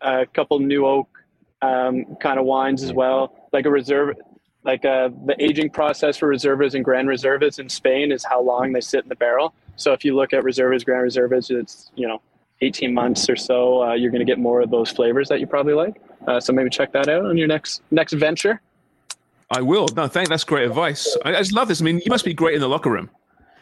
a 0.00 0.26
couple 0.26 0.58
new 0.60 0.86
oak 0.86 1.08
um, 1.62 2.16
kind 2.16 2.38
of 2.40 2.44
wines 2.46 2.82
as 2.82 2.92
well. 2.92 3.48
Like 3.52 3.66
a 3.66 3.70
reserve, 3.70 4.16
like 4.64 4.84
uh, 4.84 5.10
the 5.26 5.34
aging 5.38 5.70
process 5.70 6.16
for 6.16 6.28
reservas 6.28 6.74
and 6.74 6.84
grand 6.84 7.08
reservas 7.08 7.58
in 7.58 7.68
Spain 7.68 8.12
is 8.12 8.24
how 8.24 8.40
long 8.40 8.72
they 8.72 8.80
sit 8.80 9.02
in 9.02 9.08
the 9.08 9.16
barrel. 9.16 9.52
So 9.76 9.92
if 9.92 10.04
you 10.04 10.14
look 10.14 10.32
at 10.32 10.44
reservas, 10.44 10.84
grand 10.84 11.08
reservas, 11.10 11.50
it's 11.50 11.90
you 11.96 12.06
know 12.06 12.20
18 12.60 12.94
months 12.94 13.28
or 13.28 13.36
so. 13.36 13.82
Uh, 13.82 13.94
you're 13.94 14.12
going 14.12 14.24
to 14.24 14.30
get 14.30 14.38
more 14.38 14.60
of 14.60 14.70
those 14.70 14.90
flavors 14.90 15.28
that 15.28 15.40
you 15.40 15.46
probably 15.46 15.74
like. 15.74 16.00
Uh, 16.28 16.38
so 16.38 16.52
maybe 16.52 16.70
check 16.70 16.92
that 16.92 17.08
out 17.08 17.26
on 17.26 17.36
your 17.36 17.48
next 17.48 17.82
next 17.90 18.12
venture. 18.12 18.60
I 19.50 19.60
will. 19.62 19.88
No, 19.96 20.06
thank. 20.06 20.28
That's 20.28 20.44
great 20.44 20.64
advice. 20.66 21.16
I, 21.24 21.34
I 21.34 21.38
just 21.38 21.52
love 21.52 21.68
this. 21.68 21.82
I 21.82 21.84
mean, 21.84 21.96
you 22.04 22.10
must 22.10 22.24
be 22.24 22.32
great 22.32 22.54
in 22.54 22.60
the 22.60 22.68
locker 22.68 22.90
room 22.90 23.10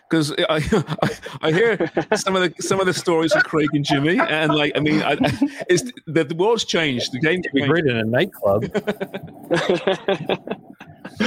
because 0.08 0.32
I, 0.48 0.56
I 1.02 1.10
I 1.42 1.52
hear 1.52 1.90
some 2.14 2.36
of 2.36 2.42
the 2.42 2.62
some 2.62 2.78
of 2.78 2.86
the 2.86 2.94
stories 2.94 3.32
of 3.34 3.42
Craig 3.44 3.68
and 3.72 3.84
Jimmy, 3.84 4.18
and 4.20 4.54
like 4.54 4.72
I 4.76 4.80
mean, 4.80 5.02
I, 5.02 5.12
I- 5.12 5.64
it's 5.70 5.90
the, 6.06 6.24
the 6.24 6.34
world's 6.34 6.64
changed. 6.64 7.12
The 7.12 7.20
game 7.20 7.42
can 7.42 7.52
be 7.54 7.66
great 7.66 7.86
in 7.86 7.96
a 7.96 8.04
nightclub. 8.04 8.64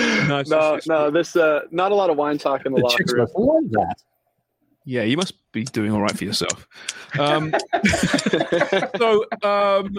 no, 0.48 0.80
no, 0.88 1.12
this 1.12 1.36
uh, 1.36 1.62
not 1.72 1.92
a 1.92 1.96
lot 1.96 2.10
of 2.10 2.18
wine 2.18 2.38
talk 2.38 2.66
in 2.66 2.74
the, 2.74 2.78
The 2.80 2.84
locker 2.84 3.04
room. 3.16 3.28
love 3.36 3.72
that. 3.72 3.96
Yeah, 4.86 5.04
you 5.04 5.16
must 5.16 5.36
be 5.54 5.64
doing 5.64 5.94
all 5.94 6.02
right 6.02 6.18
for 6.18 6.26
yourself. 6.26 6.68
Um, 7.18 7.54
so, 8.98 9.26
um, 9.42 9.96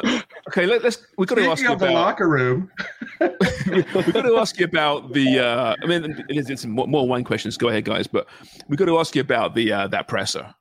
okay, 0.49 0.67
let, 0.67 0.85
us 0.85 0.99
We've 1.17 1.27
got 1.29 1.37
to 1.37 1.43
ask 1.49 1.59
Speaking 1.61 1.65
you 1.71 1.73
of 1.73 1.79
the 1.81 1.87
about. 1.87 1.95
locker 1.95 2.29
room, 2.29 2.71
we've 3.21 4.13
got 4.13 4.23
to 4.23 4.37
ask 4.39 4.59
you 4.59 4.67
about 4.67 5.13
the. 5.15 5.39
Uh, 5.39 5.77
I 5.83 5.87
mean, 5.87 6.23
it's, 6.29 6.51
it's 6.51 6.67
more, 6.67 6.87
more 6.87 7.09
wine 7.09 7.25
questions. 7.25 7.57
Go 7.57 7.69
ahead, 7.69 7.85
guys. 7.87 8.07
But 8.07 8.27
we've 8.69 8.79
got 8.79 8.85
to 8.87 8.99
ask 8.99 9.15
you 9.15 9.23
about 9.23 9.55
the 9.55 9.73
uh, 9.73 9.89
that 9.89 10.07
presser, 10.09 10.55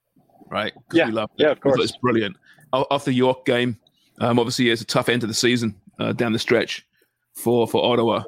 right? 0.50 0.74
'Cause 0.90 0.98
Yeah, 1.00 1.08
we 1.08 1.12
love 1.12 1.30
yeah, 1.38 1.52
of 1.52 1.58
We 1.58 1.72
course. 1.72 1.84
It's 1.90 1.98
brilliant. 1.98 2.38
O- 2.72 2.88
Off 2.92 3.04
the 3.04 3.14
York 3.14 3.46
game, 3.46 3.78
um, 4.22 4.40
obviously 4.40 4.70
it's 4.70 4.82
a 4.82 4.86
tough 4.86 5.10
end 5.10 5.24
of 5.24 5.28
the 5.30 5.36
season 5.36 5.76
uh, 6.00 6.14
down 6.14 6.32
the 6.32 6.40
stretch 6.40 6.86
for 7.36 7.68
for 7.68 7.84
Ottawa. 7.84 8.24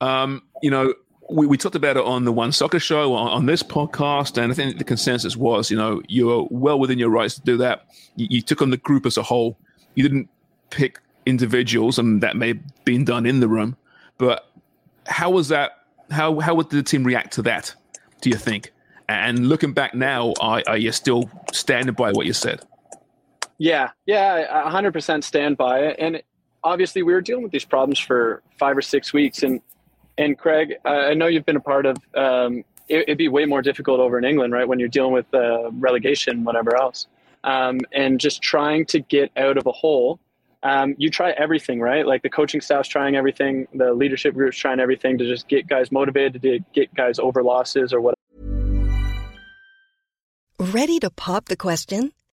Um, 0.00 0.42
you 0.62 0.70
know, 0.70 0.94
we, 1.28 1.46
we 1.46 1.56
talked 1.56 1.76
about 1.76 1.96
it 1.96 2.04
on 2.04 2.24
the 2.24 2.32
One 2.32 2.52
Soccer 2.52 2.80
Show 2.80 3.14
on, 3.14 3.28
on 3.28 3.46
this 3.46 3.62
podcast, 3.62 4.40
and 4.40 4.50
I 4.50 4.54
think 4.54 4.78
the 4.78 4.84
consensus 4.84 5.36
was, 5.36 5.70
you 5.70 5.76
know, 5.76 6.02
you're 6.08 6.46
well 6.50 6.78
within 6.78 6.98
your 6.98 7.10
rights 7.10 7.36
to 7.36 7.40
do 7.42 7.56
that. 7.58 7.86
You, 8.16 8.26
you 8.30 8.42
took 8.42 8.62
on 8.62 8.70
the 8.70 8.76
group 8.76 9.06
as 9.06 9.16
a 9.16 9.22
whole. 9.22 9.58
You 9.94 10.02
didn't 10.02 10.28
pick 10.70 11.00
individuals, 11.26 11.98
and 11.98 12.22
that 12.22 12.36
may 12.36 12.48
have 12.48 12.84
been 12.84 13.04
done 13.04 13.26
in 13.26 13.40
the 13.40 13.48
room. 13.48 13.76
But 14.18 14.50
how 15.06 15.30
was 15.30 15.48
that? 15.48 15.72
How 16.10 16.40
how 16.40 16.54
would 16.54 16.70
the 16.70 16.82
team 16.82 17.04
react 17.04 17.32
to 17.34 17.42
that? 17.42 17.74
Do 18.20 18.30
you 18.30 18.36
think? 18.36 18.72
And 19.08 19.48
looking 19.48 19.72
back 19.72 19.94
now, 19.94 20.34
are, 20.40 20.62
are 20.68 20.76
you 20.76 20.92
still 20.92 21.28
standing 21.52 21.94
by 21.94 22.12
what 22.12 22.26
you 22.26 22.32
said? 22.32 22.60
Yeah, 23.58 23.90
yeah, 24.06 24.46
I 24.64 24.70
100% 24.70 25.24
stand 25.24 25.56
by 25.56 25.80
it. 25.80 25.96
And 25.98 26.22
obviously, 26.62 27.02
we 27.02 27.12
were 27.12 27.20
dealing 27.20 27.42
with 27.42 27.52
these 27.52 27.64
problems 27.64 27.98
for 27.98 28.42
five 28.58 28.76
or 28.76 28.82
six 28.82 29.12
weeks. 29.12 29.42
And 29.42 29.60
and 30.20 30.38
Craig, 30.38 30.74
I 30.84 31.14
know 31.14 31.26
you've 31.26 31.46
been 31.46 31.56
a 31.56 31.60
part 31.60 31.86
of. 31.86 31.96
Um, 32.14 32.62
it, 32.88 33.04
it'd 33.04 33.18
be 33.18 33.28
way 33.28 33.46
more 33.46 33.62
difficult 33.62 34.00
over 34.00 34.18
in 34.18 34.24
England, 34.24 34.52
right? 34.52 34.68
When 34.68 34.78
you're 34.78 34.88
dealing 34.88 35.12
with 35.12 35.32
uh, 35.32 35.70
relegation, 35.72 36.44
whatever 36.44 36.76
else, 36.76 37.06
um, 37.42 37.80
and 37.92 38.20
just 38.20 38.42
trying 38.42 38.84
to 38.86 39.00
get 39.00 39.32
out 39.36 39.56
of 39.56 39.66
a 39.66 39.72
hole. 39.72 40.20
Um, 40.62 40.94
you 40.98 41.08
try 41.08 41.30
everything, 41.30 41.80
right? 41.80 42.06
Like 42.06 42.22
the 42.22 42.28
coaching 42.28 42.60
staff's 42.60 42.86
trying 42.86 43.16
everything, 43.16 43.66
the 43.72 43.94
leadership 43.94 44.34
group's 44.34 44.58
trying 44.58 44.78
everything 44.78 45.16
to 45.16 45.26
just 45.26 45.48
get 45.48 45.66
guys 45.66 45.90
motivated, 45.90 46.42
to 46.42 46.58
get 46.74 46.92
guys 46.94 47.18
over 47.18 47.42
losses 47.42 47.94
or 47.94 48.02
whatever. 48.02 48.16
Ready 50.58 51.00
to 51.00 51.08
pop 51.08 51.46
the 51.46 51.56
question? 51.56 52.12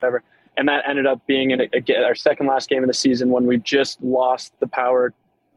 Whatever. 0.00 0.22
And 0.56 0.68
that 0.68 0.88
ended 0.88 1.06
up 1.06 1.26
being 1.26 1.50
in 1.50 1.60
a, 1.60 1.68
a, 1.72 2.04
our 2.04 2.14
second 2.14 2.46
last 2.46 2.68
game 2.68 2.82
of 2.82 2.88
the 2.88 2.94
season 2.94 3.30
when 3.30 3.46
we 3.46 3.58
just 3.58 4.02
lost 4.02 4.52
the 4.60 4.66
power 4.66 5.12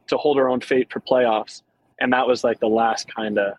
to 0.08 0.16
hold 0.16 0.38
our 0.38 0.48
own 0.48 0.60
fate 0.60 0.92
for 0.92 1.00
playoffs. 1.00 1.62
And 2.00 2.12
that 2.12 2.26
was 2.26 2.44
like 2.44 2.60
the 2.60 2.68
last 2.68 3.12
kind 3.14 3.38
of 3.38 3.54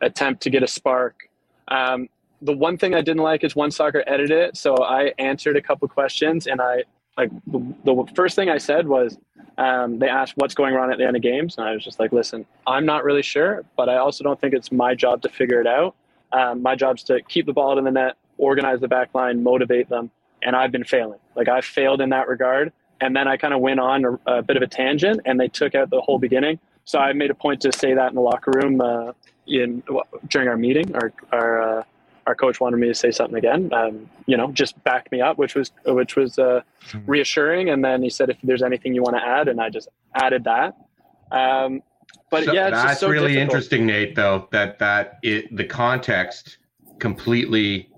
attempt 0.00 0.42
to 0.42 0.50
get 0.50 0.62
a 0.62 0.66
spark. 0.68 1.28
Um, 1.68 2.08
the 2.42 2.52
one 2.52 2.76
thing 2.76 2.94
I 2.94 3.00
didn't 3.00 3.22
like 3.22 3.42
is 3.42 3.56
one 3.56 3.70
soccer 3.70 4.04
edited 4.06 4.38
it. 4.38 4.56
So 4.56 4.76
I 4.84 5.12
answered 5.18 5.56
a 5.56 5.62
couple 5.62 5.88
questions 5.88 6.46
and 6.46 6.60
I 6.60 6.84
like 7.16 7.30
the, 7.46 7.74
the 7.84 8.12
first 8.14 8.36
thing 8.36 8.50
I 8.50 8.58
said 8.58 8.86
was 8.86 9.16
um, 9.56 9.98
they 9.98 10.08
asked 10.08 10.34
what's 10.36 10.54
going 10.54 10.74
on 10.74 10.92
at 10.92 10.98
the 10.98 11.06
end 11.06 11.16
of 11.16 11.22
games. 11.22 11.56
And 11.56 11.66
I 11.66 11.72
was 11.72 11.84
just 11.84 11.98
like, 11.98 12.12
listen, 12.12 12.44
I'm 12.66 12.84
not 12.84 13.04
really 13.04 13.22
sure, 13.22 13.64
but 13.76 13.88
I 13.88 13.96
also 13.96 14.24
don't 14.24 14.40
think 14.40 14.52
it's 14.52 14.70
my 14.70 14.94
job 14.94 15.22
to 15.22 15.28
figure 15.28 15.60
it 15.60 15.66
out. 15.66 15.94
Um, 16.32 16.62
my 16.62 16.74
job's 16.74 17.04
to 17.04 17.22
keep 17.22 17.46
the 17.46 17.52
ball 17.52 17.72
out 17.72 17.78
in 17.78 17.84
the 17.84 17.92
net, 17.92 18.16
organize 18.38 18.80
the 18.80 18.88
back 18.88 19.14
line, 19.14 19.42
motivate 19.42 19.88
them. 19.88 20.10
And 20.44 20.54
I've 20.54 20.70
been 20.72 20.84
failing. 20.84 21.18
Like 21.34 21.48
I 21.48 21.60
failed 21.60 22.00
in 22.00 22.10
that 22.10 22.28
regard. 22.28 22.72
And 23.00 23.14
then 23.16 23.26
I 23.26 23.36
kind 23.36 23.52
of 23.52 23.60
went 23.60 23.80
on 23.80 24.04
a, 24.04 24.38
a 24.38 24.42
bit 24.42 24.56
of 24.56 24.62
a 24.62 24.66
tangent 24.66 25.20
and 25.24 25.38
they 25.38 25.48
took 25.48 25.74
out 25.74 25.90
the 25.90 26.00
whole 26.00 26.18
beginning. 26.18 26.58
So 26.84 26.98
I 26.98 27.12
made 27.12 27.30
a 27.30 27.34
point 27.34 27.60
to 27.62 27.72
say 27.72 27.94
that 27.94 28.08
in 28.10 28.14
the 28.14 28.20
locker 28.20 28.52
room 28.54 28.80
uh, 28.80 29.12
in 29.46 29.82
during 30.28 30.48
our 30.48 30.56
meeting. 30.56 30.94
Our, 30.94 31.12
our, 31.32 31.78
uh, 31.80 31.82
our 32.26 32.34
coach 32.34 32.60
wanted 32.60 32.78
me 32.78 32.88
to 32.88 32.94
say 32.94 33.10
something 33.10 33.36
again. 33.36 33.72
Um, 33.72 34.08
you 34.26 34.36
know, 34.36 34.50
just 34.52 34.82
backed 34.84 35.12
me 35.12 35.20
up, 35.20 35.38
which 35.38 35.54
was 35.54 35.72
which 35.86 36.16
was 36.16 36.38
uh, 36.38 36.62
reassuring. 37.06 37.70
And 37.70 37.84
then 37.84 38.02
he 38.02 38.10
said, 38.10 38.30
"If 38.30 38.38
there's 38.42 38.62
anything 38.62 38.94
you 38.94 39.02
want 39.02 39.16
to 39.16 39.22
add," 39.22 39.48
and 39.48 39.60
I 39.60 39.68
just 39.70 39.88
added 40.14 40.44
that. 40.44 40.76
Um, 41.30 41.82
but 42.30 42.44
So 42.44 42.52
yeah, 42.52 42.68
it's 42.68 42.82
that's 42.82 43.00
so 43.00 43.08
really 43.08 43.34
difficult. 43.34 43.42
interesting, 43.42 43.86
Nate. 43.86 44.14
Though 44.14 44.48
that 44.52 44.78
that 44.78 45.18
it 45.22 45.54
the 45.54 45.64
context 45.64 46.58
completely 46.98 47.90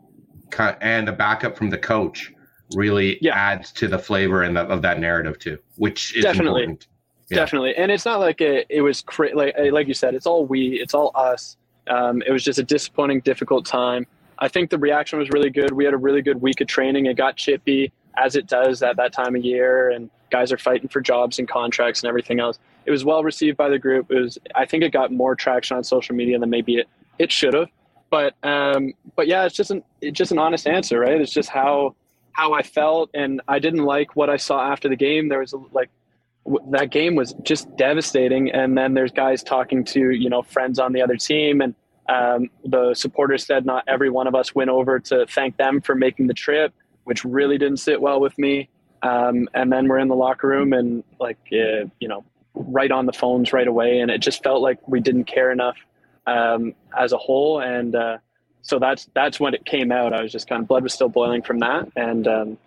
and 0.81 1.07
the 1.07 1.13
backup 1.13 1.57
from 1.57 1.71
the 1.71 1.79
coach 1.79 2.33
really 2.75 3.21
adds 3.29 3.73
to 3.73 3.89
the 3.89 3.99
flavor 3.99 4.43
and 4.43 4.59
of 4.59 4.83
that 4.83 4.99
narrative 4.99 5.39
too, 5.39 5.59
which 5.77 6.17
is 6.17 6.25
Definitely. 6.25 6.63
important. 6.63 6.89
Yeah. 7.29 7.39
Definitely, 7.39 7.75
and 7.75 7.91
it's 7.91 8.05
not 8.05 8.21
like 8.21 8.41
it, 8.41 8.67
it 8.69 8.83
was 8.83 9.03
cra- 9.03 9.35
like 9.35 9.55
like 9.73 9.89
you 9.89 9.95
said, 9.95 10.15
it's 10.15 10.27
all 10.27 10.47
we, 10.47 10.81
it's 10.81 10.95
all 10.95 11.11
us. 11.17 11.57
Um, 11.89 12.23
it 12.23 12.31
was 12.31 12.45
just 12.45 12.61
a 12.61 12.63
disappointing, 12.63 13.21
difficult 13.21 13.67
time. 13.67 14.07
I 14.39 14.47
think 14.49 14.71
the 14.71 14.79
reaction 14.79 15.19
was 15.19 15.31
really 15.31 15.51
good. 15.51 15.73
We 15.73 15.85
had 15.85 15.95
a 15.95 15.99
really 15.99 16.23
good 16.23 16.41
week 16.41 16.61
of 16.61 16.69
training. 16.69 17.07
It 17.07 17.17
got 17.17 17.37
chippy 17.37 17.93
as 18.17 18.37
it 18.37 18.47
does 18.47 18.83
at 18.83 18.97
that 18.97 19.13
time 19.13 19.35
of 19.35 19.45
year, 19.45 19.91
and 19.91 20.09
guys 20.31 20.53
are 20.53 20.59
fighting 20.59 20.89
for 20.89 21.01
jobs 21.01 21.39
and 21.39 21.49
contracts 21.49 22.03
and 22.03 22.09
everything 22.09 22.39
else. 22.39 22.59
It 22.85 22.91
was 22.91 23.05
well 23.05 23.25
received 23.25 23.57
by 23.57 23.69
the 23.71 23.79
group. 23.79 24.11
It 24.11 24.21
was, 24.21 24.39
I 24.55 24.65
think, 24.65 24.85
it 24.85 24.93
got 24.93 25.13
more 25.13 25.35
traction 25.35 25.77
on 25.77 25.83
social 25.85 26.15
media 26.15 26.39
than 26.39 26.51
maybe 26.51 26.77
it 26.77 26.89
it 27.19 27.33
should 27.33 27.55
have. 27.55 27.69
But 28.11 28.35
um, 28.45 28.93
but 29.17 29.27
yeah, 29.27 29.45
it's 29.45 29.57
just 29.57 29.71
an 29.71 29.83
it's 30.01 30.17
just 30.17 30.31
an 30.31 30.39
honest 30.39 30.67
answer, 30.67 31.01
right? 31.01 31.21
It's 31.21 31.33
just 31.33 31.49
how 31.49 31.97
how 32.37 32.53
I 32.53 32.63
felt, 32.63 33.09
and 33.15 33.41
I 33.49 33.59
didn't 33.59 33.85
like 33.85 34.15
what 34.15 34.29
I 34.29 34.37
saw 34.37 34.71
after 34.71 34.91
the 34.91 34.97
game. 34.97 35.31
There 35.31 35.39
was 35.41 35.55
like 35.73 35.89
that 36.71 36.91
game 36.91 37.15
was 37.15 37.35
just 37.43 37.75
devastating. 37.77 38.51
And 38.51 38.77
then 38.77 38.93
there's 38.93 39.11
guys 39.11 39.43
talking 39.43 39.85
to 39.87 40.11
you 40.11 40.29
know 40.29 40.43
friends 40.43 40.79
on 40.79 40.93
the 40.93 41.01
other 41.01 41.17
team, 41.17 41.63
and 41.63 41.75
um, 42.11 42.51
the 42.63 42.93
supporters 42.95 43.47
said 43.47 43.65
not 43.65 43.85
every 43.89 44.11
one 44.11 44.27
of 44.27 44.35
us 44.35 44.55
went 44.55 44.69
over 44.69 45.01
to 45.01 45.27
thank 45.27 45.57
them 45.57 45.81
for 45.81 45.95
making 45.95 46.27
the 46.27 46.35
trip, 46.35 46.75
which 47.05 47.25
really 47.25 47.57
didn't 47.57 47.79
sit 47.79 48.03
well 48.03 48.21
with 48.21 48.37
me. 48.39 48.69
Um, 49.03 49.49
and 49.55 49.73
then 49.73 49.89
we're 49.89 49.99
in 49.99 50.09
the 50.09 50.15
locker 50.15 50.47
room 50.47 50.75
and 50.75 51.05
like 51.19 51.39
uh, 51.53 51.89
you 52.01 52.09
know 52.09 52.23
right 52.55 52.91
on 52.91 53.07
the 53.07 53.15
phones 53.15 53.55
right 53.55 53.67
away, 53.67 54.01
and 54.01 54.11
it 54.11 54.19
just 54.19 54.43
felt 54.43 54.61
like 54.61 54.87
we 54.87 55.01
didn't 55.01 55.25
care 55.25 55.51
enough 55.51 55.79
um, 56.27 56.75
as 56.99 57.13
a 57.13 57.19
whole. 57.19 57.61
And 57.61 57.97
uh, 57.97 58.19
so 58.67 58.81
that's 58.81 59.09
that's 59.15 59.39
when 59.39 59.55
it 59.55 59.65
came 59.65 59.93
out. 59.93 60.13
I 60.13 60.23
was 60.23 60.33
just 60.33 60.49
kind 60.49 60.61
of 60.61 60.69
blood 60.69 60.83
was 60.83 60.93
still 60.93 61.09
boiling 61.09 61.43
from 61.43 61.61
that, 61.61 61.89
and 61.95 62.27
um, 62.27 62.59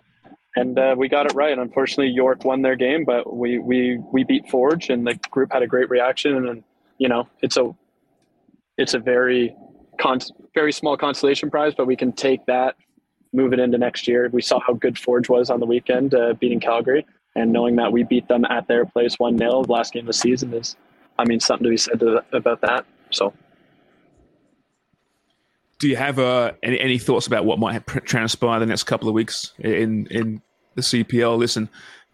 and 0.56 0.78
uh, 0.78 0.94
we 0.96 1.08
got 1.08 1.26
it 1.26 1.34
right. 1.34 1.56
Unfortunately, 1.56 2.08
York 2.08 2.44
won 2.44 2.62
their 2.62 2.74
game, 2.74 3.04
but 3.04 3.36
we 3.36 3.58
we 3.58 3.98
we 4.10 4.24
beat 4.24 4.48
Forge, 4.48 4.88
and 4.88 5.06
the 5.06 5.14
group 5.30 5.52
had 5.52 5.62
a 5.62 5.66
great 5.66 5.90
reaction. 5.90 6.48
And 6.48 6.64
you 6.96 7.08
know, 7.08 7.28
it's 7.42 7.58
a 7.58 7.74
it's 8.78 8.94
a 8.94 8.98
very 8.98 9.54
con- 10.00 10.20
very 10.54 10.72
small 10.72 10.96
consolation 10.96 11.50
prize, 11.50 11.74
but 11.76 11.86
we 11.86 11.96
can 11.96 12.12
take 12.12 12.46
that, 12.46 12.76
move 13.34 13.52
it 13.52 13.60
into 13.60 13.76
next 13.76 14.08
year. 14.08 14.30
We 14.32 14.40
saw 14.40 14.58
how 14.58 14.72
good 14.72 14.98
Forge 14.98 15.28
was 15.28 15.50
on 15.50 15.60
the 15.60 15.66
weekend, 15.66 16.14
uh, 16.14 16.32
beating 16.32 16.60
Calgary, 16.60 17.06
and 17.36 17.52
knowing 17.52 17.76
that 17.76 17.92
we 17.92 18.04
beat 18.04 18.26
them 18.26 18.46
at 18.46 18.66
their 18.68 18.86
place 18.86 19.18
one 19.18 19.36
0 19.36 19.64
last 19.68 19.92
game 19.92 20.04
of 20.04 20.06
the 20.06 20.12
season 20.14 20.54
is, 20.54 20.76
I 21.18 21.26
mean, 21.26 21.40
something 21.40 21.64
to 21.64 21.70
be 21.70 21.76
said 21.76 22.00
to, 22.00 22.24
about 22.32 22.62
that. 22.62 22.86
So 23.10 23.34
do 25.80 25.88
you 25.88 25.96
have 25.96 26.18
uh, 26.18 26.52
any, 26.62 26.78
any 26.78 26.98
thoughts 26.98 27.26
about 27.26 27.44
what 27.44 27.58
might 27.58 27.84
transpire 28.04 28.60
the 28.60 28.66
next 28.66 28.84
couple 28.84 29.08
of 29.08 29.14
weeks 29.14 29.52
in 29.58 30.06
in 30.08 30.40
the 30.76 30.82
CPL? 30.82 31.38
Listen, 31.38 31.68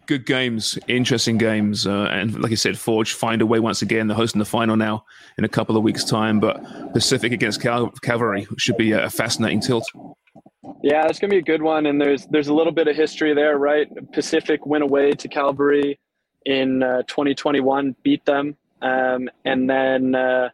good 0.07 0.25
games, 0.25 0.79
interesting 0.87 1.37
games, 1.37 1.85
uh, 1.85 2.07
and 2.09 2.41
like 2.41 2.51
I 2.51 2.55
said, 2.55 2.79
Forge 2.79 3.13
find 3.13 3.41
a 3.41 3.45
way 3.45 3.59
once 3.59 3.81
again. 3.81 4.07
They're 4.07 4.17
hosting 4.17 4.39
the 4.39 4.45
final 4.45 4.77
now 4.77 5.05
in 5.37 5.43
a 5.43 5.49
couple 5.49 5.75
of 5.75 5.83
weeks' 5.83 6.05
time, 6.05 6.39
but 6.39 6.63
Pacific 6.93 7.33
against 7.33 7.61
Cal- 7.61 7.91
Cavalry 8.01 8.47
should 8.57 8.77
be 8.77 8.93
a 8.93 9.09
fascinating 9.09 9.59
tilt. 9.59 9.85
Yeah, 10.81 11.05
it's 11.07 11.19
gonna 11.19 11.31
be 11.31 11.37
a 11.37 11.43
good 11.43 11.61
one, 11.61 11.87
and 11.87 11.99
there's 11.99 12.25
there's 12.27 12.47
a 12.47 12.53
little 12.53 12.73
bit 12.73 12.87
of 12.87 12.95
history 12.95 13.33
there, 13.33 13.57
right? 13.57 13.87
Pacific 14.13 14.65
went 14.65 14.83
away 14.83 15.11
to 15.11 15.27
Cavalry 15.27 15.99
in 16.45 16.81
uh, 16.81 17.01
2021, 17.07 17.95
beat 18.01 18.25
them, 18.25 18.55
um, 18.81 19.29
and 19.43 19.69
then. 19.69 20.15
Uh, 20.15 20.49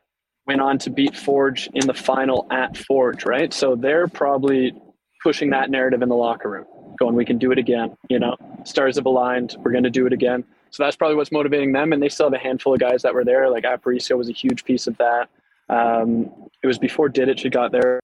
went 0.48 0.62
on 0.62 0.78
to 0.80 0.90
beat 0.90 1.16
Forge 1.16 1.70
in 1.74 1.88
the 1.88 1.94
final 1.94 2.48
at 2.52 2.78
Forge, 2.78 3.26
right? 3.26 3.54
So 3.54 3.76
they're 3.76 4.08
probably 4.08 4.74
pushing 5.22 5.50
that 5.52 5.70
narrative 5.70 6.02
in 6.02 6.10
the 6.10 6.16
locker 6.16 6.50
room, 6.50 6.66
going, 7.00 7.16
we 7.16 7.26
can 7.26 7.38
do 7.38 7.52
it 7.52 7.58
again. 7.58 7.96
You 8.10 8.20
know, 8.20 8.36
stars 8.66 8.98
have 8.98 9.06
aligned. 9.06 9.56
We're 9.60 9.72
going 9.72 9.86
to 9.86 9.90
do 9.90 10.06
it 10.06 10.14
again. 10.14 10.44
So 10.72 10.84
that's 10.84 10.96
probably 10.96 11.16
what's 11.16 11.32
motivating 11.32 11.72
them. 11.72 11.94
And 11.94 12.02
they 12.02 12.10
still 12.10 12.26
have 12.26 12.34
a 12.34 12.44
handful 12.44 12.74
of 12.74 12.80
guys 12.80 13.04
that 13.04 13.14
were 13.14 13.24
there. 13.24 13.50
Like 13.50 13.64
Aparicio 13.64 14.18
was 14.18 14.28
a 14.28 14.34
huge 14.34 14.66
piece 14.66 14.88
of 14.88 14.98
that. 14.98 15.30
Um, 15.70 16.30
it 16.62 16.68
was 16.68 16.78
before 16.78 17.10
Didic 17.10 17.50
got 17.52 17.72
there. 17.72 18.00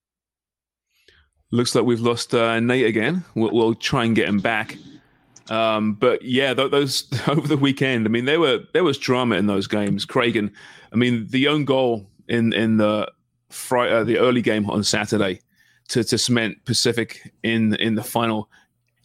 Looks 1.51 1.73
like 1.73 1.83
we've 1.83 1.99
lost 1.99 2.33
uh, 2.33 2.59
Nate 2.59 2.85
again. 2.85 3.25
We'll, 3.35 3.51
we'll, 3.51 3.73
try 3.73 4.05
and 4.05 4.15
get 4.15 4.29
him 4.29 4.39
back. 4.39 4.77
Um, 5.49 5.93
but 5.93 6.21
yeah, 6.21 6.53
those 6.53 7.07
over 7.27 7.47
the 7.47 7.57
weekend. 7.57 8.05
I 8.05 8.09
mean, 8.09 8.25
there 8.25 8.39
were 8.39 8.59
there 8.73 8.83
was 8.83 8.99
drama 8.99 9.35
in 9.35 9.47
those 9.47 9.65
games. 9.65 10.05
Craig 10.05 10.35
and 10.35 10.51
I 10.93 10.95
mean, 10.95 11.27
the 11.29 11.47
own 11.47 11.65
goal 11.65 12.08
in 12.29 12.53
in 12.53 12.77
the 12.77 13.11
Friday, 13.49 13.93
uh, 13.93 14.03
the 14.03 14.17
early 14.19 14.41
game 14.41 14.69
on 14.69 14.83
Saturday 14.83 15.41
to 15.89 16.03
to 16.03 16.17
cement 16.17 16.63
Pacific 16.65 17.33
in 17.43 17.75
in 17.75 17.95
the 17.95 18.03
final. 18.03 18.49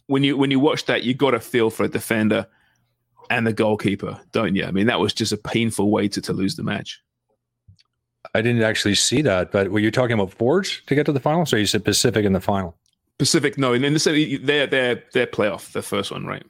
When 0.07 0.23
you 0.23 0.37
when 0.37 0.51
you 0.51 0.59
watch 0.59 0.85
that, 0.85 1.03
you 1.03 1.13
got 1.13 1.33
a 1.33 1.39
feel 1.39 1.69
for 1.69 1.83
a 1.83 1.87
defender 1.89 2.47
and 3.29 3.45
the 3.45 3.53
goalkeeper, 3.53 4.19
don't 4.31 4.55
you? 4.55 4.65
I 4.65 4.71
mean, 4.71 4.85
that 4.87 4.99
was 4.99 5.13
just 5.13 5.31
a 5.31 5.37
painful 5.37 5.89
way 5.89 6.07
to, 6.09 6.21
to 6.21 6.33
lose 6.33 6.55
the 6.55 6.63
match. 6.63 7.01
I 8.35 8.41
didn't 8.41 8.61
actually 8.61 8.95
see 8.95 9.21
that, 9.23 9.51
but 9.51 9.71
were 9.71 9.79
you 9.79 9.91
talking 9.91 10.13
about 10.13 10.31
Forge 10.31 10.85
to 10.85 10.95
get 10.95 11.05
to 11.07 11.11
the 11.11 11.19
final? 11.19 11.45
So 11.45 11.55
you 11.55 11.65
said 11.65 11.83
Pacific 11.83 12.25
in 12.25 12.33
the 12.33 12.41
final. 12.41 12.77
Pacific, 13.17 13.57
no, 13.57 13.73
and 13.73 13.85
in 13.85 13.93
the 13.93 14.39
their 14.43 14.67
their 14.67 15.03
their 15.13 15.27
playoff, 15.27 15.71
the 15.71 15.81
first 15.81 16.11
one, 16.11 16.25
right? 16.25 16.45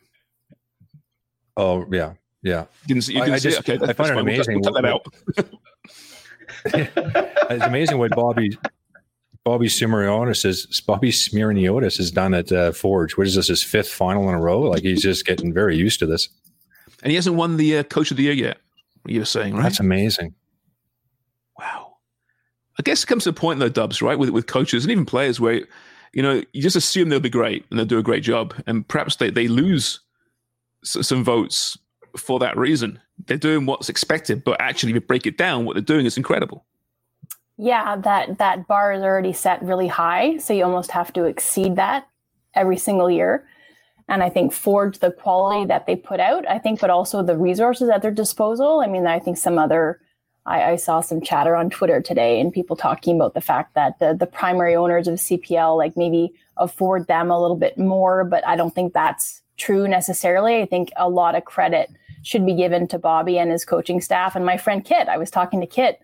Oh 1.55 1.86
yeah, 1.91 2.13
yeah. 2.41 2.65
Didn't, 2.88 3.07
you 3.07 3.19
didn't 3.19 3.34
I, 3.34 3.36
I 3.36 3.39
just 3.39 3.59
okay, 3.59 3.78
I 3.82 3.93
find 3.93 4.11
it 4.11 4.17
amazing. 4.17 4.61
We'll, 4.61 4.73
we'll 4.73 5.01
it's 6.65 7.63
amazing 7.65 7.97
what 7.97 8.11
Bobby 8.11 8.57
Bobby 9.45 9.67
Smyrniotis 9.67 10.43
is 10.43 10.81
Bobby 10.81 11.11
Smyrniotis 11.11 11.97
has 11.97 12.11
done 12.11 12.33
at 12.33 12.51
uh, 12.51 12.71
Forge. 12.71 13.15
What 13.15 13.27
is 13.27 13.35
this? 13.35 13.47
His 13.47 13.63
fifth 13.63 13.91
final 13.91 14.27
in 14.27 14.35
a 14.35 14.41
row? 14.41 14.59
Like 14.61 14.81
he's 14.81 15.03
just 15.03 15.25
getting 15.25 15.53
very 15.53 15.77
used 15.77 15.99
to 15.99 16.07
this. 16.07 16.27
And 17.03 17.11
he 17.11 17.15
hasn't 17.15 17.35
won 17.35 17.57
the 17.57 17.77
uh, 17.77 17.83
Coach 17.83 18.09
of 18.09 18.17
the 18.17 18.23
Year 18.23 18.33
yet. 18.33 18.57
You 19.05 19.19
were 19.19 19.25
saying, 19.25 19.53
right? 19.53 19.63
That's 19.63 19.79
amazing. 19.79 20.33
Wow. 21.59 21.97
I 22.79 22.81
guess 22.81 23.03
it 23.03 23.07
comes 23.07 23.25
to 23.25 23.29
a 23.29 23.33
point 23.33 23.59
though, 23.59 23.69
Dubs, 23.69 24.01
right, 24.01 24.17
with 24.17 24.29
with 24.29 24.47
coaches 24.47 24.83
and 24.83 24.91
even 24.91 25.05
players 25.05 25.39
where 25.39 25.61
you 26.13 26.23
know 26.23 26.41
you 26.53 26.61
just 26.63 26.75
assume 26.75 27.09
they'll 27.09 27.19
be 27.19 27.29
great 27.29 27.65
and 27.69 27.77
they'll 27.77 27.85
do 27.85 27.99
a 27.99 28.03
great 28.03 28.23
job, 28.23 28.55
and 28.65 28.87
perhaps 28.87 29.17
they 29.17 29.29
they 29.29 29.47
lose 29.47 29.99
some 30.83 31.23
votes 31.23 31.77
for 32.17 32.39
that 32.39 32.57
reason. 32.57 32.99
They're 33.26 33.38
doing 33.38 33.66
what's 33.66 33.89
expected, 33.89 34.43
but 34.43 34.59
actually, 34.59 34.91
if 34.91 34.95
you 34.95 35.01
break 35.01 35.26
it 35.26 35.38
down, 35.38 35.66
what 35.66 35.74
they're 35.74 35.82
doing 35.82 36.05
is 36.05 36.18
incredible. 36.18 36.66
Yeah, 37.57 37.95
that 37.97 38.38
that 38.38 38.68
bar 38.68 38.93
is 38.93 39.01
already 39.01 39.34
set 39.34 39.63
really 39.63 39.88
high, 39.88 40.38
so 40.38 40.53
you 40.53 40.63
almost 40.63 40.91
have 40.91 41.13
to 41.13 41.24
exceed 41.24 41.78
that 41.78 42.07
every 42.53 42.78
single 42.78 43.09
year. 43.09 43.47
And 44.07 44.22
I 44.22 44.30
think 44.30 44.53
forge 44.53 44.99
the 44.99 45.11
quality 45.11 45.66
that 45.66 45.88
they 45.88 45.95
put 45.95 46.20
out. 46.20 46.47
I 46.47 46.59
think, 46.59 46.82
but 46.82 46.89
also 46.89 47.24
the 47.24 47.38
resources 47.38 47.89
at 47.89 48.01
their 48.01 48.11
disposal. 48.11 48.82
I 48.82 48.88
mean, 48.88 49.07
I 49.07 49.20
think 49.20 49.38
some 49.38 49.57
other. 49.57 50.01
I, 50.47 50.74
I 50.74 50.76
saw 50.76 51.01
some 51.01 51.22
chatter 51.22 51.55
on 51.55 51.72
Twitter 51.72 52.01
today, 52.01 52.39
and 52.39 52.53
people 52.53 52.76
talking 52.76 53.16
about 53.16 53.34
the 53.34 53.41
fact 53.41 53.74
that 53.76 53.99
the 53.99 54.13
the 54.13 54.28
primary 54.28 54.76
owners 54.76 55.07
of 55.07 55.16
CPL 55.16 55.78
like 55.78 55.95
maybe 55.95 56.34
afford 56.57 57.07
them 57.07 57.32
a 57.32 57.41
little 57.41 57.57
bit 57.57 57.78
more, 57.78 58.26
but 58.26 58.45
I 58.45 58.55
don't 58.57 58.76
think 58.76 58.93
that's 58.93 59.41
true 59.57 59.88
necessarily. 59.88 60.61
I 60.61 60.66
think 60.66 60.91
a 60.97 61.09
lot 61.09 61.36
of 61.36 61.45
credit 61.45 61.89
should 62.26 62.45
be 62.45 62.53
given 62.53 62.88
to 62.88 62.99
Bobby 62.99 63.38
and 63.38 63.51
his 63.51 63.63
coaching 63.63 64.01
staff. 64.01 64.36
And 64.36 64.45
my 64.45 64.57
friend 64.57 64.84
Kit, 64.84 65.07
I 65.07 65.17
was 65.17 65.30
talking 65.30 65.61
to 65.61 65.67
Kit 65.67 66.01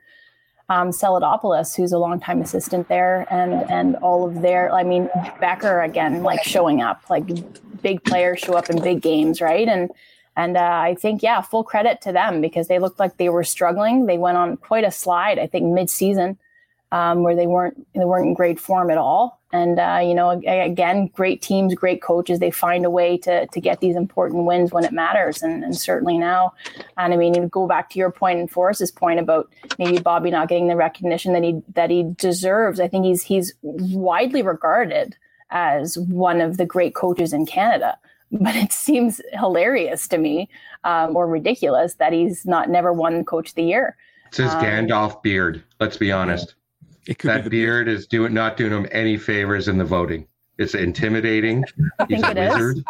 um, 0.69 0.91
Celadopoulos, 0.91 1.75
who's 1.75 1.91
a 1.91 1.97
longtime 1.97 2.41
assistant 2.41 2.87
there, 2.87 3.27
and 3.29 3.69
and 3.69 3.97
all 3.97 4.25
of 4.25 4.41
their, 4.41 4.71
I 4.71 4.83
mean, 4.83 5.09
Bekker 5.41 5.83
again, 5.85 6.23
like 6.23 6.43
showing 6.43 6.81
up, 6.81 7.01
like 7.09 7.25
big 7.81 8.03
players 8.05 8.39
show 8.39 8.53
up 8.53 8.69
in 8.69 8.81
big 8.81 9.01
games, 9.01 9.41
right? 9.41 9.67
And 9.67 9.91
and 10.37 10.55
uh, 10.55 10.61
I 10.61 10.95
think 10.95 11.23
yeah, 11.23 11.41
full 11.41 11.65
credit 11.65 11.99
to 12.01 12.13
them 12.13 12.39
because 12.39 12.69
they 12.69 12.79
looked 12.79 12.99
like 12.99 13.17
they 13.17 13.27
were 13.27 13.43
struggling. 13.43 14.05
They 14.05 14.17
went 14.17 14.37
on 14.37 14.55
quite 14.55 14.85
a 14.85 14.91
slide, 14.91 15.39
I 15.39 15.47
think, 15.47 15.73
mid 15.73 15.89
season, 15.89 16.37
um, 16.93 17.23
where 17.23 17.35
they 17.35 17.47
weren't 17.47 17.85
they 17.93 18.05
weren't 18.05 18.27
in 18.27 18.33
great 18.33 18.59
form 18.59 18.89
at 18.91 18.97
all. 18.97 19.40
And 19.53 19.79
uh, 19.79 19.99
you 20.01 20.13
know, 20.13 20.29
again, 20.29 21.07
great 21.07 21.41
teams, 21.41 21.75
great 21.75 22.01
coaches. 22.01 22.39
They 22.39 22.51
find 22.51 22.85
a 22.85 22.89
way 22.89 23.17
to 23.19 23.47
to 23.47 23.61
get 23.61 23.81
these 23.81 23.95
important 23.95 24.45
wins 24.45 24.71
when 24.71 24.85
it 24.85 24.93
matters. 24.93 25.43
And, 25.43 25.63
and 25.63 25.75
certainly 25.75 26.17
now, 26.17 26.53
and 26.97 27.13
I 27.13 27.17
mean, 27.17 27.33
you 27.33 27.47
go 27.47 27.67
back 27.67 27.89
to 27.91 27.99
your 27.99 28.11
point 28.11 28.39
and 28.39 28.49
Forrest's 28.49 28.91
point 28.91 29.19
about 29.19 29.51
maybe 29.77 29.99
Bobby 29.99 30.31
not 30.31 30.47
getting 30.47 30.67
the 30.67 30.75
recognition 30.75 31.33
that 31.33 31.43
he 31.43 31.61
that 31.73 31.89
he 31.89 32.03
deserves. 32.17 32.79
I 32.79 32.87
think 32.87 33.05
he's 33.05 33.23
he's 33.23 33.53
widely 33.61 34.41
regarded 34.41 35.17
as 35.49 35.97
one 35.97 36.39
of 36.39 36.55
the 36.57 36.65
great 36.65 36.95
coaches 36.95 37.33
in 37.33 37.45
Canada. 37.45 37.97
But 38.33 38.55
it 38.55 38.71
seems 38.71 39.19
hilarious 39.33 40.07
to 40.07 40.17
me, 40.17 40.47
um, 40.85 41.17
or 41.17 41.27
ridiculous, 41.27 41.95
that 41.95 42.13
he's 42.13 42.45
not 42.45 42.69
never 42.69 42.93
won 42.93 43.25
Coach 43.25 43.49
of 43.49 43.55
the 43.55 43.63
Year. 43.63 43.97
It's 44.27 44.37
his 44.37 44.53
um, 44.53 44.63
Gandalf 44.63 45.21
beard. 45.21 45.61
Let's 45.81 45.97
be 45.97 46.13
honest 46.13 46.55
that 47.23 47.43
be 47.43 47.49
beard 47.49 47.87
is 47.87 48.07
doing 48.07 48.33
not 48.33 48.57
doing 48.57 48.71
him 48.71 48.87
any 48.91 49.17
favors 49.17 49.67
in 49.67 49.77
the 49.77 49.85
voting. 49.85 50.27
It's 50.57 50.75
intimidating. 50.75 51.63
I 51.99 52.05
He's 52.07 52.21
think 52.21 52.37
a 52.37 52.49
wizard. 52.49 52.77
Is. 52.77 52.83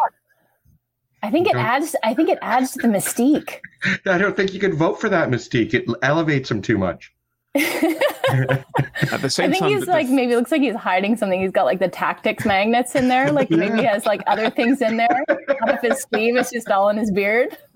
I 1.22 1.30
think 1.30 1.46
it 1.46 1.54
adds. 1.54 1.94
I 2.02 2.14
think 2.14 2.28
it 2.28 2.38
adds 2.42 2.72
to 2.72 2.80
the 2.80 2.88
mystique. 2.88 3.60
I 4.06 4.18
don't 4.18 4.36
think 4.36 4.52
you 4.52 4.60
can 4.60 4.74
vote 4.74 5.00
for 5.00 5.08
that 5.08 5.28
mystique. 5.28 5.72
It 5.72 5.86
elevates 6.02 6.50
him 6.50 6.60
too 6.60 6.76
much. 6.76 7.12
At 7.54 9.20
the 9.20 9.28
same 9.28 9.50
I 9.50 9.52
think 9.52 9.62
time, 9.62 9.70
he's 9.70 9.86
like 9.86 10.08
maybe 10.08 10.34
looks 10.34 10.50
like 10.50 10.62
he's 10.62 10.74
hiding 10.74 11.16
something. 11.16 11.40
He's 11.40 11.52
got 11.52 11.64
like 11.64 11.78
the 11.78 11.88
tactics 11.88 12.44
magnets 12.44 12.94
in 12.94 13.08
there. 13.08 13.30
Like 13.30 13.50
maybe 13.50 13.78
he 13.78 13.84
has 13.84 14.06
like 14.06 14.22
other 14.26 14.50
things 14.50 14.80
in 14.80 14.96
there. 14.96 15.24
Off 15.68 15.82
his 15.82 16.02
sleeve, 16.02 16.36
it's 16.36 16.50
just 16.50 16.68
all 16.68 16.88
in 16.88 16.96
his 16.96 17.10
beard. 17.10 17.56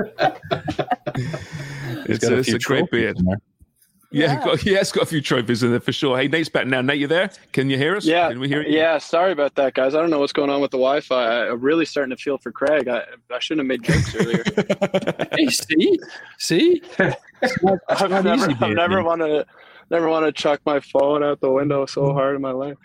it's, 2.09 2.25
a, 2.25 2.39
it's 2.39 2.53
a 2.53 2.59
great 2.59 2.91
beard. 2.91 3.19
Yeah, 4.11 4.35
yeah. 4.35 4.45
Got, 4.45 4.65
yeah, 4.67 4.81
it's 4.81 4.93
got 4.93 5.03
a 5.05 5.07
few 5.07 5.21
trophies 5.21 5.63
in 5.63 5.71
there 5.71 5.81
for 5.81 5.93
sure. 5.93 6.17
Hey, 6.17 6.29
Nate's 6.29 6.49
back 6.49 6.67
now. 6.67 6.81
Nate, 6.81 6.99
you 6.99 7.07
there? 7.07 7.31
Can 7.53 7.71
you 7.71 7.77
hear 7.77 7.97
us? 7.97 8.05
Yeah, 8.05 8.29
Can 8.29 8.41
we 8.41 8.49
hear 8.49 8.63
you? 8.63 8.77
Yeah, 8.77 8.99
sorry 8.99 9.33
about 9.33 9.55
that, 9.57 9.75
guys. 9.75 9.95
I 9.95 10.01
don't 10.01 10.11
know 10.11 10.21
what's 10.21 10.33
going 10.33 10.51
on 10.51 10.61
with 10.61 10.71
the 10.71 10.79
Wi-Fi. 10.79 11.49
I'm 11.49 11.61
really 11.61 11.85
starting 11.85 12.17
to 12.17 12.23
feel 12.23 12.39
for 12.39 12.53
Craig. 12.53 12.89
I, 12.89 13.03
I 13.33 13.39
shouldn't 13.39 13.69
have 13.71 13.81
made 13.81 13.83
jokes 13.83 14.15
earlier. 14.15 14.45
hey, 15.37 15.47
see, 15.49 15.99
see, 16.39 16.83
I've 16.99 18.11
never, 18.11 18.65
I've 18.65 18.75
never 18.75 19.03
wanted 19.03 19.47
never 19.91 20.09
want 20.09 20.27
to 20.27 20.33
chuck 20.33 20.61
my 20.67 20.81
phone 20.81 21.23
out 21.23 21.41
the 21.41 21.51
window 21.51 21.87
so 21.87 22.13
hard 22.13 22.37
in 22.37 22.43
my 22.43 22.51
life. 22.51 22.77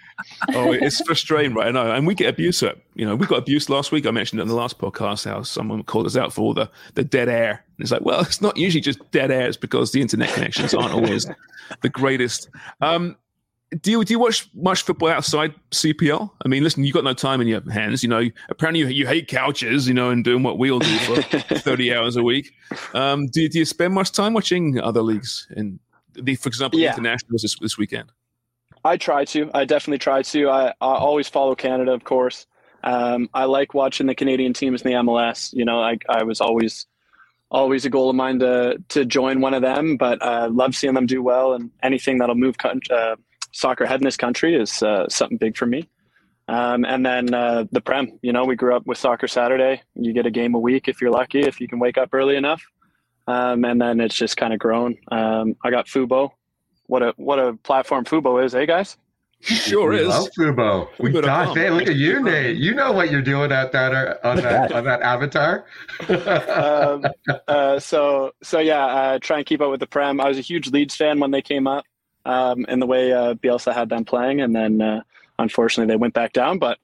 oh, 0.53 0.71
it's 0.71 1.01
frustrating, 1.01 1.53
right? 1.53 1.67
I 1.67 1.71
know. 1.71 1.91
And 1.91 2.05
we 2.05 2.15
get 2.15 2.29
abuse 2.29 2.61
at, 2.63 2.77
you 2.95 3.05
know, 3.05 3.15
we 3.15 3.25
got 3.25 3.39
abuse 3.39 3.69
last 3.69 3.91
week. 3.91 4.05
I 4.05 4.11
mentioned 4.11 4.39
it 4.39 4.43
in 4.43 4.49
the 4.49 4.55
last 4.55 4.77
podcast 4.77 5.25
how 5.25 5.43
someone 5.43 5.83
called 5.83 6.05
us 6.05 6.15
out 6.15 6.33
for 6.33 6.41
all 6.41 6.53
the, 6.53 6.69
the 6.93 7.03
dead 7.03 7.29
air. 7.29 7.63
And 7.77 7.83
it's 7.83 7.91
like, 7.91 8.01
well, 8.01 8.21
it's 8.21 8.41
not 8.41 8.57
usually 8.57 8.81
just 8.81 8.99
dead 9.11 9.31
air. 9.31 9.47
It's 9.47 9.57
because 9.57 9.91
the 9.91 10.01
internet 10.01 10.29
connections 10.33 10.73
aren't 10.73 10.93
always 10.93 11.27
the 11.81 11.89
greatest. 11.89 12.49
Um, 12.81 13.17
do 13.81 13.91
you, 13.91 14.03
do 14.03 14.13
you 14.13 14.19
watch 14.19 14.49
much 14.53 14.83
football 14.83 15.09
outside 15.09 15.55
CPL? 15.71 16.29
I 16.43 16.47
mean, 16.49 16.61
listen, 16.61 16.83
you 16.83 16.91
got 16.91 17.05
no 17.05 17.13
time 17.13 17.39
in 17.39 17.47
your 17.47 17.61
hands. 17.71 18.03
You 18.03 18.09
know, 18.09 18.29
apparently 18.49 18.81
you, 18.81 18.87
you 18.87 19.07
hate 19.07 19.29
couches, 19.29 19.87
you 19.87 19.93
know, 19.93 20.09
and 20.09 20.25
doing 20.25 20.43
what 20.43 20.57
we 20.57 20.69
all 20.69 20.79
do 20.79 20.97
for 20.99 21.21
30 21.55 21.93
hours 21.95 22.17
a 22.17 22.23
week. 22.23 22.51
Um, 22.93 23.27
do, 23.27 23.47
do 23.47 23.59
you 23.59 23.65
spend 23.65 23.93
much 23.93 24.11
time 24.11 24.33
watching 24.33 24.79
other 24.81 25.01
leagues 25.01 25.47
in 25.55 25.79
the, 26.13 26.35
for 26.35 26.49
example, 26.49 26.79
yeah. 26.79 26.89
the 26.89 26.97
internationals 26.97 27.41
this, 27.41 27.57
this 27.59 27.77
weekend? 27.77 28.11
I 28.83 28.97
try 28.97 29.25
to. 29.25 29.49
I 29.53 29.65
definitely 29.65 29.99
try 29.99 30.21
to. 30.23 30.49
I, 30.49 30.67
I 30.69 30.73
always 30.79 31.27
follow 31.27 31.55
Canada, 31.55 31.91
of 31.91 32.03
course. 32.03 32.47
Um, 32.83 33.29
I 33.33 33.45
like 33.45 33.73
watching 33.73 34.07
the 34.07 34.15
Canadian 34.15 34.53
teams 34.53 34.81
in 34.81 34.91
the 34.91 34.97
MLS. 34.97 35.53
You 35.53 35.65
know, 35.65 35.81
I, 35.81 35.97
I 36.09 36.23
was 36.23 36.41
always 36.41 36.87
always 37.51 37.85
a 37.85 37.89
goal 37.89 38.09
of 38.09 38.15
mine 38.15 38.39
to 38.39 38.81
to 38.89 39.05
join 39.05 39.41
one 39.41 39.53
of 39.53 39.61
them, 39.61 39.97
but 39.97 40.23
I 40.23 40.45
uh, 40.45 40.49
love 40.49 40.75
seeing 40.75 40.93
them 40.93 41.05
do 41.05 41.21
well. 41.21 41.53
And 41.53 41.69
anything 41.83 42.17
that'll 42.17 42.35
move 42.35 42.55
uh, 42.63 43.15
soccer 43.51 43.83
ahead 43.83 44.01
in 44.01 44.05
this 44.05 44.17
country 44.17 44.55
is 44.55 44.81
uh, 44.81 45.07
something 45.09 45.37
big 45.37 45.57
for 45.57 45.65
me. 45.65 45.87
Um, 46.47 46.83
and 46.85 47.05
then 47.05 47.33
uh, 47.33 47.65
the 47.71 47.81
Prem, 47.81 48.19
you 48.21 48.33
know, 48.33 48.43
we 48.45 48.55
grew 48.55 48.75
up 48.75 48.85
with 48.85 48.97
Soccer 48.97 49.27
Saturday. 49.27 49.81
You 49.95 50.11
get 50.11 50.25
a 50.25 50.31
game 50.31 50.55
a 50.55 50.59
week 50.59 50.87
if 50.87 50.99
you're 50.99 51.11
lucky, 51.11 51.41
if 51.41 51.61
you 51.61 51.67
can 51.67 51.79
wake 51.79 51.97
up 51.97 52.09
early 52.13 52.35
enough. 52.35 52.61
Um, 53.27 53.63
and 53.65 53.81
then 53.81 53.99
it's 53.99 54.15
just 54.15 54.37
kind 54.37 54.53
of 54.53 54.59
grown. 54.59 54.97
Um, 55.11 55.55
I 55.63 55.69
got 55.69 55.87
Fubo. 55.87 56.31
What 56.87 57.03
a 57.03 57.13
what 57.17 57.39
a 57.39 57.53
platform 57.53 58.05
Fubo 58.05 58.43
is, 58.43 58.53
eh, 58.53 58.65
guys? 58.65 58.97
Sure 59.41 59.89
we 59.89 60.01
is. 60.01 60.07
Love 60.07 60.27
Fubo. 60.37 60.87
We 60.99 61.11
gosh, 61.11 61.55
hey, 61.55 61.71
look 61.71 61.87
at 61.87 61.95
you, 61.95 62.21
Nate. 62.21 62.57
You 62.57 62.75
know 62.75 62.91
what 62.91 63.09
you're 63.09 63.23
doing 63.23 63.51
at 63.51 63.71
that 63.71 63.93
uh, 63.93 64.27
on 64.27 64.37
that 64.37 64.71
on 64.71 64.83
that 64.83 65.01
avatar. 65.01 65.65
um, 66.47 67.05
uh, 67.47 67.79
so 67.79 68.33
so 68.43 68.59
yeah, 68.59 68.85
uh, 68.85 69.19
try 69.19 69.37
and 69.37 69.45
keep 69.45 69.61
up 69.61 69.71
with 69.71 69.79
the 69.79 69.87
Prem. 69.87 70.21
I 70.21 70.27
was 70.27 70.37
a 70.37 70.41
huge 70.41 70.69
Leeds 70.69 70.95
fan 70.95 71.19
when 71.19 71.31
they 71.31 71.41
came 71.41 71.65
up, 71.65 71.85
um, 72.25 72.65
and 72.69 72.81
the 72.81 72.85
way 72.85 73.11
uh, 73.13 73.33
Bielsa 73.33 73.73
had 73.73 73.89
them 73.89 74.05
playing, 74.05 74.41
and 74.41 74.55
then 74.55 74.79
uh, 74.79 75.01
unfortunately 75.39 75.91
they 75.91 75.97
went 75.97 76.13
back 76.13 76.33
down. 76.33 76.59
But 76.59 76.77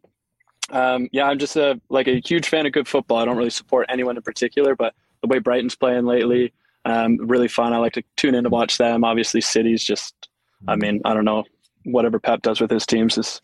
um, 0.71 1.09
yeah, 1.11 1.27
I'm 1.27 1.37
just 1.37 1.55
a 1.57 1.79
like 1.89 2.07
a 2.07 2.21
huge 2.25 2.47
fan 2.47 2.65
of 2.65 2.71
good 2.71 2.87
football. 2.87 3.17
I 3.17 3.25
don't 3.25 3.37
really 3.37 3.51
support 3.51 3.85
anyone 3.89 4.17
in 4.17 4.23
particular, 4.23 4.75
but 4.75 4.95
the 5.21 5.27
way 5.27 5.39
Brighton's 5.39 5.75
playing 5.75 6.05
lately, 6.05 6.53
um, 6.85 7.17
really 7.17 7.47
fun. 7.47 7.73
I 7.73 7.77
like 7.77 7.93
to 7.93 8.03
tune 8.15 8.35
in 8.35 8.43
to 8.43 8.49
watch 8.49 8.77
them. 8.77 9.03
Obviously, 9.03 9.41
City's 9.41 9.83
just, 9.83 10.29
I 10.67 10.75
mean, 10.75 11.01
I 11.05 11.13
don't 11.13 11.25
know, 11.25 11.43
whatever 11.83 12.19
Pep 12.19 12.41
does 12.41 12.61
with 12.61 12.71
his 12.71 12.85
teams 12.85 13.17
is 13.17 13.41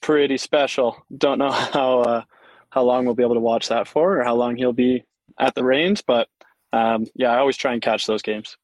pretty 0.00 0.36
special. 0.38 1.04
Don't 1.16 1.38
know 1.38 1.50
how 1.72 2.00
uh, 2.00 2.22
how 2.70 2.82
long 2.82 3.04
we'll 3.04 3.14
be 3.14 3.22
able 3.22 3.34
to 3.34 3.40
watch 3.40 3.68
that 3.68 3.88
for, 3.88 4.18
or 4.18 4.24
how 4.24 4.34
long 4.34 4.56
he'll 4.56 4.72
be 4.72 5.04
at 5.38 5.54
the 5.54 5.64
reins, 5.64 6.02
but 6.02 6.28
um, 6.72 7.06
yeah, 7.14 7.30
I 7.30 7.38
always 7.38 7.56
try 7.56 7.72
and 7.72 7.82
catch 7.82 8.06
those 8.06 8.22
games. 8.22 8.56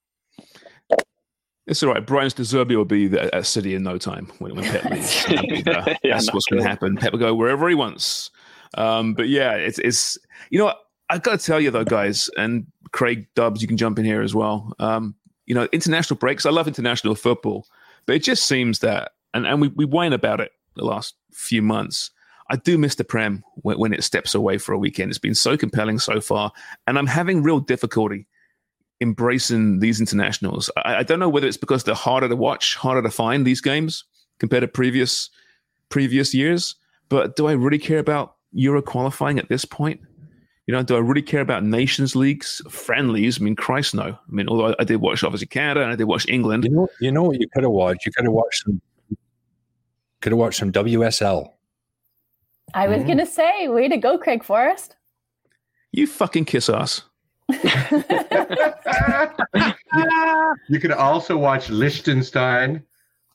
It's 1.67 1.83
all 1.83 1.91
right. 1.91 2.07
Brighton's 2.07 2.35
De 2.35 2.43
Zerbi 2.43 2.77
will 2.77 2.85
be 2.85 3.07
at 3.19 3.47
City 3.47 3.75
in 3.75 3.83
no 3.83 3.97
time 3.97 4.31
when, 4.39 4.55
when 4.55 4.65
Pep 4.65 4.85
leaves. 4.85 5.25
yeah, 5.31 5.97
That's 6.03 6.33
what's 6.33 6.45
going 6.47 6.63
to 6.63 6.69
happen. 6.69 6.97
Pep 6.97 7.13
will 7.13 7.19
go 7.19 7.35
wherever 7.35 7.67
he 7.69 7.75
wants. 7.75 8.31
Um, 8.77 9.15
but 9.15 9.29
yeah, 9.29 9.53
it's 9.53 9.79
it's 9.79 10.19
you 10.51 10.59
know 10.59 10.75
I've 11.11 11.23
got 11.23 11.39
to 11.39 11.45
tell 11.45 11.61
you 11.61 11.71
though, 11.71 11.85
guys, 11.85 12.31
and 12.37 12.67
Craig 12.93 13.27
Dubs, 13.35 13.61
you 13.61 13.69
can 13.69 13.77
jump 13.77 13.99
in 13.99 14.05
here 14.05 14.23
as 14.23 14.35
well. 14.35 14.73
Um, 14.79 15.15
you 15.47 15.55
know, 15.55 15.69
international 15.73 16.17
breaks. 16.17 16.47
I 16.47 16.51
love 16.51 16.67
international 16.67 17.15
football, 17.15 17.67
but 18.07 18.17
it 18.17 18.23
just 18.23 18.47
seems 18.47 18.79
that, 18.81 19.13
and 19.35 19.47
and 19.47 19.61
we 19.61 19.69
we 19.69 19.85
whine 19.85 20.13
about 20.13 20.41
it 20.41 20.53
the 20.77 20.85
last 20.85 21.15
few 21.33 21.63
months. 21.63 22.11
I 22.51 22.57
do 22.57 22.77
miss 22.77 22.95
the 22.95 23.05
Prem 23.05 23.43
when, 23.57 23.79
when 23.79 23.93
it 23.93 24.05
steps 24.05 24.35
away 24.35 24.59
for 24.59 24.73
a 24.73 24.79
weekend. 24.79 25.11
It's 25.11 25.19
been 25.19 25.35
so 25.35 25.57
compelling 25.57 25.99
so 25.99 26.21
far, 26.21 26.53
and 26.87 26.99
I'm 26.99 27.07
having 27.07 27.43
real 27.43 27.61
difficulty 27.61 28.27
embracing 29.01 29.81
these 29.81 30.01
internationals. 30.01 30.71
I, 30.77 30.97
I, 30.97 31.03
don't 31.03 31.19
know 31.19 31.29
whether 31.29 31.47
it's 31.47 31.57
because 31.57 31.85
they're 31.85 31.95
harder 31.95 32.29
to 32.29 32.37
watch, 32.37 32.77
harder 32.77 33.03
to 33.03 33.11
find 33.11 33.45
these 33.45 33.61
games 33.61 34.05
compared 34.39 34.63
to 34.63 34.69
previous 34.69 35.31
previous 35.89 36.33
years. 36.33 36.77
But 37.09 37.37
do 37.37 37.47
I 37.47 37.53
really 37.53 37.79
care 37.79 37.99
about 37.99 38.37
Euro 38.53 38.81
qualifying 38.83 39.39
at 39.39 39.49
this 39.49 39.65
point? 39.65 40.01
You 40.67 40.73
know, 40.73 40.83
do 40.83 40.97
I 40.97 41.01
really 41.01 41.23
care 41.23 41.43
about 41.43 41.63
nations 41.63 42.17
leagues, 42.17 42.63
friendlies? 42.71 43.39
I 43.39 43.45
mean, 43.45 43.55
Christ, 43.55 43.95
no. 43.95 44.03
I 44.03 44.19
mean, 44.29 44.49
although 44.49 44.69
I, 44.69 44.75
I 44.79 44.85
did 44.85 44.97
watch 44.97 45.23
obviously 45.23 45.47
Canada 45.47 45.83
and 45.83 45.93
I 45.93 45.97
did 45.97 46.05
watch 46.05 46.27
England. 46.29 46.65
You 46.65 46.71
know, 46.71 46.89
you 47.01 47.13
know 47.13 47.23
what 47.23 47.39
you 47.39 47.47
could 47.53 47.65
have 47.65 47.73
watched? 47.73 48.07
You 48.07 48.13
could 48.13 48.25
have 48.25 48.33
watched 48.33 48.65
some. 48.65 48.81
Could 50.21 50.33
have 50.33 50.39
watched 50.39 50.59
some 50.59 50.73
WSL. 50.73 51.51
I 52.73 52.89
was 52.89 52.99
mm-hmm. 53.01 53.09
gonna 53.09 53.27
say, 53.27 53.69
way 53.69 53.89
to 53.89 53.99
go, 53.99 54.17
Craig 54.17 54.43
Forrest. 54.43 54.97
You 55.93 56.07
fucking 56.07 56.47
kiss 56.47 56.71
ass. 56.71 57.03
you 60.69 60.81
could 60.81 60.93
also 60.93 61.37
watch 61.37 61.69
Liechtenstein 61.69 62.83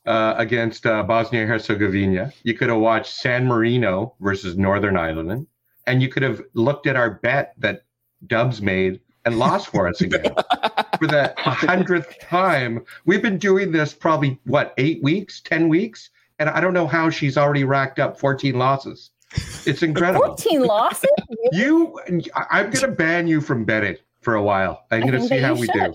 uh, 0.04 0.34
against 0.36 0.84
uh, 0.84 1.02
Bosnia 1.04 1.46
Herzegovina. 1.46 2.32
You 2.42 2.54
could 2.54 2.68
have 2.68 2.80
watched 2.80 3.14
San 3.14 3.46
Marino 3.46 4.14
versus 4.20 4.56
Northern 4.56 4.96
Ireland, 4.96 5.46
and 5.90 6.00
you 6.00 6.08
could 6.08 6.22
have 6.22 6.40
looked 6.54 6.86
at 6.86 6.94
our 6.94 7.10
bet 7.10 7.54
that 7.58 7.82
Dubs 8.28 8.62
made 8.62 9.00
and 9.24 9.40
lost 9.40 9.68
for 9.68 9.88
us 9.88 10.00
again 10.00 10.22
for 10.98 11.08
the 11.08 11.34
hundredth 11.36 12.16
time. 12.20 12.84
We've 13.06 13.20
been 13.20 13.38
doing 13.38 13.72
this 13.72 13.92
probably 13.92 14.38
what 14.44 14.72
eight 14.78 15.02
weeks, 15.02 15.40
ten 15.40 15.68
weeks, 15.68 16.10
and 16.38 16.48
I 16.48 16.60
don't 16.60 16.74
know 16.74 16.86
how 16.86 17.10
she's 17.10 17.36
already 17.36 17.64
racked 17.64 17.98
up 17.98 18.20
fourteen 18.20 18.56
losses. 18.56 19.10
It's 19.64 19.82
incredible. 19.84 20.26
14 20.26 20.64
losses? 20.64 21.08
you, 21.52 22.00
I'm 22.50 22.64
going 22.70 22.80
to 22.84 22.88
ban 22.88 23.28
you 23.28 23.40
from 23.40 23.64
betting 23.64 23.96
for 24.22 24.34
a 24.34 24.42
while. 24.42 24.86
I'm 24.90 25.02
going 25.02 25.12
to 25.12 25.22
see 25.22 25.38
how 25.38 25.54
we 25.54 25.68
do. 25.68 25.94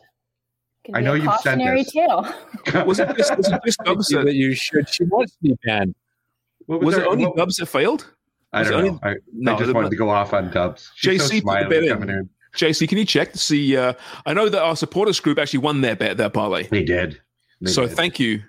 I 0.94 1.02
know 1.02 1.16
you've 1.16 1.34
said 1.42 1.60
this. 1.60 1.92
Tale. 1.92 2.34
was 2.86 3.00
it 3.00 3.14
just, 3.18 3.36
was 3.36 3.50
it 3.50 3.60
just 3.66 3.80
Dubs 3.84 4.08
that 4.08 4.36
you 4.36 4.56
should? 4.56 4.88
She 4.88 5.04
wants 5.04 5.34
to 5.34 5.40
be 5.42 5.58
banned. 5.66 5.96
Was, 6.68 6.82
was, 6.82 6.98
it 6.98 7.06
only 7.06 7.26
what, 7.26 7.36
Dubs 7.36 7.58
that 7.58 7.66
failed? 7.66 8.15
I 8.56 8.64
don't 8.64 8.86
know. 8.86 9.00
I, 9.04 9.16
no, 9.34 9.56
I 9.56 9.60
just 9.60 9.74
wanted 9.74 9.90
to 9.92 9.96
go 9.96 10.10
off 10.10 10.34
on 10.34 10.52
Dubs. 10.52 10.92
She's 10.96 11.22
JC 11.22 11.42
so 11.42 11.70
bet 11.70 11.84
in. 11.84 12.10
in. 12.10 12.30
JC, 12.56 12.88
can 12.88 12.98
you 12.98 13.06
check 13.06 13.34
to 13.34 13.38
see? 13.38 13.76
Uh, 13.76 13.94
I 14.26 14.34
know 14.34 14.48
that 14.50 14.62
our 14.62 14.76
supporters 14.76 15.20
group 15.20 15.38
actually 15.38 15.60
won 15.60 15.82
their 15.82 15.96
bet, 15.96 16.18
their 16.18 16.30
parlay. 16.30 16.68
They 16.68 16.84
did. 16.84 17.20
They 17.62 17.72
so 17.72 17.86
did. 17.86 17.96
thank 17.96 18.20
you 18.20 18.44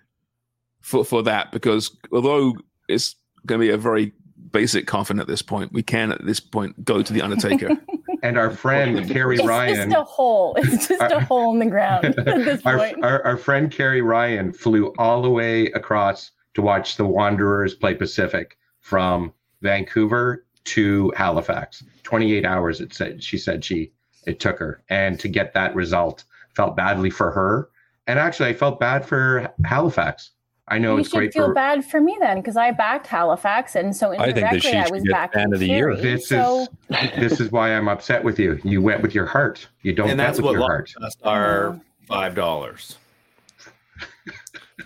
for 0.81 1.05
for 1.05 1.23
that 1.25 1.51
because 1.51 1.97
although 2.13 2.55
it's 2.89 3.17
going 3.47 3.61
to 3.61 3.67
be 3.67 3.73
a 3.73 3.77
very 3.77 4.13
basic 4.57 4.87
coffin 4.87 5.21
at 5.21 5.27
this 5.27 5.43
point. 5.43 5.73
We 5.73 5.83
can 5.83 6.13
at 6.13 6.25
this 6.25 6.41
point 6.41 6.85
go 6.85 7.03
to 7.03 7.13
the 7.13 7.23
Undertaker. 7.23 7.77
and 8.23 8.39
our 8.39 8.51
friend 8.51 9.09
Carrie 9.09 9.37
it's 9.37 9.45
Ryan. 9.45 9.71
It's 9.75 9.85
just 9.85 9.97
a 9.97 10.05
hole. 10.05 10.55
It's 10.57 10.89
just 10.89 11.13
a 11.13 11.21
hole 11.21 11.53
in 11.53 11.59
the 11.59 11.67
ground 11.67 12.07
at 12.07 12.17
this 12.25 12.65
our, 12.65 12.79
point. 12.79 13.05
Our, 13.05 13.23
our 13.25 13.37
friend 13.37 13.71
Carrie 13.71 14.03
Ryan 14.03 14.53
flew 14.53 14.95
all 14.99 15.23
the 15.23 15.31
way 15.31 15.67
across 15.73 16.31
to 16.55 16.63
watch 16.63 16.97
the 16.97 17.05
Wanderers 17.05 17.75
play 17.75 17.95
Pacific 17.95 18.57
from 18.81 19.33
Vancouver 19.63 20.45
to 20.65 21.13
Halifax. 21.17 21.85
28 22.03 22.45
hours 22.45 22.81
it 22.81 22.95
said 22.95 23.23
she 23.23 23.37
said 23.37 23.65
she 23.65 23.93
it 24.27 24.39
took 24.39 24.59
her 24.59 24.83
and 24.89 25.19
to 25.19 25.29
get 25.29 25.53
that 25.53 25.75
result 25.75 26.25
felt 26.55 26.77
badly 26.77 27.11
for 27.11 27.33
her 27.33 27.69
and 28.07 28.19
actually 28.19 28.49
I 28.49 28.55
felt 28.55 28.79
bad 28.79 29.05
for 29.05 29.53
Halifax 29.65 30.31
I 30.69 30.79
know 30.79 30.95
you 30.95 31.01
it's 31.01 31.11
should 31.11 31.19
great 31.19 31.33
feel 31.33 31.47
for, 31.47 31.55
bad 31.55 31.85
for 31.85 32.01
me 32.01 32.17
then 32.21 32.39
because 32.39 32.57
I 32.57 32.73
backed 32.73 33.07
Halifax 33.07 33.77
and 33.77 33.95
so 33.95 34.13
indirectly 34.13 34.73
I, 34.75 34.85
I 34.85 34.91
was 34.91 35.03
back 35.05 35.33
fan 35.33 35.53
of 35.53 35.61
the 35.61 35.67
year. 35.67 35.95
This 35.95 36.29
so... 36.29 36.67
is 36.91 37.11
this 37.17 37.41
is 37.41 37.53
why 37.53 37.73
I'm 37.73 37.89
upset 37.89 38.25
with 38.25 38.39
you. 38.39 38.61
You 38.65 38.83
went 38.83 39.01
with 39.01 39.15
your 39.15 39.27
heart. 39.27 39.69
You 39.83 39.93
don't 39.93 40.11
and 40.11 40.19
that's 40.19 40.39
with 40.39 40.47
what 40.47 40.53
your 40.53 40.63
heart. 40.63 40.93
Us 41.03 41.17
are 41.23 41.81
five 42.07 42.35
dollars. 42.35 42.99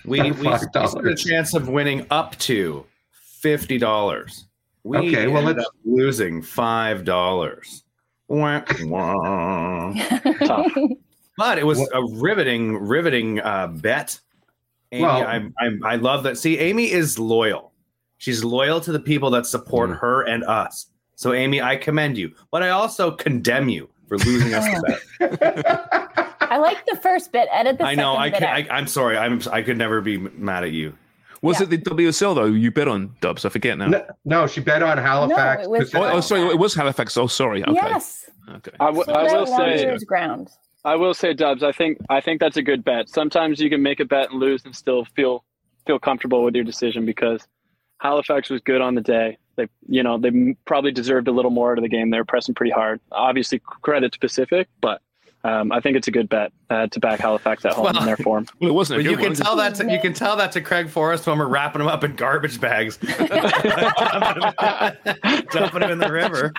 We 0.04 0.20
we, 0.20 0.30
we 0.32 0.46
have 0.48 0.62
a 0.74 1.14
chance 1.14 1.54
of 1.54 1.68
winning 1.68 2.06
up 2.10 2.36
to 2.40 2.84
fifty 3.12 3.78
dollars. 3.78 4.46
We 4.90 4.98
okay, 4.98 5.28
well 5.28 5.42
let's 5.44 5.64
losing 5.84 6.42
five 6.42 7.04
dollars. 7.04 7.84
but 11.36 11.58
it 11.58 11.66
was 11.66 11.80
a 11.92 12.04
riveting, 12.04 12.76
riveting 12.76 13.40
uh, 13.40 13.68
bet 13.68 14.20
Amy, 14.92 15.02
well, 15.04 15.22
I, 15.26 15.48
I, 15.58 15.70
I 15.84 15.96
love 15.96 16.24
that. 16.24 16.38
See, 16.38 16.58
Amy 16.58 16.90
is 16.90 17.18
loyal. 17.18 17.72
She's 18.18 18.42
loyal 18.42 18.80
to 18.80 18.92
the 18.92 19.00
people 19.00 19.30
that 19.30 19.46
support 19.46 19.90
mm. 19.90 19.98
her 19.98 20.22
and 20.22 20.42
us. 20.44 20.86
So, 21.14 21.32
Amy, 21.32 21.62
I 21.62 21.76
commend 21.76 22.18
you, 22.18 22.34
but 22.50 22.62
I 22.62 22.70
also 22.70 23.10
condemn 23.12 23.68
you 23.68 23.88
for 24.08 24.18
losing 24.18 24.54
us 24.54 24.64
the 25.18 25.28
bet. 25.36 26.36
I 26.40 26.56
like 26.56 26.84
the 26.86 26.96
first 26.96 27.30
bit. 27.30 27.48
Edit 27.52 27.78
the. 27.78 27.84
I 27.84 27.94
know. 27.94 28.16
I, 28.16 28.30
can, 28.30 28.42
I 28.42 28.78
am 28.78 28.88
sorry. 28.88 29.16
I'm. 29.16 29.40
I 29.52 29.62
could 29.62 29.78
never 29.78 30.00
be 30.00 30.16
mad 30.16 30.64
at 30.64 30.72
you. 30.72 30.92
Was 31.42 31.58
yeah. 31.58 31.64
it 31.64 31.70
the 31.70 31.78
WSL 31.78 32.34
though? 32.34 32.44
You 32.46 32.70
bet 32.70 32.88
on 32.88 33.14
Dubs. 33.20 33.44
I 33.44 33.48
forget 33.48 33.78
now. 33.78 33.86
No, 33.86 34.06
no 34.24 34.46
she 34.46 34.60
bet 34.60 34.82
on 34.82 34.98
Halifax. 34.98 35.64
No, 35.64 35.70
was 35.70 35.94
oh, 35.94 36.04
oh, 36.04 36.20
sorry, 36.20 36.42
it 36.42 36.58
was 36.58 36.74
Halifax. 36.74 37.16
Oh, 37.16 37.26
sorry. 37.26 37.62
Okay. 37.62 37.72
Yes. 37.72 38.28
Okay. 38.48 38.72
I, 38.80 38.86
w- 38.86 39.04
I 39.08 39.22
will 39.32 39.46
say 39.46 39.96
ground. 40.06 40.50
I 40.84 40.96
will 40.96 41.14
say, 41.14 41.34
Dubs. 41.34 41.62
I 41.62 41.72
think 41.72 41.98
I 42.08 42.20
think 42.20 42.40
that's 42.40 42.56
a 42.56 42.62
good 42.62 42.84
bet. 42.84 43.08
Sometimes 43.08 43.60
you 43.60 43.68
can 43.70 43.82
make 43.82 44.00
a 44.00 44.04
bet 44.04 44.30
and 44.30 44.40
lose 44.40 44.64
and 44.64 44.74
still 44.74 45.04
feel 45.16 45.44
feel 45.86 45.98
comfortable 45.98 46.42
with 46.44 46.54
your 46.54 46.64
decision 46.64 47.04
because 47.04 47.46
Halifax 48.00 48.50
was 48.50 48.60
good 48.62 48.80
on 48.80 48.94
the 48.94 49.00
day. 49.00 49.38
They, 49.56 49.66
you 49.88 50.02
know, 50.02 50.18
they 50.18 50.56
probably 50.64 50.92
deserved 50.92 51.28
a 51.28 51.32
little 51.32 51.50
more 51.50 51.72
out 51.72 51.78
of 51.78 51.82
the 51.82 51.88
game. 51.88 52.10
They 52.10 52.18
were 52.18 52.24
pressing 52.24 52.54
pretty 52.54 52.72
hard. 52.72 53.00
Obviously, 53.12 53.60
credit 53.64 54.12
to 54.12 54.18
Pacific, 54.18 54.68
but 54.80 55.02
Um, 55.42 55.72
I 55.72 55.80
think 55.80 55.96
it's 55.96 56.06
a 56.06 56.10
good 56.10 56.28
bet 56.28 56.52
uh, 56.68 56.86
to 56.88 57.00
back 57.00 57.18
Halifax 57.20 57.64
at 57.64 57.72
home 57.72 57.84
Well- 57.84 57.98
in 57.98 58.04
their 58.04 58.16
form. 58.18 58.46
Well, 58.60 58.70
it 58.70 58.74
wasn't. 58.74 59.02
But 59.02 59.10
you 59.10 59.16
can 59.16 59.34
tell 59.34 59.56
that 59.56 59.74
to, 59.76 59.90
you 59.90 59.98
can 59.98 60.12
tell 60.12 60.36
that 60.36 60.52
to 60.52 60.60
Craig 60.60 60.90
Forrest 60.90 61.26
when 61.26 61.38
we're 61.38 61.48
wrapping 61.48 61.80
him 61.80 61.88
up 61.88 62.04
in 62.04 62.14
garbage 62.14 62.60
bags, 62.60 62.96
dumping 65.52 65.82
him 65.82 65.90
in 65.90 65.98
the 65.98 66.10
river. 66.12 66.52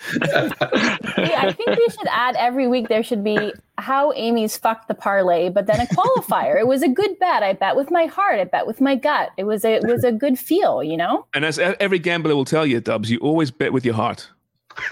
Hey, 1.15 1.35
I 1.35 1.51
think 1.53 1.69
we 1.77 1.87
should 1.89 2.07
add 2.09 2.35
every 2.37 2.67
week 2.67 2.87
there 2.87 3.03
should 3.03 3.23
be 3.23 3.53
how 3.77 4.11
Amy's 4.13 4.57
fucked 4.57 4.87
the 4.87 4.93
parlay, 4.93 5.49
but 5.49 5.67
then 5.67 5.79
a 5.79 5.85
qualifier. 5.85 6.59
it 6.59 6.67
was 6.67 6.81
a 6.83 6.89
good 6.89 7.17
bet. 7.19 7.43
I 7.43 7.53
bet 7.53 7.75
with 7.75 7.91
my 7.91 8.05
heart. 8.05 8.39
I 8.39 8.45
bet 8.45 8.67
with 8.67 8.81
my 8.81 8.95
gut. 8.95 9.29
It 9.37 9.43
was 9.45 9.63
a, 9.65 9.75
it 9.75 9.83
was 9.85 10.03
a 10.03 10.11
good 10.11 10.37
feel, 10.39 10.83
you 10.83 10.97
know? 10.97 11.25
And 11.33 11.45
as 11.45 11.57
every 11.59 11.99
gambler 11.99 12.35
will 12.35 12.45
tell 12.45 12.65
you, 12.65 12.79
Dubs, 12.79 13.09
you 13.09 13.17
always 13.19 13.51
bet 13.51 13.73
with 13.73 13.85
your 13.85 13.95
heart. 13.95 14.29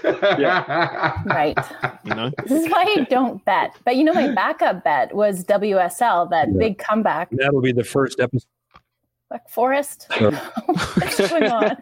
Right. 0.04 1.58
You 2.02 2.14
know. 2.14 2.30
This 2.46 2.64
is 2.64 2.70
why 2.70 2.82
I 2.96 3.04
don't 3.10 3.44
bet. 3.44 3.76
But 3.84 3.96
you 3.96 4.04
know, 4.04 4.14
my 4.14 4.28
backup 4.28 4.82
bet 4.82 5.14
was 5.14 5.44
WSL, 5.44 6.30
that 6.30 6.56
big 6.56 6.78
comeback. 6.78 7.28
That'll 7.30 7.60
be 7.60 7.72
the 7.72 7.84
first 7.84 8.18
episode. 8.20 8.48
Fuck 9.28 9.48
Forrest. 9.48 10.08
What's 10.18 11.28
going 11.28 11.44
on? 11.44 11.76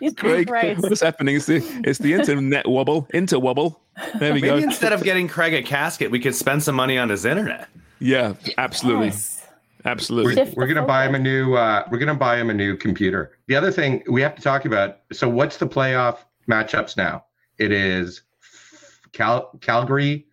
Jesus 0.00 0.16
Craig, 0.16 0.78
what's 0.80 1.00
happening? 1.00 1.36
It's 1.36 1.46
the, 1.46 1.62
it's 1.84 1.98
the 1.98 2.14
internet 2.14 2.66
wobble. 2.66 3.06
Inter 3.12 3.38
wobble. 3.38 3.80
There 4.18 4.32
we 4.32 4.40
Maybe 4.40 4.48
go. 4.48 4.56
instead 4.56 4.92
of 4.92 5.04
getting 5.04 5.28
Craig 5.28 5.52
a 5.54 5.62
casket, 5.62 6.10
we 6.10 6.18
could 6.18 6.34
spend 6.34 6.62
some 6.62 6.74
money 6.74 6.98
on 6.98 7.08
his 7.08 7.24
internet. 7.24 7.68
Yeah, 8.00 8.34
absolutely. 8.58 9.08
Yes. 9.08 9.46
Absolutely. 9.84 10.36
We're, 10.36 10.52
we're 10.56 10.66
gonna 10.66 10.86
buy 10.86 11.06
him 11.06 11.14
a 11.14 11.18
new. 11.18 11.54
Uh, 11.54 11.84
we're 11.90 11.98
gonna 11.98 12.14
buy 12.14 12.36
him 12.38 12.50
a 12.50 12.54
new 12.54 12.76
computer. 12.76 13.38
The 13.48 13.56
other 13.56 13.72
thing 13.72 14.02
we 14.08 14.22
have 14.22 14.34
to 14.36 14.42
talk 14.42 14.64
about. 14.64 14.98
So, 15.12 15.28
what's 15.28 15.56
the 15.56 15.66
playoff 15.66 16.18
matchups 16.48 16.96
now? 16.96 17.24
It 17.58 17.72
is 17.72 18.22
Cal- 19.12 19.50
Calgary 19.60 20.26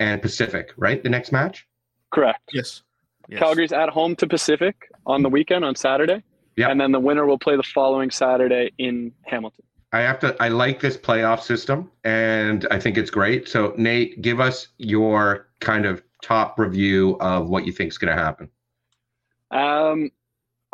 and 0.00 0.20
Pacific, 0.20 0.72
right? 0.76 1.02
The 1.02 1.08
next 1.08 1.32
match. 1.32 1.66
Correct. 2.10 2.40
Yes. 2.52 2.82
Yes. 3.28 3.40
Calgary's 3.40 3.72
at 3.72 3.88
home 3.88 4.16
to 4.16 4.26
Pacific 4.26 4.90
on 5.06 5.22
the 5.22 5.28
weekend 5.28 5.64
on 5.64 5.74
Saturday. 5.74 6.22
Yeah. 6.56 6.70
And 6.70 6.80
then 6.80 6.92
the 6.92 7.00
winner 7.00 7.26
will 7.26 7.38
play 7.38 7.56
the 7.56 7.62
following 7.62 8.10
Saturday 8.10 8.70
in 8.78 9.12
Hamilton. 9.22 9.64
I 9.92 10.00
have 10.00 10.18
to. 10.20 10.36
I 10.42 10.48
like 10.48 10.80
this 10.80 10.96
playoff 10.96 11.40
system, 11.40 11.88
and 12.02 12.66
I 12.72 12.80
think 12.80 12.98
it's 12.98 13.10
great. 13.10 13.48
So, 13.48 13.74
Nate, 13.76 14.20
give 14.20 14.40
us 14.40 14.68
your 14.78 15.46
kind 15.60 15.86
of 15.86 16.02
top 16.20 16.58
review 16.58 17.16
of 17.20 17.48
what 17.48 17.64
you 17.64 17.72
think 17.72 17.92
is 17.92 17.98
going 17.98 18.14
to 18.14 18.20
happen. 18.20 18.50
Um, 19.52 20.10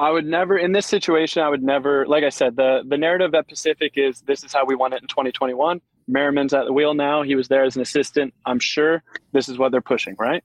I 0.01 0.11
would 0.11 0.27
never 0.27 0.57
in 0.57 0.73
this 0.73 0.87
situation. 0.87 1.43
I 1.43 1.49
would 1.49 1.63
never, 1.63 2.07
like 2.07 2.25
I 2.25 2.31
said, 2.31 2.57
the 2.57 2.83
the 2.87 2.97
narrative 2.97 3.35
at 3.35 3.47
Pacific 3.49 3.93
is 3.97 4.23
this 4.23 4.43
is 4.43 4.53
how 4.53 4.65
we 4.65 4.75
won 4.75 4.93
it 4.93 5.03
in 5.03 5.09
2021. 5.09 5.81
Merriman's 6.09 6.55
at 6.55 6.65
the 6.65 6.73
wheel 6.73 6.95
now. 6.95 7.23
He 7.23 7.35
was 7.37 7.49
there 7.49 7.65
as 7.65 7.77
an 7.77 7.83
assistant. 7.83 8.33
I'm 8.47 8.59
sure 8.59 9.03
this 9.33 9.49
is 9.49 9.59
what 9.59 9.71
they're 9.73 9.81
pushing, 9.81 10.17
right? 10.19 10.43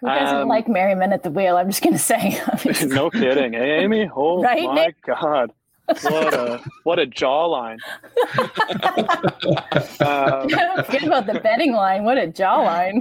Who 0.00 0.08
doesn't 0.08 0.36
Um, 0.42 0.48
like 0.48 0.68
Merriman 0.68 1.12
at 1.12 1.22
the 1.22 1.30
wheel? 1.30 1.56
I'm 1.56 1.70
just 1.70 1.82
going 1.82 1.94
to 1.94 1.98
say. 1.98 2.38
no 2.86 3.08
kidding, 3.10 3.54
hey, 3.54 3.82
Amy. 3.82 4.10
Oh 4.16 4.42
Right, 4.42 4.64
my 4.64 4.74
Nick? 4.74 4.96
God, 5.06 5.52
what 5.86 6.34
a 6.34 6.60
what 6.82 6.98
a 6.98 7.06
jawline. 7.06 7.78
um, 10.00 10.48
Forget 10.84 11.04
about 11.04 11.26
the 11.26 11.40
betting 11.42 11.72
line. 11.72 12.04
What 12.04 12.18
a 12.18 12.26
jawline. 12.26 13.00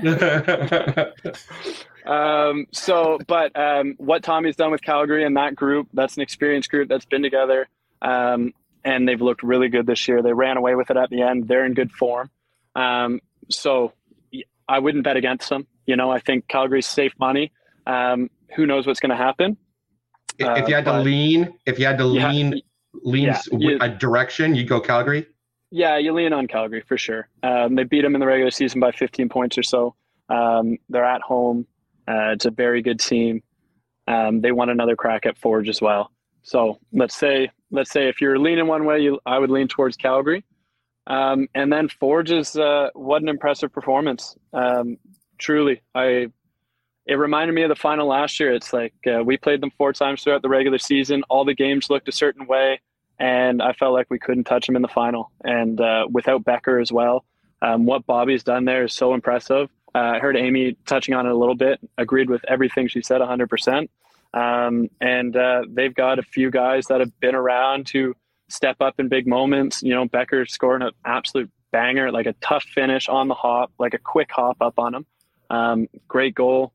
Um, 2.06 2.68
so, 2.72 3.20
but 3.28 3.58
um, 3.58 3.96
what 3.98 4.24
Tommy's 4.24 4.56
done 4.56 4.72
with 4.72 4.82
Calgary 4.82 5.24
and 5.26 5.38
that 5.38 5.56
group, 5.56 5.88
that's 5.94 6.16
an 6.16 6.22
experienced 6.22 6.70
group 6.70 6.88
that's 6.90 7.06
been 7.06 7.24
together. 7.24 7.68
Um, 8.02 8.54
and 8.84 9.08
they've 9.08 9.22
looked 9.22 9.42
really 9.42 9.70
good 9.70 9.88
this 9.88 10.08
year. 10.08 10.22
They 10.22 10.34
ran 10.34 10.58
away 10.58 10.76
with 10.76 10.92
it 10.92 10.98
at 10.98 11.10
the 11.10 11.22
end. 11.24 11.48
They're 11.48 11.66
in 11.66 11.74
good 11.74 11.92
form. 11.92 12.30
Um, 12.76 13.20
so 13.50 13.94
I 14.68 14.80
wouldn't 14.80 15.04
bet 15.04 15.18
against 15.18 15.50
them. 15.50 15.66
You 15.88 15.96
know, 15.96 16.12
I 16.12 16.20
think 16.20 16.48
Calgary's 16.48 16.86
safe 16.88 17.14
money. 17.20 17.52
Um, 17.88 18.30
who 18.56 18.66
knows 18.66 18.86
what's 18.86 19.00
going 19.00 19.10
to 19.12 19.16
happen? 19.16 19.58
if 20.38 20.68
you 20.68 20.76
had 20.76 20.86
to 20.86 20.96
Uh, 20.96 21.02
lean, 21.02 21.54
if 21.66 21.80
you 21.80 21.86
had 21.86 21.98
to 21.98 22.06
Yeah, 22.08 22.30
lean, 22.30 22.62
lean 23.04 23.24
yeah, 23.24 23.42
you- 23.54 23.78
a 23.80 23.88
direction, 23.90 24.54
you'd 24.54 24.68
go 24.68 24.82
Calgary. 24.82 25.26
Yeah, 25.72 25.98
you 25.98 26.12
lean 26.14 26.34
on 26.34 26.48
Calgary 26.48 26.82
for 26.82 26.98
sure. 26.98 27.28
Um, 27.42 27.76
they 27.76 27.84
beat 27.86 28.02
them 28.02 28.16
in 28.16 28.20
the 28.20 28.28
regular 28.28 28.52
season 28.52 28.80
by 28.82 28.92
15 28.92 29.30
points 29.30 29.58
or 29.58 29.64
so. 29.64 29.96
Um, 30.30 30.78
they're 30.90 31.06
at 31.06 31.22
home. 31.22 31.66
Uh, 32.08 32.32
it's 32.32 32.46
a 32.46 32.52
very 32.52 32.82
good 32.82 33.00
team. 33.00 33.42
Um, 34.08 34.42
they 34.42 34.52
want 34.52 34.72
another 34.72 34.96
crack 34.96 35.26
at 35.26 35.38
Forge 35.38 35.70
as 35.70 35.82
well. 35.82 36.12
So 36.44 36.80
let's 36.94 37.16
say 37.16 37.50
let's 37.72 37.92
say 37.92 38.08
if 38.08 38.22
you're 38.22 38.38
leaning 38.40 38.68
one 38.68 38.86
way, 38.86 39.00
you, 39.00 39.20
I 39.26 39.40
would 39.40 39.50
lean 39.50 39.68
towards 39.68 39.98
Calgary. 39.98 40.46
Um, 41.08 41.48
and 41.54 41.72
then 41.72 41.90
Forge 41.90 42.32
is 42.32 42.56
uh, 42.56 42.90
what 42.94 43.22
an 43.22 43.30
impressive 43.30 43.72
performance. 43.72 44.36
Um, 44.54 44.98
truly, 45.38 45.82
I 45.94 46.28
it 47.06 47.16
reminded 47.16 47.54
me 47.54 47.62
of 47.64 47.70
the 47.70 47.76
final 47.76 48.08
last 48.08 48.40
year. 48.40 48.54
It's 48.54 48.74
like 48.74 48.94
uh, 49.06 49.24
we 49.24 49.38
played 49.38 49.62
them 49.62 49.72
four 49.78 49.94
times 49.94 50.24
throughout 50.24 50.42
the 50.42 50.50
regular 50.50 50.80
season. 50.80 51.24
All 51.30 51.46
the 51.46 51.54
games 51.54 51.90
looked 51.90 52.08
a 52.08 52.12
certain 52.12 52.48
way, 52.48 52.82
and 53.20 53.62
I 53.62 53.74
felt 53.74 53.94
like 53.94 54.08
we 54.10 54.18
couldn't 54.18 54.46
touch 54.46 54.66
them 54.66 54.76
in 54.76 54.82
the 54.82 54.88
final. 54.88 55.32
And 55.44 55.80
uh, 55.80 56.08
without 56.12 56.44
Bekker 56.44 56.82
as 56.82 56.92
well, 56.92 57.24
um, 57.62 57.86
what 57.86 58.08
Bobby's 58.08 58.44
done 58.44 58.66
there 58.66 58.84
is 58.84 58.94
so 58.94 59.14
impressive. 59.14 59.70
Uh, 59.96 60.16
I 60.16 60.20
heard 60.20 60.36
Amy 60.36 60.76
touching 60.86 61.14
on 61.14 61.26
it 61.26 61.32
a 61.32 61.38
little 61.38 61.56
bit. 61.56 61.80
Agreed 61.98 62.30
with 62.30 62.44
everything 62.50 62.90
she 62.90 63.02
said, 63.02 63.22
100%. 63.22 63.88
Um, 64.34 64.90
and 65.00 65.38
uh, 65.38 65.62
they've 65.70 65.96
got 65.96 66.20
a 66.20 66.24
few 66.24 66.52
guys 66.52 66.88
that 66.88 67.00
have 67.00 67.18
been 67.22 67.34
around 67.34 67.88
to 67.88 68.14
step 68.50 68.76
up 68.82 69.00
in 69.00 69.08
big 69.08 69.26
moments. 69.26 69.82
You 69.82 69.96
know, 69.96 70.06
Bekker 70.06 70.50
scoring 70.50 70.82
an 70.82 70.92
absolute 71.06 71.50
banger, 71.72 72.12
like 72.12 72.26
a 72.26 72.34
tough 72.42 72.64
finish 72.64 73.08
on 73.08 73.30
the 73.30 73.36
hop, 73.36 73.72
like 73.80 73.94
a 73.94 73.98
quick 73.98 74.30
hop 74.32 74.58
up 74.60 74.80
on 74.80 74.96
him. 74.96 75.06
Um, 75.50 75.88
great 76.10 76.36
goal. 76.36 76.74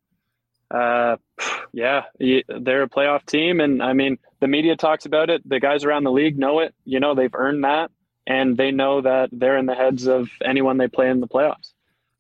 Uh, 0.70 1.16
yeah, 1.74 2.04
they're 2.18 2.84
a 2.84 2.88
playoff 2.88 3.26
team, 3.26 3.60
and 3.60 3.82
I 3.82 3.92
mean, 3.92 4.18
the 4.40 4.48
media 4.48 4.76
talks 4.76 5.04
about 5.04 5.28
it. 5.28 5.46
The 5.46 5.60
guys 5.60 5.84
around 5.84 6.04
the 6.04 6.12
league 6.12 6.38
know 6.38 6.60
it. 6.60 6.74
You 6.86 7.00
know, 7.00 7.14
they've 7.14 7.34
earned 7.34 7.64
that, 7.64 7.90
and 8.26 8.56
they 8.56 8.70
know 8.70 9.02
that 9.02 9.28
they're 9.30 9.58
in 9.58 9.66
the 9.66 9.74
heads 9.74 10.06
of 10.06 10.30
anyone 10.42 10.78
they 10.78 10.88
play 10.88 11.10
in 11.10 11.20
the 11.20 11.28
playoffs. 11.28 11.74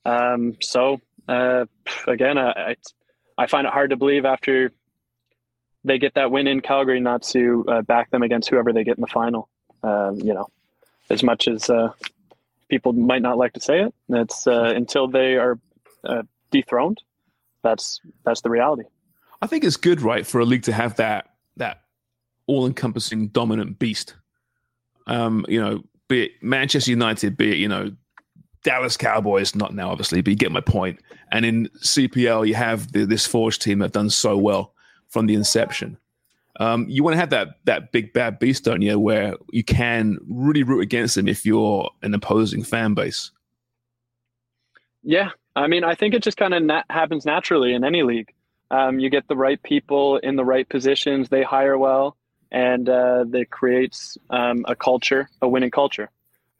Um, 0.04 0.56
so 0.60 1.00
uh, 1.28 1.66
again, 2.06 2.38
I, 2.38 2.76
I 3.38 3.46
find 3.46 3.66
it 3.66 3.72
hard 3.72 3.90
to 3.90 3.96
believe 3.96 4.24
after 4.24 4.72
they 5.84 5.98
get 5.98 6.14
that 6.14 6.30
win 6.30 6.46
in 6.46 6.60
Calgary 6.60 7.00
not 7.00 7.22
to 7.22 7.64
uh, 7.68 7.82
back 7.82 8.10
them 8.10 8.22
against 8.22 8.50
whoever 8.50 8.72
they 8.72 8.84
get 8.84 8.96
in 8.96 9.00
the 9.00 9.06
final. 9.06 9.48
Um, 9.82 10.16
you 10.16 10.34
know, 10.34 10.48
as 11.08 11.22
much 11.22 11.48
as 11.48 11.70
uh, 11.70 11.92
people 12.68 12.92
might 12.92 13.22
not 13.22 13.38
like 13.38 13.54
to 13.54 13.60
say 13.60 13.80
it, 13.80 13.94
that's 14.08 14.46
uh, 14.46 14.72
until 14.74 15.08
they 15.08 15.36
are 15.36 15.58
uh, 16.04 16.22
dethroned. 16.50 16.98
That's 17.62 18.00
that's 18.24 18.40
the 18.42 18.50
reality. 18.50 18.84
I 19.42 19.46
think 19.46 19.64
it's 19.64 19.76
good, 19.76 20.02
right, 20.02 20.26
for 20.26 20.40
a 20.40 20.44
league 20.44 20.64
to 20.64 20.72
have 20.72 20.96
that 20.96 21.30
that 21.56 21.82
all-encompassing 22.46 23.28
dominant 23.28 23.78
beast. 23.78 24.14
Um, 25.06 25.46
you 25.48 25.60
know, 25.60 25.82
be 26.08 26.24
it 26.24 26.42
Manchester 26.42 26.90
United, 26.90 27.36
be 27.36 27.52
it 27.52 27.58
you 27.58 27.68
know 27.68 27.92
Dallas 28.62 28.96
Cowboys, 28.96 29.54
not 29.54 29.74
now 29.74 29.90
obviously, 29.90 30.20
but 30.20 30.30
you 30.30 30.36
get 30.36 30.52
my 30.52 30.60
point. 30.60 31.00
And 31.32 31.44
in 31.44 31.68
CPL, 31.78 32.46
you 32.46 32.54
have 32.54 32.92
the, 32.92 33.06
this 33.06 33.26
Forge 33.26 33.58
team 33.58 33.78
that 33.78 33.86
have 33.86 33.92
done 33.92 34.10
so 34.10 34.36
well 34.36 34.74
from 35.08 35.26
the 35.26 35.34
inception. 35.34 35.96
Um, 36.58 36.86
you 36.88 37.02
want 37.02 37.14
to 37.14 37.18
have 37.20 37.30
that 37.30 37.48
that 37.64 37.90
big 37.90 38.12
bad 38.12 38.38
beast, 38.38 38.64
don't 38.64 38.82
you, 38.82 38.98
where 38.98 39.34
you 39.50 39.64
can 39.64 40.18
really 40.28 40.62
root 40.62 40.82
against 40.82 41.14
them 41.14 41.26
if 41.26 41.46
you're 41.46 41.90
an 42.02 42.12
opposing 42.12 42.62
fan 42.62 42.92
base. 42.92 43.30
Yeah, 45.02 45.30
I 45.56 45.66
mean, 45.68 45.84
I 45.84 45.94
think 45.94 46.12
it 46.12 46.22
just 46.22 46.36
kind 46.36 46.52
of 46.52 46.62
nat- 46.62 46.84
happens 46.90 47.24
naturally 47.24 47.72
in 47.72 47.82
any 47.82 48.02
league. 48.02 48.34
Um, 48.70 48.98
you 48.98 49.08
get 49.08 49.26
the 49.26 49.36
right 49.36 49.60
people 49.62 50.18
in 50.18 50.36
the 50.36 50.44
right 50.44 50.68
positions, 50.68 51.28
they 51.28 51.42
hire 51.42 51.78
well, 51.78 52.16
and 52.52 52.88
uh, 52.88 53.24
that 53.28 53.50
creates 53.50 54.18
um, 54.28 54.64
a 54.68 54.76
culture, 54.76 55.28
a 55.40 55.48
winning 55.48 55.70
culture. 55.70 56.10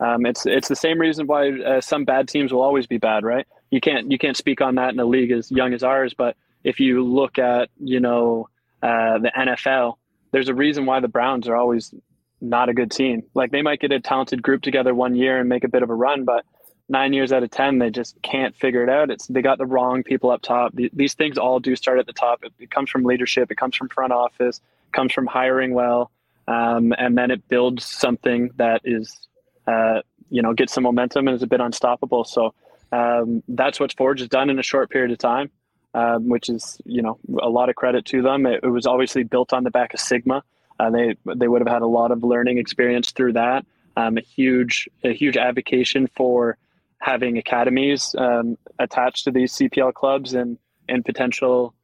Um, 0.00 0.26
it's 0.26 0.46
it's 0.46 0.68
the 0.68 0.76
same 0.76 0.98
reason 0.98 1.26
why 1.26 1.50
uh, 1.60 1.80
some 1.80 2.04
bad 2.04 2.28
teams 2.28 2.52
will 2.52 2.62
always 2.62 2.86
be 2.86 2.98
bad, 2.98 3.24
right? 3.24 3.46
You 3.70 3.80
can't 3.80 4.10
you 4.10 4.18
can't 4.18 4.36
speak 4.36 4.60
on 4.60 4.76
that 4.76 4.92
in 4.92 5.00
a 5.00 5.04
league 5.04 5.30
as 5.30 5.50
young 5.50 5.74
as 5.74 5.82
ours, 5.82 6.14
but 6.16 6.36
if 6.64 6.80
you 6.80 7.04
look 7.04 7.38
at 7.38 7.68
you 7.78 8.00
know 8.00 8.48
uh, 8.82 9.18
the 9.18 9.30
NFL, 9.36 9.94
there's 10.32 10.48
a 10.48 10.54
reason 10.54 10.86
why 10.86 11.00
the 11.00 11.08
Browns 11.08 11.48
are 11.48 11.56
always 11.56 11.94
not 12.40 12.68
a 12.70 12.74
good 12.74 12.90
team. 12.90 13.22
Like 13.34 13.50
they 13.52 13.62
might 13.62 13.80
get 13.80 13.92
a 13.92 14.00
talented 14.00 14.42
group 14.42 14.62
together 14.62 14.94
one 14.94 15.14
year 15.14 15.38
and 15.38 15.48
make 15.48 15.64
a 15.64 15.68
bit 15.68 15.82
of 15.82 15.90
a 15.90 15.94
run, 15.94 16.24
but 16.24 16.44
nine 16.88 17.12
years 17.12 17.32
out 17.32 17.42
of 17.42 17.50
ten, 17.50 17.78
they 17.78 17.90
just 17.90 18.20
can't 18.22 18.56
figure 18.56 18.82
it 18.82 18.88
out. 18.88 19.10
It's 19.10 19.26
they 19.26 19.42
got 19.42 19.58
the 19.58 19.66
wrong 19.66 20.02
people 20.02 20.30
up 20.30 20.42
top. 20.42 20.74
The- 20.74 20.90
These 20.94 21.14
things 21.14 21.36
all 21.38 21.60
do 21.60 21.76
start 21.76 21.98
at 21.98 22.06
the 22.06 22.12
top. 22.14 22.42
It, 22.42 22.52
it 22.58 22.70
comes 22.70 22.90
from 22.90 23.04
leadership. 23.04 23.50
It 23.50 23.56
comes 23.56 23.76
from 23.76 23.88
front 23.90 24.12
office. 24.12 24.60
Comes 24.92 25.12
from 25.12 25.26
hiring 25.26 25.72
well, 25.74 26.10
um, 26.48 26.92
and 26.98 27.16
then 27.16 27.30
it 27.30 27.46
builds 27.48 27.84
something 27.86 28.50
that 28.56 28.80
is, 28.84 29.28
uh, 29.66 30.00
you 30.30 30.42
know, 30.42 30.54
gets 30.54 30.72
some 30.72 30.84
momentum 30.84 31.28
and 31.28 31.34
is 31.34 31.42
a 31.42 31.46
bit 31.46 31.60
unstoppable. 31.60 32.24
So 32.24 32.54
um, 32.92 33.42
that's 33.48 33.80
what 33.80 33.92
Forge 33.96 34.20
has 34.20 34.28
done 34.28 34.50
in 34.50 34.58
a 34.58 34.62
short 34.62 34.90
period 34.90 35.10
of 35.10 35.18
time, 35.18 35.50
um, 35.94 36.28
which 36.28 36.48
is 36.48 36.80
you 36.84 37.02
know 37.02 37.18
a 37.40 37.48
lot 37.48 37.68
of 37.68 37.76
credit 37.76 38.04
to 38.06 38.22
them. 38.22 38.46
It, 38.46 38.60
it 38.62 38.68
was 38.68 38.86
obviously 38.86 39.22
built 39.22 39.52
on 39.52 39.64
the 39.64 39.70
back 39.70 39.94
of 39.94 40.00
Sigma. 40.00 40.42
Uh, 40.78 40.90
they 40.90 41.16
they 41.36 41.48
would 41.48 41.60
have 41.60 41.72
had 41.72 41.82
a 41.82 41.86
lot 41.86 42.10
of 42.10 42.22
learning 42.24 42.58
experience 42.58 43.10
through 43.12 43.34
that. 43.34 43.66
Um, 43.96 44.16
a 44.16 44.22
huge 44.22 44.88
a 45.04 45.12
huge 45.12 45.36
advocation 45.36 46.08
for 46.16 46.56
having 47.00 47.38
academies 47.38 48.14
um, 48.18 48.56
attached 48.78 49.24
to 49.24 49.30
these 49.30 49.52
CPL 49.54 49.94
clubs 49.94 50.34
and 50.34 50.58
and 50.88 51.04
potential 51.04 51.74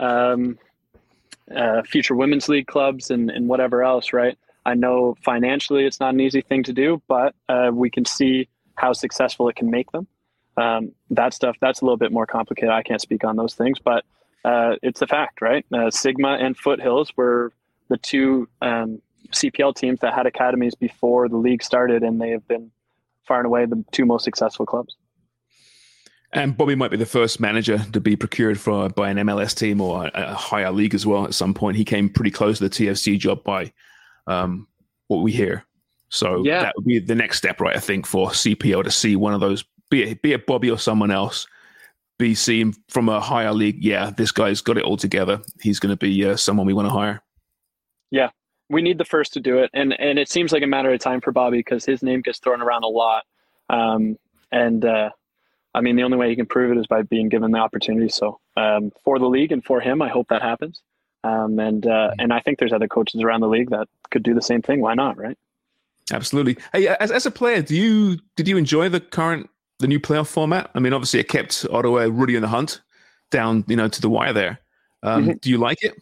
um, 0.00 0.58
uh, 1.54 1.82
future 1.82 2.14
women's 2.14 2.48
league 2.48 2.66
clubs 2.66 3.10
and, 3.10 3.30
and 3.30 3.48
whatever 3.48 3.82
else, 3.82 4.12
right? 4.12 4.38
I 4.66 4.74
know 4.74 5.16
financially 5.22 5.84
it's 5.84 6.00
not 6.00 6.14
an 6.14 6.20
easy 6.20 6.40
thing 6.40 6.62
to 6.64 6.72
do, 6.72 7.02
but 7.06 7.34
uh, 7.48 7.70
we 7.72 7.90
can 7.90 8.04
see 8.04 8.48
how 8.76 8.92
successful 8.92 9.48
it 9.48 9.56
can 9.56 9.70
make 9.70 9.90
them. 9.92 10.06
Um, 10.56 10.92
that 11.10 11.34
stuff 11.34 11.56
that's 11.60 11.80
a 11.80 11.84
little 11.84 11.96
bit 11.96 12.12
more 12.12 12.26
complicated. 12.26 12.70
I 12.70 12.82
can't 12.82 13.00
speak 13.00 13.24
on 13.24 13.36
those 13.36 13.54
things, 13.54 13.78
but 13.78 14.04
uh, 14.44 14.76
it's 14.82 15.02
a 15.02 15.06
fact, 15.06 15.40
right? 15.40 15.64
Uh, 15.72 15.90
Sigma 15.90 16.38
and 16.40 16.56
Foothills 16.56 17.12
were 17.16 17.52
the 17.88 17.96
two 17.96 18.48
um, 18.62 19.00
CPL 19.32 19.74
teams 19.74 20.00
that 20.00 20.14
had 20.14 20.26
academies 20.26 20.74
before 20.74 21.28
the 21.28 21.36
league 21.36 21.62
started, 21.62 22.02
and 22.02 22.20
they 22.20 22.30
have 22.30 22.46
been 22.46 22.70
far 23.26 23.38
and 23.38 23.46
away 23.46 23.66
the 23.66 23.84
two 23.90 24.04
most 24.04 24.24
successful 24.24 24.66
clubs. 24.66 24.96
And 26.32 26.56
Bobby 26.56 26.74
might 26.74 26.90
be 26.90 26.96
the 26.96 27.06
first 27.06 27.38
manager 27.38 27.78
to 27.92 28.00
be 28.00 28.16
procured 28.16 28.58
for 28.58 28.88
by 28.88 29.08
an 29.08 29.18
MLS 29.18 29.56
team 29.56 29.80
or 29.80 30.06
a, 30.06 30.10
a 30.14 30.34
higher 30.34 30.72
league 30.72 30.94
as 30.94 31.06
well. 31.06 31.24
At 31.24 31.34
some 31.34 31.54
point, 31.54 31.76
he 31.76 31.84
came 31.84 32.08
pretty 32.08 32.32
close 32.32 32.58
to 32.58 32.68
the 32.68 32.70
TFC 32.70 33.18
job 33.18 33.44
by 33.44 33.72
um, 34.26 34.66
what 35.08 35.22
we 35.22 35.32
hear. 35.32 35.64
So 36.08 36.44
Yeah. 36.44 36.62
that 36.62 36.74
would 36.76 36.84
be 36.84 36.98
the 36.98 37.14
next 37.14 37.38
step, 37.38 37.60
right? 37.60 37.76
I 37.76 37.80
think 37.80 38.06
for 38.06 38.30
CPL 38.30 38.84
to 38.84 38.90
see 38.90 39.16
one 39.16 39.34
of 39.34 39.40
those, 39.40 39.64
be 39.90 40.02
it, 40.02 40.22
be 40.22 40.32
it 40.32 40.46
Bobby 40.46 40.70
or 40.70 40.78
someone 40.78 41.10
else, 41.10 41.46
be 42.18 42.34
seen 42.34 42.72
from 42.88 43.08
a 43.08 43.20
higher 43.20 43.52
league. 43.52 43.82
Yeah, 43.82 44.10
this 44.16 44.30
guy's 44.30 44.60
got 44.60 44.78
it 44.78 44.84
all 44.84 44.96
together. 44.96 45.40
He's 45.60 45.80
going 45.80 45.90
to 45.90 45.96
be 45.96 46.24
uh, 46.24 46.36
someone 46.36 46.66
we 46.66 46.72
want 46.72 46.86
to 46.86 46.92
hire. 46.92 47.20
Yeah, 48.10 48.30
we 48.70 48.82
need 48.82 48.98
the 48.98 49.04
first 49.04 49.32
to 49.32 49.40
do 49.40 49.58
it, 49.58 49.70
and 49.74 49.98
and 49.98 50.18
it 50.18 50.28
seems 50.28 50.52
like 50.52 50.62
a 50.62 50.66
matter 50.66 50.92
of 50.92 51.00
time 51.00 51.20
for 51.20 51.32
Bobby 51.32 51.58
because 51.58 51.84
his 51.84 52.02
name 52.02 52.20
gets 52.20 52.38
thrown 52.38 52.62
around 52.62 52.84
a 52.84 52.88
lot, 52.88 53.24
um, 53.68 54.16
and 54.52 54.84
uh, 54.84 55.10
I 55.74 55.80
mean 55.80 55.96
the 55.96 56.04
only 56.04 56.16
way 56.16 56.28
he 56.28 56.36
can 56.36 56.46
prove 56.46 56.70
it 56.70 56.78
is 56.78 56.86
by 56.86 57.02
being 57.02 57.28
given 57.28 57.50
the 57.50 57.58
opportunity. 57.58 58.08
So 58.08 58.38
um, 58.56 58.92
for 59.02 59.18
the 59.18 59.26
league 59.26 59.50
and 59.50 59.64
for 59.64 59.80
him, 59.80 60.00
I 60.00 60.08
hope 60.08 60.28
that 60.28 60.42
happens, 60.42 60.80
um, 61.24 61.58
and 61.58 61.86
uh, 61.86 62.12
and 62.18 62.32
I 62.32 62.40
think 62.40 62.58
there's 62.58 62.72
other 62.72 62.86
coaches 62.86 63.22
around 63.22 63.40
the 63.40 63.48
league 63.48 63.70
that 63.70 63.88
could 64.10 64.22
do 64.22 64.34
the 64.34 64.42
same 64.42 64.62
thing. 64.62 64.80
Why 64.80 64.94
not, 64.94 65.16
right? 65.16 65.36
Absolutely. 66.12 66.58
Hey, 66.72 66.86
as, 66.88 67.10
as 67.10 67.26
a 67.26 67.30
player, 67.30 67.62
do 67.62 67.74
you 67.74 68.18
did 68.36 68.46
you 68.46 68.56
enjoy 68.56 68.88
the 68.90 69.00
current 69.00 69.48
the 69.78 69.88
new 69.88 69.98
playoff 69.98 70.28
format? 70.28 70.70
I 70.74 70.80
mean, 70.80 70.92
obviously, 70.92 71.20
it 71.20 71.28
kept 71.28 71.66
Ottawa 71.72 72.08
really 72.10 72.36
in 72.36 72.42
the 72.42 72.48
hunt 72.48 72.82
down, 73.30 73.64
you 73.66 73.76
know, 73.76 73.88
to 73.88 74.00
the 74.00 74.10
wire 74.10 74.32
there. 74.32 74.60
Um, 75.02 75.26
Mhm. 75.26 75.40
Do 75.40 75.50
you 75.50 75.58
like 75.58 75.82
it? 75.82 75.94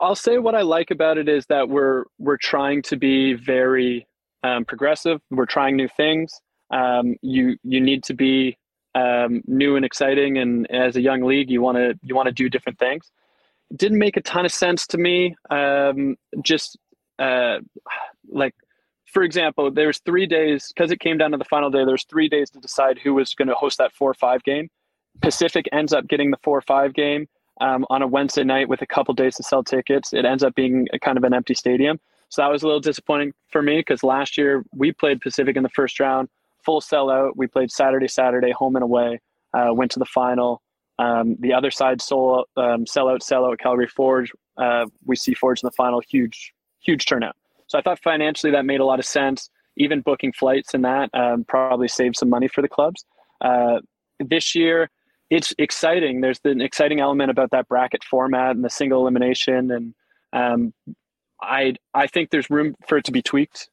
I'll 0.00 0.14
say 0.14 0.38
what 0.38 0.54
I 0.54 0.62
like 0.62 0.92
about 0.92 1.18
it 1.18 1.28
is 1.28 1.44
that 1.46 1.68
we're 1.68 2.04
we're 2.18 2.36
trying 2.36 2.82
to 2.82 2.96
be 2.96 3.34
very 3.34 4.06
um, 4.44 4.64
progressive. 4.64 5.20
We're 5.30 5.46
trying 5.46 5.76
new 5.76 5.88
things. 5.88 6.40
Um, 6.70 7.16
you 7.20 7.56
you 7.64 7.80
need 7.80 8.04
to 8.04 8.14
be 8.14 8.56
um, 8.94 9.42
new 9.46 9.74
and 9.74 9.84
exciting, 9.84 10.38
and 10.38 10.70
as 10.70 10.94
a 10.94 11.00
young 11.00 11.22
league, 11.22 11.50
you 11.50 11.60
want 11.60 11.78
to 11.78 11.98
you 12.02 12.14
want 12.14 12.26
to 12.26 12.32
do 12.32 12.48
different 12.48 12.78
things. 12.78 13.10
Didn't 13.74 13.98
make 13.98 14.16
a 14.16 14.20
ton 14.20 14.44
of 14.44 14.52
sense 14.52 14.86
to 14.88 14.98
me. 14.98 15.34
Um, 15.50 16.16
just 16.42 16.76
uh, 17.18 17.58
like 18.28 18.54
for 19.12 19.22
example, 19.22 19.70
there's 19.70 19.98
three 20.00 20.26
days 20.26 20.72
because 20.74 20.90
it 20.90 21.00
came 21.00 21.18
down 21.18 21.32
to 21.32 21.36
the 21.36 21.44
final 21.44 21.70
day. 21.70 21.84
There's 21.84 22.04
three 22.04 22.28
days 22.28 22.50
to 22.50 22.58
decide 22.58 22.98
who 22.98 23.14
was 23.14 23.34
going 23.34 23.48
to 23.48 23.54
host 23.54 23.78
that 23.78 23.92
four 23.92 24.14
five 24.14 24.42
game. 24.42 24.68
Pacific 25.20 25.66
ends 25.70 25.92
up 25.92 26.08
getting 26.08 26.30
the 26.30 26.38
four 26.42 26.62
five 26.62 26.94
game 26.94 27.26
um, 27.60 27.84
on 27.90 28.00
a 28.00 28.06
Wednesday 28.06 28.42
night 28.42 28.68
with 28.68 28.80
a 28.80 28.86
couple 28.86 29.12
days 29.12 29.36
to 29.36 29.42
sell 29.42 29.62
tickets. 29.62 30.14
It 30.14 30.24
ends 30.24 30.42
up 30.42 30.54
being 30.54 30.88
kind 31.02 31.18
of 31.18 31.24
an 31.24 31.34
empty 31.34 31.54
stadium. 31.54 32.00
So 32.30 32.40
that 32.40 32.50
was 32.50 32.62
a 32.62 32.66
little 32.66 32.80
disappointing 32.80 33.34
for 33.50 33.60
me 33.60 33.80
because 33.80 34.02
last 34.02 34.38
year 34.38 34.64
we 34.74 34.92
played 34.92 35.20
Pacific 35.20 35.56
in 35.56 35.62
the 35.62 35.68
first 35.68 36.00
round, 36.00 36.28
full 36.64 36.80
sellout. 36.80 37.32
We 37.36 37.46
played 37.46 37.70
Saturday, 37.70 38.08
Saturday, 38.08 38.52
home 38.52 38.74
and 38.74 38.82
away, 38.82 39.20
uh, 39.52 39.74
went 39.74 39.90
to 39.92 39.98
the 39.98 40.06
final. 40.06 40.62
Um, 40.98 41.36
the 41.40 41.52
other 41.52 41.70
side 41.70 42.00
sold 42.00 42.46
um, 42.56 42.84
sellout, 42.84 43.20
sellout, 43.20 43.58
Calgary 43.58 43.88
Forge. 43.88 44.32
Uh, 44.56 44.86
we 45.04 45.16
see 45.16 45.34
Forge 45.34 45.62
in 45.62 45.66
the 45.66 45.72
final, 45.72 46.00
huge, 46.08 46.52
huge 46.80 47.06
turnout. 47.06 47.36
So 47.66 47.78
I 47.78 47.82
thought 47.82 48.00
financially 48.02 48.52
that 48.52 48.64
made 48.64 48.80
a 48.80 48.84
lot 48.84 48.98
of 48.98 49.06
sense. 49.06 49.50
Even 49.78 50.02
booking 50.02 50.32
flights 50.32 50.74
and 50.74 50.84
that 50.84 51.08
um, 51.14 51.44
probably 51.44 51.88
saved 51.88 52.16
some 52.16 52.28
money 52.28 52.46
for 52.46 52.60
the 52.60 52.68
clubs. 52.68 53.06
Uh, 53.40 53.80
this 54.20 54.54
year, 54.54 54.90
it's 55.30 55.54
exciting. 55.58 56.20
There's 56.20 56.40
an 56.44 56.60
exciting 56.60 57.00
element 57.00 57.30
about 57.30 57.50
that 57.52 57.66
bracket 57.68 58.04
format 58.04 58.54
and 58.54 58.62
the 58.62 58.68
single 58.68 59.00
elimination, 59.00 59.70
and 59.70 59.94
um, 60.34 60.74
I 61.40 61.74
I 61.94 62.06
think 62.06 62.28
there's 62.28 62.50
room 62.50 62.74
for 62.86 62.98
it 62.98 63.04
to 63.06 63.12
be 63.12 63.22
tweaked. 63.22 63.70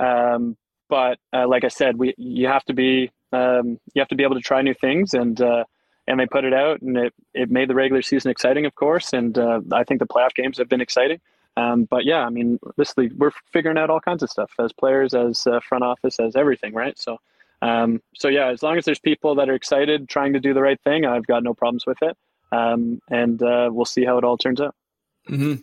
Um, 0.00 0.56
but 0.88 1.18
uh, 1.32 1.46
like 1.46 1.62
I 1.62 1.68
said, 1.68 1.96
we 1.96 2.14
you 2.18 2.48
have 2.48 2.64
to 2.64 2.74
be 2.74 3.12
um, 3.32 3.78
you 3.94 4.00
have 4.00 4.08
to 4.08 4.16
be 4.16 4.24
able 4.24 4.34
to 4.34 4.42
try 4.42 4.60
new 4.60 4.74
things, 4.74 5.14
and 5.14 5.40
uh, 5.40 5.64
and 6.06 6.18
they 6.18 6.26
put 6.26 6.44
it 6.44 6.52
out, 6.52 6.82
and 6.82 6.96
it 6.96 7.14
it 7.34 7.50
made 7.50 7.68
the 7.68 7.74
regular 7.74 8.02
season 8.02 8.30
exciting, 8.30 8.66
of 8.66 8.74
course, 8.74 9.12
and 9.12 9.38
uh, 9.38 9.60
I 9.72 9.84
think 9.84 10.00
the 10.00 10.06
playoff 10.06 10.34
games 10.34 10.58
have 10.58 10.68
been 10.68 10.80
exciting. 10.80 11.20
Um, 11.56 11.84
but 11.84 12.04
yeah, 12.04 12.24
I 12.24 12.30
mean, 12.30 12.58
this 12.76 12.96
league, 12.96 13.12
we're 13.16 13.30
figuring 13.52 13.76
out 13.76 13.90
all 13.90 14.00
kinds 14.00 14.22
of 14.22 14.30
stuff 14.30 14.50
as 14.58 14.72
players, 14.72 15.14
as 15.14 15.46
uh, 15.46 15.60
front 15.60 15.84
office, 15.84 16.18
as 16.18 16.34
everything, 16.34 16.72
right? 16.72 16.98
So, 16.98 17.18
um, 17.60 18.00
so 18.14 18.28
yeah, 18.28 18.48
as 18.48 18.62
long 18.62 18.78
as 18.78 18.84
there's 18.84 18.98
people 18.98 19.34
that 19.34 19.50
are 19.50 19.54
excited, 19.54 20.08
trying 20.08 20.32
to 20.32 20.40
do 20.40 20.54
the 20.54 20.62
right 20.62 20.80
thing, 20.80 21.04
I've 21.04 21.26
got 21.26 21.42
no 21.42 21.52
problems 21.52 21.84
with 21.86 21.98
it. 22.02 22.16
Um, 22.52 23.00
and 23.10 23.42
uh, 23.42 23.70
we'll 23.72 23.84
see 23.84 24.04
how 24.04 24.18
it 24.18 24.24
all 24.24 24.38
turns 24.38 24.60
out. 24.60 24.74
hmm 25.26 25.54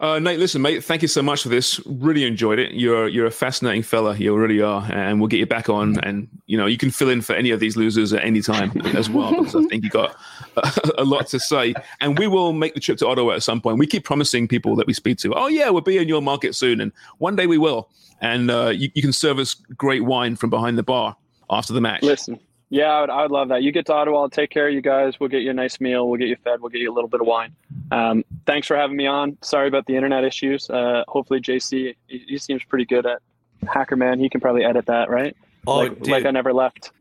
Uh, 0.00 0.20
Nate, 0.20 0.38
listen, 0.38 0.62
mate. 0.62 0.84
Thank 0.84 1.02
you 1.02 1.08
so 1.08 1.22
much 1.22 1.42
for 1.42 1.48
this. 1.48 1.80
Really 1.84 2.24
enjoyed 2.24 2.60
it. 2.60 2.72
You're 2.72 3.08
you're 3.08 3.26
a 3.26 3.32
fascinating 3.32 3.82
fella. 3.82 4.14
You 4.14 4.36
really 4.36 4.62
are, 4.62 4.86
and 4.92 5.18
we'll 5.18 5.26
get 5.26 5.38
you 5.38 5.46
back 5.46 5.68
on. 5.68 5.98
And 6.04 6.28
you 6.46 6.56
know, 6.56 6.66
you 6.66 6.78
can 6.78 6.92
fill 6.92 7.08
in 7.08 7.20
for 7.20 7.34
any 7.34 7.50
of 7.50 7.58
these 7.58 7.76
losers 7.76 8.12
at 8.12 8.24
any 8.24 8.40
time 8.40 8.80
as 8.94 9.10
well, 9.10 9.30
because 9.32 9.56
I 9.56 9.62
think 9.64 9.82
you 9.82 9.90
got 9.90 10.14
a, 10.56 10.92
a 10.98 11.04
lot 11.04 11.26
to 11.28 11.40
say. 11.40 11.74
And 12.00 12.16
we 12.16 12.28
will 12.28 12.52
make 12.52 12.74
the 12.74 12.80
trip 12.80 12.98
to 12.98 13.08
Ottawa 13.08 13.32
at 13.32 13.42
some 13.42 13.60
point. 13.60 13.78
We 13.78 13.88
keep 13.88 14.04
promising 14.04 14.46
people 14.46 14.76
that 14.76 14.86
we 14.86 14.92
speak 14.92 15.18
to, 15.18 15.34
oh 15.34 15.48
yeah, 15.48 15.68
we'll 15.68 15.80
be 15.80 15.98
in 15.98 16.06
your 16.06 16.22
market 16.22 16.54
soon, 16.54 16.80
and 16.80 16.92
one 17.18 17.34
day 17.34 17.48
we 17.48 17.58
will. 17.58 17.90
And 18.20 18.52
uh, 18.52 18.68
you, 18.68 18.90
you 18.94 19.02
can 19.02 19.12
serve 19.12 19.40
us 19.40 19.54
great 19.54 20.04
wine 20.04 20.36
from 20.36 20.50
behind 20.50 20.78
the 20.78 20.84
bar 20.84 21.16
after 21.50 21.72
the 21.72 21.80
match. 21.80 22.02
Listen, 22.02 22.38
yeah, 22.70 22.86
I 22.86 23.00
would, 23.00 23.10
I 23.10 23.22
would 23.22 23.30
love 23.30 23.48
that. 23.48 23.62
You 23.62 23.72
get 23.72 23.86
to 23.86 23.94
Ottawa, 23.94 24.22
I'll 24.22 24.30
take 24.30 24.50
care 24.50 24.68
of 24.68 24.74
you 24.74 24.82
guys. 24.82 25.18
We'll 25.18 25.30
get 25.30 25.42
you 25.42 25.50
a 25.50 25.54
nice 25.54 25.80
meal. 25.80 26.08
We'll 26.08 26.18
get 26.18 26.28
you 26.28 26.36
fed. 26.36 26.60
We'll 26.60 26.68
get 26.68 26.80
you 26.80 26.92
a 26.92 26.94
little 26.94 27.08
bit 27.08 27.20
of 27.20 27.26
wine. 27.26 27.54
Um, 27.90 28.24
thanks 28.46 28.66
for 28.66 28.76
having 28.76 28.96
me 28.96 29.06
on. 29.06 29.38
Sorry 29.42 29.68
about 29.68 29.86
the 29.86 29.96
internet 29.96 30.24
issues. 30.24 30.68
Uh, 30.68 31.04
hopefully, 31.08 31.40
JC, 31.40 31.94
he, 32.06 32.24
he 32.28 32.38
seems 32.38 32.62
pretty 32.64 32.84
good 32.84 33.06
at 33.06 33.22
Hacker 33.66 33.96
Man. 33.96 34.18
He 34.18 34.28
can 34.28 34.40
probably 34.40 34.64
edit 34.64 34.86
that, 34.86 35.08
right? 35.08 35.34
Oh, 35.66 35.78
like, 35.78 35.98
dude. 35.98 36.08
like 36.08 36.26
I 36.26 36.30
never 36.30 36.52
left. 36.52 36.92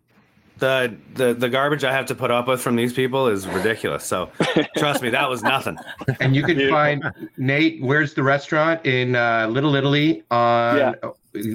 The, 0.59 0.95
the 1.13 1.35
the 1.35 1.49
garbage 1.49 1.83
I 1.83 1.91
have 1.91 2.07
to 2.07 2.15
put 2.15 2.31
up 2.31 2.47
with 2.47 2.61
from 2.61 2.75
these 2.75 2.91
people 2.91 3.27
is 3.27 3.45
ridiculous. 3.47 4.03
So 4.03 4.31
trust 4.77 5.03
me, 5.03 5.09
that 5.11 5.29
was 5.29 5.43
nothing. 5.43 5.77
And 6.19 6.35
you 6.35 6.41
can 6.41 6.69
find 6.69 7.03
Nate. 7.37 7.79
Where's 7.83 8.15
the 8.15 8.23
restaurant 8.23 8.83
in 8.83 9.15
uh, 9.15 9.47
Little 9.51 9.75
Italy? 9.75 10.23
On 10.31 10.77
Yeah. 10.77 10.93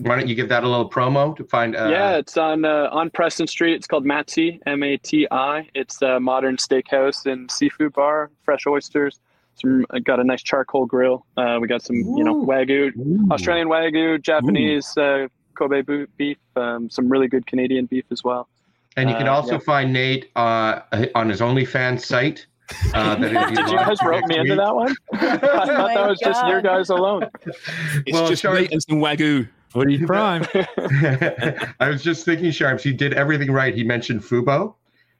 Why 0.03 0.17
don't 0.17 0.29
you 0.29 0.35
give 0.35 0.49
that 0.49 0.65
a 0.65 0.69
little 0.69 0.89
promo 0.89 1.37
to 1.37 1.45
find? 1.45 1.75
Uh, 1.77 1.89
yeah, 1.91 2.17
it's 2.17 2.37
on 2.37 2.65
uh, 2.65 2.89
on 2.93 3.11
Preston 3.11 3.47
Street. 3.47 3.75
It's 3.75 3.87
called 3.87 4.05
Mati, 4.07 4.61
M 4.67 4.83
A 4.83 4.97
T 4.97 5.27
I. 5.31 5.69
It's 5.75 6.01
a 6.03 6.19
modern 6.21 6.57
steakhouse 6.57 7.27
and 7.31 7.51
seafood 7.51 7.93
bar, 7.93 8.31
fresh 8.45 8.67
oysters. 8.67 9.21
Some 9.55 9.85
uh, 9.91 9.99
got 9.99 10.19
a 10.19 10.25
nice 10.25 10.43
charcoal 10.43 10.87
grill. 10.87 11.27
Uh, 11.37 11.59
we 11.61 11.69
got 11.69 11.83
some, 11.83 11.97
you 11.97 12.25
know, 12.25 12.35
wagyu, 12.45 12.91
Australian 13.31 13.69
wagyu, 13.69 14.21
Japanese 14.23 14.97
uh, 14.97 15.29
Kobe 15.55 15.83
beef, 16.17 16.39
um, 16.57 16.89
some 16.89 17.09
really 17.09 17.29
good 17.29 17.47
Canadian 17.47 17.85
beef 17.87 18.05
as 18.11 18.25
well. 18.25 18.49
And 18.97 19.11
you 19.11 19.17
can 19.17 19.29
Uh, 19.29 19.33
also 19.35 19.53
yeah. 19.55 19.59
find 19.59 19.93
Nate 19.93 20.31
uh, 20.37 20.81
on 21.15 21.29
his 21.29 21.41
OnlyFans 21.41 22.01
site. 22.03 22.47
Uh, 22.95 23.15
that 23.17 23.31
it'll 23.33 23.49
Did 23.55 23.71
you 23.71 23.77
guys 23.77 23.99
rope 24.03 24.25
me 24.27 24.37
next 24.37 24.51
into 24.51 24.55
that 24.57 24.75
one? 24.75 24.95
I 25.13 25.37
thought 25.37 25.95
that 25.95 26.09
was 26.09 26.19
just 26.19 26.47
your 26.47 26.63
guys 26.63 26.89
alone. 26.89 27.29
It's 27.45 28.13
Well, 28.13 28.29
just 28.29 28.41
Sharp- 28.43 28.59
Nate 28.59 28.73
and 28.73 28.83
some 28.83 29.01
wagyu. 29.01 29.49
What 29.73 29.89
do 29.89 29.95
you 29.95 30.07
prime? 30.07 30.45
I 31.81 31.89
was 31.89 32.03
just 32.03 32.25
thinking, 32.25 32.51
Sharps. 32.51 32.83
He 32.83 32.93
did 32.93 33.15
everything 33.15 33.51
right. 33.51 33.75
He 33.75 33.85
mentioned 33.85 34.23
Fubo. 34.23 34.75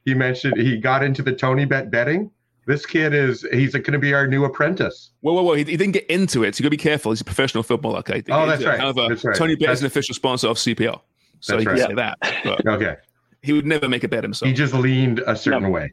He 0.05 0.13
mentioned 0.13 0.57
he 0.57 0.77
got 0.77 1.03
into 1.03 1.21
the 1.21 1.31
TonyBet 1.33 1.89
betting. 1.89 2.29
This 2.65 2.85
kid 2.85 3.13
is 3.13 3.45
he's 3.51 3.73
going 3.73 3.83
to 3.91 3.99
be 3.99 4.13
our 4.13 4.25
new 4.27 4.45
apprentice. 4.45 5.11
Whoa, 5.21 5.33
whoa, 5.33 5.41
whoa! 5.43 5.53
He, 5.53 5.63
he 5.65 5.75
didn't 5.77 5.91
get 5.93 6.05
into 6.07 6.43
it. 6.43 6.55
So 6.55 6.59
you 6.59 6.63
got 6.63 6.67
to 6.67 6.71
be 6.71 6.77
careful. 6.77 7.11
He's 7.11 7.19
a 7.21 7.25
professional 7.25 7.61
footballer. 7.63 7.99
Okay. 7.99 8.23
Oh, 8.29 8.45
that's 8.47 8.63
right. 8.63 8.79
However, 8.79 9.07
That's 9.09 9.23
right. 9.25 9.35
TonyBet 9.37 9.69
is 9.69 9.81
an 9.81 9.87
official 9.87 10.15
sponsor 10.15 10.47
of 10.47 10.57
CPL, 10.57 11.01
so 11.41 11.57
That's 11.57 11.61
he 11.61 11.65
can 11.65 11.73
right. 11.73 11.87
say 11.89 11.93
that. 11.95 12.17
But 12.45 12.65
Okay. 12.75 12.95
he 13.41 13.51
would 13.53 13.65
never 13.65 13.89
make 13.89 14.03
a 14.05 14.07
bet 14.07 14.23
himself. 14.23 14.47
He 14.47 14.53
just 14.53 14.73
leaned 14.73 15.19
a 15.27 15.35
certain 15.35 15.63
No. 15.63 15.69
way. 15.71 15.91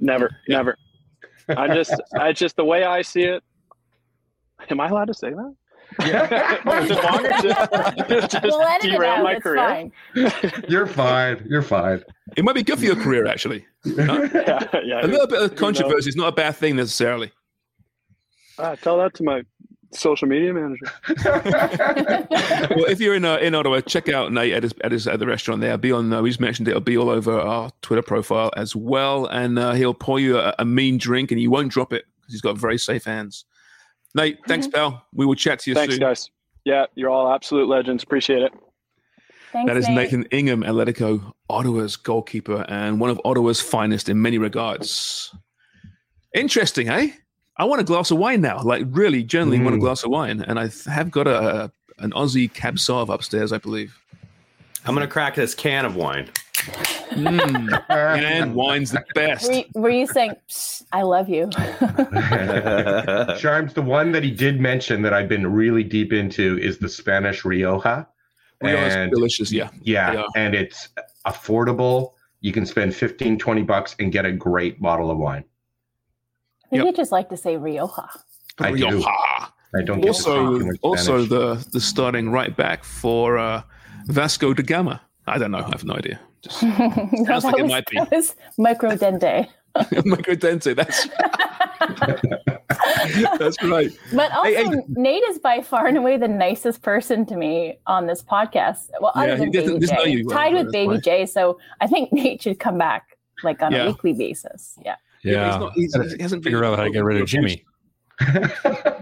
Never, 0.00 0.30
never. 0.48 0.76
I 1.48 1.68
just, 1.74 1.94
I 2.18 2.32
just 2.32 2.56
the 2.56 2.64
way 2.64 2.84
I 2.84 3.00
see 3.02 3.22
it. 3.22 3.42
Am 4.68 4.78
I 4.80 4.88
allowed 4.88 5.06
to 5.06 5.14
say 5.14 5.30
that? 5.30 5.54
Is 5.98 6.90
it 6.90 7.04
longer? 7.04 7.30
Just, 8.08 8.30
just 8.32 8.42
We'll 8.44 8.62
edit 8.62 8.86
it 8.86 8.90
derail 8.92 9.10
out. 9.12 9.22
my 9.24 9.32
It's 9.32 9.42
career. 9.42 9.90
fine. 10.14 10.62
You're 10.68 10.86
fine. 10.86 11.46
You're 11.48 11.62
fine. 11.62 12.02
It 12.36 12.44
might 12.44 12.54
be 12.54 12.62
good 12.62 12.78
for 12.78 12.84
your 12.84 12.96
career, 12.96 13.26
actually. 13.26 13.66
Huh? 13.84 14.28
Yeah, 14.34 14.80
yeah. 14.84 15.04
A 15.04 15.08
little 15.08 15.26
bit 15.26 15.42
of 15.42 15.56
controversy 15.56 16.10
is 16.10 16.16
not 16.16 16.28
a 16.28 16.32
bad 16.32 16.54
thing 16.56 16.76
necessarily. 16.76 17.32
Ah, 18.58 18.74
tell 18.74 18.98
that 18.98 19.14
to 19.14 19.22
my 19.24 19.42
social 19.92 20.28
media 20.28 20.52
manager. 20.52 20.84
well, 22.76 22.84
if 22.84 23.00
you're 23.00 23.14
in 23.14 23.24
uh, 23.24 23.36
in 23.38 23.54
Ottawa, 23.54 23.80
check 23.80 24.08
out 24.10 24.32
Nate 24.32 24.52
at 24.52 24.62
his, 24.62 24.74
at 24.84 24.92
his 24.92 25.08
at 25.08 25.18
the 25.18 25.26
restaurant 25.26 25.60
there. 25.60 25.70
It'll 25.70 25.78
be 25.80 25.92
on. 25.92 26.12
Uh, 26.12 26.20
we 26.22 26.28
just 26.30 26.40
mentioned 26.40 26.68
it. 26.68 26.72
It'll 26.72 26.80
be 26.82 26.96
all 26.98 27.08
over 27.08 27.40
our 27.40 27.70
Twitter 27.82 28.02
profile 28.02 28.50
as 28.56 28.76
well, 28.76 29.26
and 29.26 29.58
uh, 29.58 29.72
he'll 29.72 29.94
pour 29.94 30.20
you 30.20 30.38
a, 30.38 30.54
a 30.58 30.64
mean 30.64 30.98
drink, 30.98 31.30
and 31.32 31.40
you 31.40 31.50
won't 31.50 31.72
drop 31.72 31.92
it 31.92 32.04
because 32.20 32.34
he's 32.34 32.42
got 32.42 32.58
very 32.58 32.78
safe 32.78 33.04
hands. 33.04 33.44
Nate, 34.14 34.38
thanks, 34.48 34.66
pal. 34.66 35.04
We 35.14 35.24
will 35.26 35.34
chat 35.34 35.60
to 35.60 35.70
you 35.70 35.74
soon. 35.74 35.80
Thanks, 35.82 35.94
soon. 35.94 36.00
guys. 36.00 36.30
Yeah, 36.64 36.86
you're 36.94 37.10
all 37.10 37.32
absolute 37.32 37.68
legends. 37.68 38.02
Appreciate 38.02 38.42
it. 38.42 38.52
Thanks, 39.52 39.68
That 39.68 39.76
is 39.76 39.88
Nate. 39.88 39.96
Nathan 39.96 40.24
Ingham, 40.30 40.62
Atletico, 40.62 41.32
Ottawa's 41.48 41.96
goalkeeper, 41.96 42.64
and 42.68 43.00
one 43.00 43.10
of 43.10 43.20
Ottawa's 43.24 43.60
finest 43.60 44.08
in 44.08 44.20
many 44.20 44.38
regards. 44.38 45.34
Interesting, 46.34 46.88
eh? 46.88 47.10
I 47.56 47.64
want 47.64 47.80
a 47.80 47.84
glass 47.84 48.10
of 48.10 48.18
wine 48.18 48.40
now. 48.40 48.62
Like, 48.62 48.84
really, 48.90 49.22
generally 49.22 49.58
want 49.60 49.74
a 49.74 49.78
Mm. 49.78 49.82
glass 49.82 50.04
of 50.04 50.10
wine, 50.10 50.44
and 50.46 50.58
I 50.58 50.68
have 50.86 51.10
got 51.10 51.26
a 51.26 51.72
an 51.98 52.12
Aussie 52.12 52.50
Cab 52.50 52.76
Sauv 52.76 53.12
upstairs, 53.12 53.52
I 53.52 53.58
believe. 53.58 53.94
I'm 54.86 54.94
gonna 54.94 55.06
crack 55.06 55.34
this 55.34 55.54
can 55.54 55.84
of 55.84 55.96
wine. 55.96 56.30
Mm. 57.10 57.84
and 57.90 58.54
wine's 58.54 58.92
the 58.92 59.04
best. 59.14 59.48
Were 59.48 59.54
you, 59.54 59.64
were 59.74 59.90
you 59.90 60.06
saying, 60.06 60.34
I 60.92 61.02
love 61.02 61.28
you? 61.28 61.50
Charms, 63.38 63.74
the 63.74 63.82
one 63.84 64.12
that 64.12 64.22
he 64.22 64.30
did 64.30 64.60
mention 64.60 65.02
that 65.02 65.12
I've 65.12 65.28
been 65.28 65.46
really 65.46 65.84
deep 65.84 66.12
into 66.12 66.58
is 66.58 66.78
the 66.78 66.88
Spanish 66.88 67.44
Rioja. 67.44 68.06
Rioja's 68.62 69.10
delicious, 69.10 69.52
yeah. 69.52 69.70
They 69.72 69.92
Yeah, 69.92 70.24
and 70.36 70.54
it's 70.54 70.88
affordable. 71.26 72.12
You 72.40 72.52
can 72.52 72.64
spend 72.64 72.94
15, 72.94 73.38
20 73.38 73.62
bucks 73.62 73.96
and 73.98 74.12
get 74.12 74.24
a 74.24 74.32
great 74.32 74.80
bottle 74.80 75.10
of 75.10 75.18
wine. 75.18 75.44
I 76.66 76.76
think 76.76 76.84
you 76.84 76.92
just 76.92 77.12
like 77.12 77.28
to 77.30 77.36
say 77.36 77.56
Rioja. 77.56 78.08
I 78.58 78.70
do. 78.70 78.86
Rioja. 78.86 79.08
I 79.74 79.82
don't 79.82 80.00
get 80.00 80.08
Also, 80.08 80.58
too 80.58 80.66
much 80.66 80.76
also 80.82 81.24
the 81.24 81.64
the 81.72 81.80
starting 81.80 82.30
right 82.30 82.56
back 82.56 82.82
for 82.82 83.38
uh, 83.38 83.62
Vasco 84.06 84.52
da 84.52 84.62
Gama. 84.62 85.00
I 85.26 85.38
don't 85.38 85.50
know. 85.52 85.58
I 85.58 85.68
have 85.70 85.84
no 85.84 85.94
idea. 85.94 86.20
Just 86.42 86.62
No, 86.62 86.70
sounds 86.78 87.42
that 87.42 87.44
like 87.44 87.58
it 87.58 87.62
was- 87.62 87.70
might 87.70 87.86
be. 87.86 87.98
That 87.98 88.10
was 88.10 88.34
micro 88.58 88.90
dente. 88.96 89.48
Micro 90.04 90.34
Dente. 90.34 90.74
That's 90.74 91.06
that's 93.38 93.62
right. 93.62 93.90
But 94.12 94.32
also, 94.32 94.42
Hey, 94.50 94.64
hey. 94.64 94.82
Nate 94.88 95.22
is 95.28 95.38
by 95.38 95.60
far 95.62 95.86
and 95.86 95.96
away 95.96 96.16
the 96.16 96.26
nicest 96.26 96.82
person 96.82 97.24
to 97.26 97.36
me 97.36 97.78
on 97.86 98.08
this 98.08 98.20
podcast. 98.20 98.90
Well, 99.00 99.12
Yeah, 99.14 99.22
other 99.22 99.36
he 99.36 99.50
than 99.50 99.78
Baby 99.78 99.86
J, 99.86 100.22
well, 100.24 100.36
tied 100.36 100.54
with 100.54 100.72
Baby 100.72 100.94
why. 100.94 100.96
J. 100.98 101.24
So 101.26 101.60
I 101.80 101.86
think 101.86 102.12
Nate 102.12 102.42
should 102.42 102.58
come 102.58 102.78
back 102.78 103.16
like 103.44 103.62
on 103.62 103.70
Yeah. 103.70 103.84
a 103.84 103.86
weekly 103.86 104.12
basis. 104.12 104.74
Yeah. 104.84 104.96
Yeah, 105.22 105.52
he's 105.76 105.94
not- 105.94 106.02
he's- 106.02 106.12
he 106.16 106.22
hasn't 106.22 106.42
figured 106.42 106.64
out 106.64 106.76
how 106.76 106.82
to 106.84 106.90
get 106.90 107.04
rid 107.04 107.20
of 107.20 107.28
Jimmy. 107.28 107.64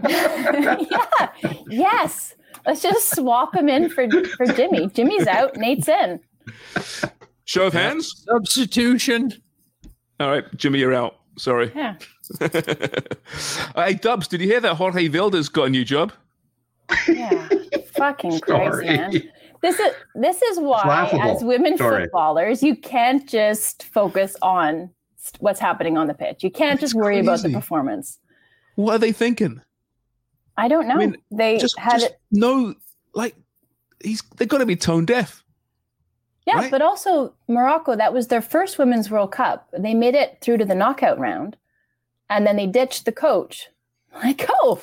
yeah. 0.07 1.29
Yes. 1.67 2.35
Let's 2.67 2.83
just 2.83 3.15
swap 3.15 3.55
him 3.55 3.69
in 3.69 3.89
for 3.89 4.07
for 4.37 4.45
Jimmy. 4.45 4.87
Jimmy's 4.89 5.25
out. 5.25 5.55
Nate's 5.57 5.87
in. 5.87 6.19
Show 7.49 7.65
of 7.65 7.73
hands. 7.73 8.25
Substitution. 8.27 9.33
All 10.19 10.29
right, 10.29 10.45
Jimmy, 10.55 10.77
you're 10.77 10.93
out. 10.93 11.15
Sorry. 11.35 11.71
Yeah. 11.75 11.95
hey, 13.75 13.95
Dubs, 13.95 14.27
did 14.27 14.39
you 14.41 14.45
hear 14.45 14.59
that 14.59 14.75
Jorge 14.75 15.07
Vilda's 15.09 15.49
got 15.49 15.63
a 15.63 15.69
new 15.71 15.83
job? 15.83 16.13
Yeah. 17.07 17.49
Fucking 17.95 18.39
Christ, 18.41 18.45
Sorry. 18.47 18.85
man. 18.85 19.13
This 19.63 19.79
is 19.79 19.93
this 20.13 20.39
is 20.43 20.59
why, 20.59 21.09
as 21.23 21.43
women 21.43 21.75
Sorry. 21.75 22.03
footballers, 22.03 22.61
you 22.61 22.75
can't 22.75 23.27
just 23.27 23.81
focus 23.83 24.35
on 24.43 24.91
what's 25.39 25.59
happening 25.59 25.97
on 25.97 26.05
the 26.05 26.13
pitch. 26.13 26.43
You 26.43 26.51
can't 26.51 26.79
just 26.79 26.93
worry 26.93 27.17
about 27.17 27.41
the 27.41 27.49
performance. 27.49 28.19
What 28.75 28.93
are 28.93 28.99
they 28.99 29.11
thinking? 29.11 29.59
I 30.55 30.67
don't 30.67 30.87
know. 30.87 30.97
mean, 30.97 31.17
they 31.31 31.57
Just, 31.57 31.79
had 31.79 32.01
just 32.01 32.11
it. 32.11 32.19
no, 32.31 32.75
like 33.15 33.33
he's 34.03 34.21
they've 34.37 34.47
got 34.47 34.59
to 34.59 34.67
be 34.67 34.75
tone 34.75 35.05
deaf. 35.05 35.43
Yeah, 36.49 36.61
right? 36.61 36.71
but 36.71 36.81
also 36.81 37.33
Morocco, 37.47 37.95
that 37.95 38.13
was 38.13 38.27
their 38.27 38.41
first 38.41 38.77
Women's 38.77 39.09
World 39.11 39.31
Cup. 39.31 39.67
They 39.77 39.93
made 39.93 40.15
it 40.15 40.37
through 40.41 40.57
to 40.57 40.65
the 40.65 40.75
knockout 40.75 41.17
round 41.19 41.57
and 42.29 42.45
then 42.45 42.55
they 42.57 42.67
ditched 42.67 43.05
the 43.05 43.11
coach. 43.11 43.67
Like, 44.23 44.43
oh, 44.49 44.81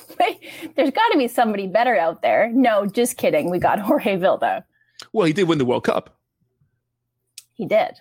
there's 0.77 0.91
got 0.91 1.09
to 1.11 1.17
be 1.17 1.27
somebody 1.27 1.67
better 1.67 1.97
out 1.97 2.21
there. 2.21 2.49
No, 2.53 2.85
just 2.85 3.17
kidding. 3.17 3.49
We 3.49 3.59
got 3.59 3.77
Jorge 3.87 4.15
Vilda. 4.17 4.63
Well, 5.11 5.25
he 5.27 5.33
did 5.33 5.49
win 5.49 5.57
the 5.57 5.65
World 5.65 5.83
Cup. 5.83 6.17
He 7.53 7.65
did. 7.65 7.97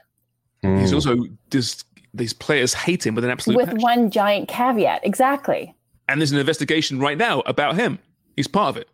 He's 0.63 0.93
Mm. 0.93 0.95
also 0.95 1.17
just 1.51 1.85
these 2.15 2.33
players 2.33 2.75
hate 2.75 3.05
him 3.05 3.15
with 3.17 3.25
an 3.25 3.31
absolute 3.31 3.57
With 3.57 3.67
passion. 3.67 3.81
one 3.83 4.11
giant 4.11 4.49
caveat. 4.49 5.05
Exactly. 5.05 5.75
and 6.09 6.21
there's 6.21 6.31
an 6.31 6.39
investigation 6.39 7.01
right 7.01 7.19
now 7.19 7.41
about 7.41 7.75
him. 7.75 7.99
He's 8.37 8.47
part 8.47 8.69
of 8.69 8.77
it. 8.77 8.89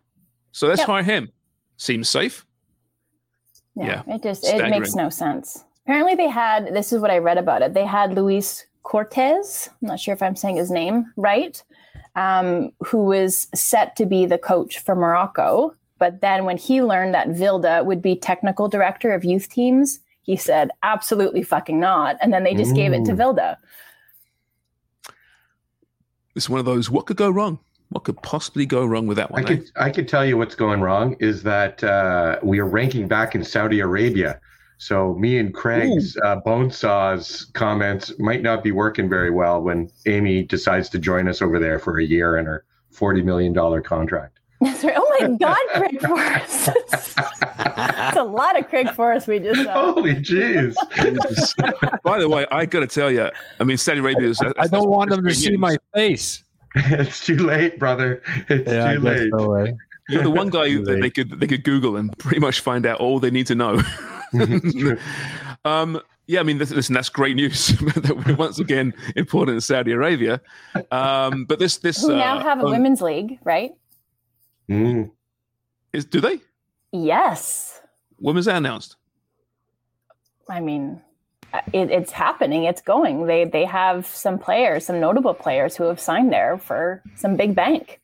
So 0.51 0.67
let's 0.67 0.79
Yep. 0.79 0.87
hire 0.87 1.03
him. 1.03 1.31
Seems 1.77 2.09
safe. 2.09 2.43
Yeah, 3.75 4.03
Yeah, 4.07 4.15
it 4.15 4.23
just 4.23 4.45
it 4.45 4.69
makes 4.69 4.95
no 4.95 5.09
sense. 5.09 5.63
Apparently, 5.85 6.15
they 6.15 6.29
had 6.29 6.73
this 6.73 6.93
is 6.93 7.01
what 7.01 7.11
I 7.11 7.17
read 7.17 7.37
about 7.37 7.61
it. 7.61 7.73
They 7.73 7.85
had 7.85 8.13
Luis 8.13 8.65
Cortés. 8.83 9.69
I'm 9.81 9.87
not 9.89 9.99
sure 9.99 10.13
if 10.13 10.21
I'm 10.21 10.35
saying 10.35 10.57
his 10.57 10.71
name 10.71 11.11
right, 11.15 11.61
um, 12.15 12.71
who 12.85 13.05
was 13.05 13.47
set 13.53 13.95
to 13.97 14.05
be 14.05 14.25
the 14.25 14.37
coach 14.37 14.79
for 14.79 14.95
Morocco. 14.95 15.75
But 15.99 16.21
then, 16.21 16.45
when 16.45 16.57
he 16.57 16.83
learned 16.83 17.13
that 17.13 17.29
Vilda 17.29 17.85
would 17.85 18.01
be 18.01 18.15
technical 18.15 18.67
director 18.67 19.13
of 19.13 19.23
youth 19.23 19.49
teams, 19.49 19.99
he 20.21 20.35
said, 20.35 20.69
"Absolutely 20.83 21.43
fucking 21.43 21.79
not." 21.79 22.17
And 22.21 22.33
then 22.33 22.43
they 22.43 22.55
just 22.55 22.75
gave 22.75 22.93
it 22.93 23.05
to 23.05 23.13
Ooh. 23.13 23.15
Vilda. 23.15 23.57
It's 26.35 26.49
one 26.49 26.59
of 26.59 26.65
those. 26.65 26.89
What 26.89 27.05
could 27.05 27.17
go 27.17 27.29
wrong? 27.29 27.59
What 27.93 28.05
could 28.05 28.19
possibly 28.23 28.65
go 28.65 28.85
wrong 28.87 29.05
with 29.05 29.17
that 29.17 29.29
one? 29.29 29.43
eh? 29.43 29.47
could 29.47 29.71
I 29.75 29.91
could 29.91 30.07
tell 30.07 30.25
you 30.25 30.35
what's 30.35 30.55
going 30.55 30.81
wrong 30.81 31.15
is 31.19 31.43
that 31.43 31.83
uh, 31.83 32.39
we 32.41 32.57
are 32.57 32.65
ranking 32.65 33.07
back 33.07 33.35
in 33.35 33.43
Saudi 33.43 33.81
Arabia. 33.81 34.39
So 34.79 35.13
me 35.13 35.37
and 35.37 35.53
Craig's 35.53 36.17
uh, 36.23 36.37
bone 36.37 36.71
saws 36.71 37.51
comments 37.53 38.11
might 38.17 38.41
not 38.41 38.63
be 38.63 38.71
working 38.71 39.07
very 39.07 39.29
well 39.29 39.61
when 39.61 39.91
Amy 40.07 40.41
decides 40.41 40.89
to 40.89 40.99
join 40.99 41.27
us 41.27 41.39
over 41.39 41.59
there 41.59 41.77
for 41.77 41.99
a 41.99 42.03
year 42.03 42.37
and 42.37 42.47
her 42.47 42.65
forty 42.89 43.21
million 43.21 43.53
dollar 43.53 43.79
contract. 43.79 44.39
That's 44.59 44.83
right. 44.83 44.95
Oh 44.97 45.17
my 45.19 45.27
God, 45.37 45.57
Craig 45.75 46.01
Forrest! 46.01 46.69
That's 47.75 48.17
a 48.17 48.23
lot 48.23 48.59
of 48.59 48.67
Craig 48.69 48.89
Forrest 48.89 49.27
we 49.27 49.37
just 49.37 49.63
saw. 49.63 49.93
Holy 49.93 50.15
jeez! 50.15 50.73
By 52.03 52.17
the 52.17 52.27
way, 52.27 52.47
I 52.49 52.65
got 52.65 52.79
to 52.79 52.87
tell 52.87 53.11
you, 53.11 53.29
I 53.59 53.63
mean, 53.63 53.77
Saudi 53.77 53.99
Arabia 53.99 54.29
is. 54.29 54.41
I 54.57 54.65
don't 54.65 54.89
want 54.89 55.11
them 55.11 55.23
to 55.23 55.33
see 55.35 55.49
great 55.49 55.59
my 55.59 55.77
face. 55.93 56.43
it's 56.99 57.25
too 57.25 57.37
late, 57.37 57.79
brother. 57.79 58.21
It's 58.49 58.69
Yeah, 58.71 58.93
too 58.93 58.99
late. 58.99 59.31
so, 59.37 59.53
eh? 59.55 59.71
You're 60.09 60.23
the 60.23 60.31
one 60.31 60.49
guy 60.49 60.73
that 60.83 60.99
they 61.01 61.09
could 61.09 61.39
they 61.39 61.47
could 61.47 61.63
Google 61.63 61.95
and 61.97 62.15
pretty 62.17 62.39
much 62.39 62.59
find 62.59 62.85
out 62.85 62.99
all 62.99 63.19
they 63.19 63.31
need 63.31 63.47
to 63.47 63.55
know. 63.55 63.81
um, 65.65 65.99
yeah, 66.27 66.39
I 66.39 66.43
mean, 66.43 66.57
this- 66.57 66.71
listen, 66.71 66.93
that's 66.93 67.09
great 67.09 67.35
news 67.35 67.67
that 67.95 68.23
we're 68.25 68.35
once 68.35 68.59
again 68.59 68.93
important 69.15 69.55
in 69.55 69.61
Saudi 69.61 69.91
Arabia. 69.91 70.41
Um, 70.91 71.45
but 71.45 71.59
this 71.59 71.77
this 71.77 72.01
Who 72.01 72.15
now 72.15 72.37
uh, 72.37 72.43
have 72.43 72.59
a 72.59 72.65
um, 72.65 72.71
women's 72.71 73.01
league, 73.01 73.39
right? 73.43 73.71
Mm. 74.69 75.11
is 75.91 76.05
do 76.05 76.21
they 76.21 76.39
Yes. 76.93 77.81
women's 78.19 78.47
are 78.47 78.55
announced? 78.55 78.95
I 80.49 80.59
mean, 80.61 81.01
it, 81.71 81.91
it's 81.91 82.11
happening. 82.11 82.63
It's 82.63 82.81
going. 82.81 83.27
They 83.27 83.45
they 83.45 83.65
have 83.65 84.05
some 84.07 84.39
players, 84.39 84.85
some 84.85 84.99
notable 84.99 85.33
players 85.33 85.75
who 85.75 85.83
have 85.85 85.99
signed 85.99 86.31
there 86.31 86.57
for 86.57 87.01
some 87.15 87.35
big 87.35 87.55
bank. 87.55 87.99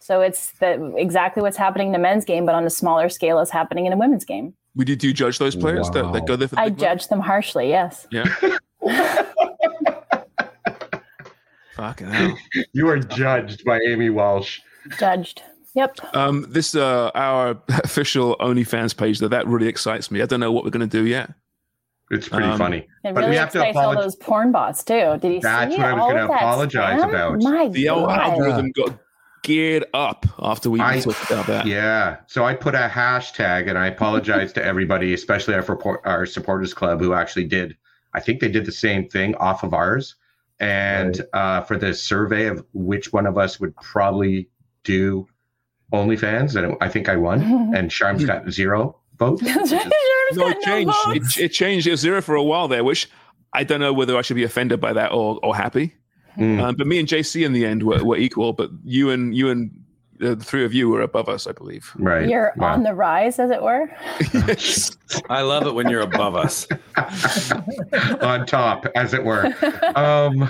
So 0.00 0.20
it's 0.22 0.52
the 0.52 0.94
exactly 0.96 1.42
what's 1.42 1.56
happening 1.56 1.88
in 1.88 1.92
the 1.92 1.98
men's 1.98 2.24
game, 2.24 2.46
but 2.46 2.54
on 2.54 2.64
a 2.64 2.70
smaller 2.70 3.08
scale 3.08 3.40
is 3.40 3.50
happening 3.50 3.86
in 3.86 3.92
a 3.92 3.96
women's 3.96 4.24
game. 4.24 4.54
We 4.74 4.84
did 4.84 5.02
you 5.04 5.12
judge 5.12 5.38
those 5.38 5.56
players 5.56 5.90
that, 5.90 6.12
that 6.12 6.26
go 6.26 6.36
there 6.36 6.48
for 6.48 6.54
the 6.54 6.60
I 6.60 6.68
big 6.70 6.78
money? 6.78 6.88
judge 6.94 7.08
them 7.08 7.20
harshly. 7.20 7.68
Yes. 7.68 8.06
Yeah. 8.10 8.24
Fucking 11.74 12.08
hell. 12.08 12.38
You 12.72 12.88
are 12.88 12.98
judged 12.98 13.64
by 13.64 13.80
Amy 13.86 14.10
Walsh. 14.10 14.60
Judged. 14.98 15.42
Yep. 15.74 15.98
Um, 16.16 16.46
this 16.48 16.74
uh, 16.74 17.10
our 17.14 17.60
official 17.84 18.36
OnlyFans 18.40 18.96
page 18.96 19.18
though 19.18 19.28
that 19.28 19.46
really 19.46 19.68
excites 19.68 20.10
me. 20.10 20.22
I 20.22 20.26
don't 20.26 20.40
know 20.40 20.52
what 20.52 20.64
we're 20.64 20.70
going 20.70 20.88
to 20.88 20.98
do 20.98 21.06
yet. 21.06 21.30
It's 22.10 22.28
pretty 22.28 22.48
Um, 22.48 22.58
funny. 22.58 22.78
It 23.04 23.14
But 23.14 23.16
we 23.16 23.20
really 23.22 23.36
have 23.36 23.50
to 23.52 23.58
excites 23.58 23.76
all 23.76 23.94
those 23.94 24.16
porn 24.16 24.50
bots 24.52 24.82
too. 24.82 25.18
Did 25.20 25.32
you 25.34 25.40
That's 25.40 25.72
see 25.74 25.78
what 25.78 25.86
I 25.88 25.92
was 25.92 26.00
all 26.02 26.08
gonna 26.10 26.22
of 26.22 26.28
that 26.28 26.36
apologize 26.36 27.00
spam? 27.02 27.08
about. 27.10 27.42
My 27.42 27.68
The 27.68 27.88
old 27.90 28.08
God. 28.08 28.18
algorithm 28.20 28.70
got 28.72 28.98
geared 29.42 29.84
up 29.94 30.26
after 30.42 30.70
we 30.70 30.80
I- 30.80 31.00
talked 31.00 31.30
about 31.30 31.46
that. 31.46 31.66
Yeah. 31.66 32.16
So 32.26 32.44
I 32.44 32.54
put 32.54 32.74
a 32.74 32.88
hashtag 32.92 33.68
and 33.68 33.78
I 33.78 33.86
apologize 33.88 34.52
to 34.54 34.64
everybody, 34.64 35.12
especially 35.14 35.54
our, 35.54 35.62
report, 35.62 36.00
our 36.04 36.24
supporters 36.26 36.72
club 36.74 37.00
who 37.00 37.12
actually 37.14 37.44
did, 37.44 37.76
I 38.14 38.20
think 38.20 38.40
they 38.40 38.48
did 38.48 38.64
the 38.64 38.72
same 38.72 39.08
thing 39.08 39.34
off 39.36 39.62
of 39.62 39.74
ours. 39.74 40.14
And 40.60 41.20
uh, 41.34 41.60
for 41.62 41.76
the 41.76 41.94
survey 41.94 42.46
of 42.46 42.64
which 42.72 43.12
one 43.12 43.26
of 43.26 43.38
us 43.38 43.60
would 43.60 43.76
probably 43.76 44.48
do 44.82 45.26
OnlyFans, 45.92 46.56
and 46.56 46.76
I 46.80 46.88
think 46.88 47.08
I 47.08 47.16
won. 47.16 47.40
and 47.76 47.92
Sharm's 47.92 48.24
got 48.24 48.50
zero 48.50 48.96
votes. 49.18 49.42
No, 50.32 50.48
it 50.48 50.60
changed. 50.60 50.94
It, 51.08 51.38
it 51.38 51.48
changed. 51.50 51.86
It 51.86 51.96
zero 51.96 52.22
for 52.22 52.34
a 52.34 52.42
while 52.42 52.68
there, 52.68 52.84
which 52.84 53.08
I 53.52 53.64
don't 53.64 53.80
know 53.80 53.92
whether 53.92 54.16
I 54.16 54.22
should 54.22 54.36
be 54.36 54.44
offended 54.44 54.80
by 54.80 54.92
that 54.92 55.12
or, 55.12 55.38
or 55.42 55.54
happy. 55.54 55.94
Mm. 56.36 56.62
Um, 56.62 56.74
but 56.76 56.86
me 56.86 56.98
and 56.98 57.08
JC 57.08 57.44
in 57.44 57.52
the 57.52 57.64
end 57.64 57.82
were, 57.82 58.04
were 58.04 58.16
equal. 58.16 58.52
But 58.52 58.70
you 58.84 59.10
and 59.10 59.36
you 59.36 59.50
and 59.50 59.70
uh, 60.20 60.34
the 60.34 60.44
three 60.44 60.64
of 60.64 60.74
you 60.74 60.88
were 60.88 61.00
above 61.00 61.28
us, 61.28 61.46
I 61.46 61.52
believe. 61.52 61.92
Right. 61.96 62.28
You're 62.28 62.52
on 62.62 62.82
the 62.82 62.94
rise, 62.94 63.38
as 63.38 63.50
it 63.50 63.62
were. 63.62 63.90
I 65.30 65.42
love 65.42 65.66
it 65.66 65.74
when 65.74 65.88
you're 65.88 66.02
above 66.02 66.34
us. 66.34 66.66
on 68.20 68.46
top, 68.46 68.86
as 68.94 69.14
it 69.14 69.24
were. 69.24 69.52
Um, 69.94 70.48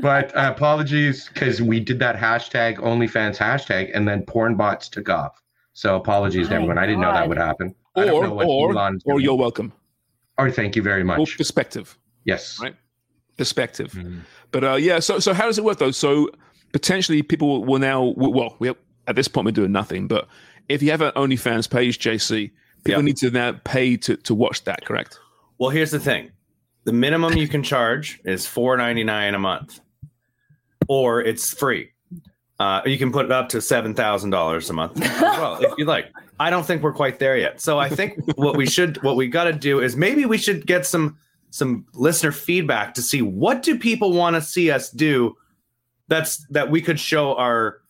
but 0.00 0.36
uh, 0.36 0.52
apologies 0.54 1.28
because 1.32 1.62
we 1.62 1.80
did 1.80 1.98
that 2.00 2.16
hashtag 2.16 2.78
OnlyFans 2.78 3.36
hashtag, 3.36 3.90
and 3.94 4.06
then 4.06 4.22
porn 4.22 4.56
bots 4.56 4.88
took 4.88 5.08
off. 5.08 5.42
So 5.72 5.96
apologies 5.96 6.48
to 6.48 6.54
My 6.54 6.56
everyone. 6.56 6.78
I 6.78 6.86
didn't 6.86 7.00
know 7.00 7.12
that 7.12 7.28
would 7.28 7.38
happen. 7.38 7.74
I 8.02 8.04
don't 8.06 8.14
Or 8.14 8.26
know 8.28 8.34
what 8.34 8.46
or 8.46 8.72
Elon's 8.72 9.02
or 9.04 9.20
you're 9.20 9.34
welcome. 9.36 9.72
Or 10.38 10.50
thank 10.50 10.76
you 10.76 10.82
very 10.82 11.02
Or 11.02 11.04
much. 11.04 11.36
perspective. 11.36 11.98
Yes. 12.24 12.58
Right. 12.60 12.74
Perspective. 13.36 13.98
But 14.50 14.64
uh, 14.64 14.74
yeah. 14.76 14.98
So 15.00 15.18
so 15.18 15.32
how 15.32 15.46
does 15.46 15.58
it 15.58 15.64
work 15.64 15.78
though? 15.78 15.90
So 15.90 16.30
potentially 16.72 17.22
people 17.22 17.64
will 17.64 17.78
now 17.78 18.12
well 18.16 18.56
we 18.58 18.72
at 19.06 19.16
this 19.16 19.28
point 19.28 19.44
we're 19.46 19.52
doing 19.52 19.72
nothing. 19.72 20.06
But 20.08 20.28
if 20.68 20.82
you 20.82 20.90
have 20.90 21.00
an 21.00 21.12
OnlyFans 21.12 21.68
page, 21.68 21.98
JC, 21.98 22.50
people 22.84 23.02
need 23.02 23.16
to 23.18 23.30
now 23.30 23.52
pay 23.64 23.96
to 23.98 24.16
to 24.16 24.34
watch 24.34 24.64
that. 24.64 24.84
Correct. 24.84 25.18
Well, 25.58 25.70
here's 25.70 25.90
the 25.90 26.00
thing: 26.00 26.30
the 26.84 26.92
minimum 26.92 27.36
you 27.36 27.48
can 27.48 27.62
charge 27.62 28.20
is 28.24 28.46
four 28.46 28.76
ninety 28.76 29.04
nine 29.04 29.34
a 29.34 29.38
month, 29.38 29.80
or 30.88 31.20
it's 31.22 31.52
free. 31.52 31.90
Uh, 32.60 32.82
you 32.84 32.98
can 32.98 33.10
put 33.10 33.24
it 33.24 33.32
up 33.32 33.48
to 33.48 33.58
seven 33.58 33.94
thousand 33.94 34.28
dollars 34.28 34.68
a 34.68 34.72
month 34.74 35.00
as 35.00 35.20
well, 35.22 35.56
if 35.64 35.72
you 35.78 35.86
like. 35.86 36.12
I 36.38 36.50
don't 36.50 36.66
think 36.66 36.82
we're 36.82 36.92
quite 36.92 37.18
there 37.18 37.38
yet. 37.38 37.58
So 37.58 37.78
I 37.78 37.88
think 37.88 38.20
what 38.36 38.54
we 38.54 38.66
should, 38.66 39.02
what 39.02 39.16
we 39.16 39.28
got 39.28 39.44
to 39.44 39.54
do 39.54 39.80
is 39.80 39.96
maybe 39.96 40.26
we 40.26 40.36
should 40.36 40.66
get 40.66 40.84
some 40.84 41.16
some 41.48 41.86
listener 41.94 42.32
feedback 42.32 42.92
to 42.94 43.02
see 43.02 43.22
what 43.22 43.62
do 43.62 43.78
people 43.78 44.12
want 44.12 44.36
to 44.36 44.42
see 44.42 44.70
us 44.70 44.90
do. 44.90 45.34
That's 46.08 46.46
that 46.48 46.70
we 46.70 46.82
could 46.82 47.00
show 47.00 47.34
our 47.36 47.80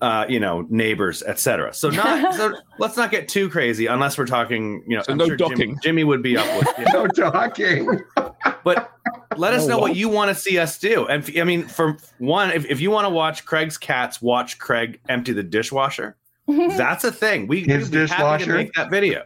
uh, 0.00 0.24
you 0.28 0.38
know, 0.40 0.66
neighbors, 0.70 1.22
etc. 1.24 1.72
So 1.74 1.90
not 1.90 2.34
so 2.36 2.54
let's 2.78 2.96
not 2.96 3.10
get 3.10 3.28
too 3.28 3.48
crazy 3.48 3.86
unless 3.86 4.16
we're 4.18 4.26
talking, 4.26 4.84
you 4.86 4.96
know, 4.96 5.02
So 5.02 5.14
no 5.14 5.26
Jim- 5.28 5.36
docking. 5.36 5.78
Jimmy 5.82 6.04
would 6.04 6.22
be 6.22 6.36
up 6.36 6.46
with 6.58 6.68
you. 6.78 6.84
no 6.92 7.06
docking. 7.06 8.00
But 8.64 8.92
let 9.36 9.52
us 9.54 9.62
No 9.66 9.74
know 9.74 9.78
what 9.78 9.90
what? 9.90 9.96
you 9.96 10.08
want 10.08 10.28
to 10.28 10.34
see 10.34 10.58
us 10.58 10.78
do. 10.78 11.06
And 11.06 11.22
f- 11.22 11.36
I 11.36 11.44
mean, 11.44 11.64
for 11.66 11.96
one, 12.18 12.50
if, 12.50 12.64
if 12.66 12.80
you 12.80 12.90
want 12.90 13.04
to 13.06 13.08
watch 13.10 13.44
Craig's 13.44 13.76
cats 13.78 14.20
watch 14.22 14.58
Craig 14.58 15.00
empty 15.08 15.32
the 15.32 15.42
dishwasher, 15.42 16.16
that's 16.46 17.04
a 17.04 17.10
thing. 17.12 17.46
We 17.46 17.60
His 17.62 17.90
we'd 17.90 17.92
be 17.92 17.98
happy 18.06 18.06
to 18.06 18.06
dishwasher? 18.06 18.54
make 18.54 18.72
that 18.74 18.90
video. 18.90 19.24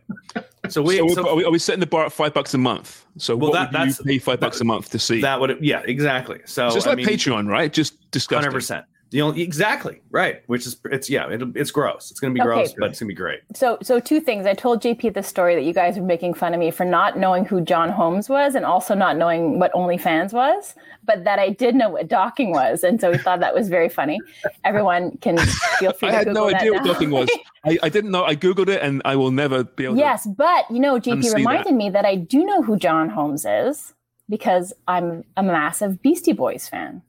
So 0.69 0.81
we 0.83 0.97
so, 0.99 1.09
so 1.09 1.29
are, 1.29 1.35
we, 1.35 1.45
are 1.45 1.51
we 1.51 1.59
setting 1.59 1.81
the 1.81 1.87
bar 1.87 2.07
at 2.07 2.13
five 2.13 2.33
bucks 2.35 2.55
a 2.55 2.59
month? 2.59 3.05
So 3.19 3.37
Well, 3.37 3.51
what 3.51 3.71
that- 3.73 3.79
would 3.87 3.99
you 3.99 4.05
pay 4.05 4.19
five 4.19 4.41
bucks 4.41 4.61
a 4.61 4.65
month 4.65 4.91
to 4.91 4.99
see? 4.99 5.21
that 5.21 5.41
would 5.41 5.59
yeah 5.61 5.83
exactly. 5.85 6.41
So 6.47 6.67
it's 6.67 6.75
just 6.75 6.87
I 6.87 6.91
like 6.91 6.99
mean, 6.99 7.07
Patreon, 7.07 7.49
right? 7.49 7.73
Just 7.73 8.11
disgusting. 8.13 8.45
hundred 8.45 8.55
percent. 8.57 8.85
The 9.13 9.21
only 9.21 9.43
exactly 9.43 10.01
right, 10.11 10.43
which 10.47 10.67
is 10.67 10.79
it's 10.87 11.11
yeah, 11.11 11.29
it, 11.29 11.43
it's 11.55 11.71
gross. 11.71 12.11
It's 12.11 12.19
gonna 12.19 12.33
be 12.33 12.41
Okay. 12.41 12.47
gross, 12.49 12.73
but 12.73 12.91
it's 12.91 12.99
gonna 12.99 13.09
be 13.09 13.15
great. 13.15 13.41
So, 13.55 13.77
so 13.83 14.01
two 14.01 14.21
things. 14.21 14.47
I 14.47 14.55
told 14.55 14.83
JP 14.83 15.13
the 15.13 15.23
story 15.23 15.55
that 15.55 15.63
you 15.65 15.75
guys 15.75 15.99
were 15.99 16.05
making 16.05 16.33
fun 16.33 16.55
of 16.55 16.61
me 16.61 16.71
for 16.71 16.87
not 16.87 17.19
knowing 17.19 17.45
who 17.45 17.61
John 17.61 17.91
Holmes 17.91 18.31
was, 18.31 18.55
and 18.55 18.65
also 18.65 18.95
not 18.95 19.19
knowing 19.19 19.59
what 19.59 19.71
OnlyFans 19.75 20.33
was, 20.33 20.75
but 21.05 21.25
that 21.25 21.39
I 21.39 21.51
did 21.51 21.75
know 21.75 21.91
what 21.91 22.09
docking 22.09 22.53
was, 22.53 22.83
and 22.83 23.01
so 23.03 23.11
we 23.11 23.19
thought 23.19 23.41
that 23.41 23.55
was 23.55 23.69
very 23.69 23.91
funny. 23.91 24.19
Everyone 24.65 25.19
can 25.19 25.37
feel 25.79 25.93
free 25.93 26.09
I 26.09 26.11
to 26.13 26.17
had 26.17 26.27
Google 26.29 26.45
no 26.45 26.51
that 26.51 26.61
idea 26.63 26.73
what 26.73 26.85
now. 26.87 26.93
docking 26.95 27.11
was. 27.11 27.31
I, 27.67 27.79
I 27.83 27.89
didn't 27.91 28.11
know. 28.11 28.25
I 28.25 28.35
googled 28.35 28.69
it, 28.69 28.81
and 28.83 29.03
I 29.05 29.17
will 29.17 29.31
never 29.31 29.63
be 29.63 29.85
able. 29.85 29.95
To. 29.97 30.01
Yes, 30.01 30.27
but 30.27 30.65
you 30.71 30.81
know, 30.81 30.99
JP 30.99 31.35
reminded 31.35 31.67
that. 31.67 31.75
me 31.75 31.91
that 31.91 32.07
I 32.07 32.17
do 32.17 32.45
know 32.47 32.63
who 32.63 32.79
John 32.79 33.11
Holmes 33.11 33.45
is 33.45 33.93
because 34.31 34.73
I'm 34.89 35.23
a 35.37 35.43
massive 35.43 36.01
Beastie 36.01 36.33
Boys 36.33 36.67
fan. 36.67 37.03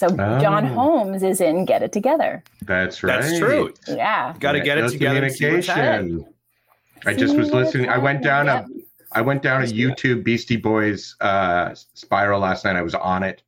So 0.00 0.08
John 0.16 0.64
Oh. 0.64 0.68
Holmes 0.74 1.22
is 1.22 1.42
in 1.42 1.66
Get 1.66 1.82
It 1.82 1.92
Together. 1.92 2.42
That's 2.62 3.02
right. 3.02 3.20
That's 3.20 3.38
true. 3.38 3.74
Yeah. 3.86 4.34
Got 4.40 4.52
to 4.52 4.60
get 4.60 4.78
it 4.78 4.82
No 4.82 4.88
together. 4.88 5.22
and 5.24 5.30
see 5.34 5.52
what's 5.52 5.68
ahead. 5.68 6.00
communication. 6.00 6.34
I 7.04 7.12
just 7.14 7.36
was 7.36 7.50
listening. 7.52 7.90
I 7.90 7.98
went 7.98 8.22
down 8.22 8.48
a, 8.48 8.64
I 9.12 9.20
went 9.20 9.42
down 9.42 9.62
a 9.62 9.66
YouTube 9.66 10.24
Beastie 10.24 10.56
Boys 10.56 11.16
uh, 11.20 11.74
spiral 11.92 12.40
last 12.40 12.64
night. 12.64 12.76
I 12.76 12.82
was 12.82 12.94
on 12.94 13.22
it, 13.22 13.42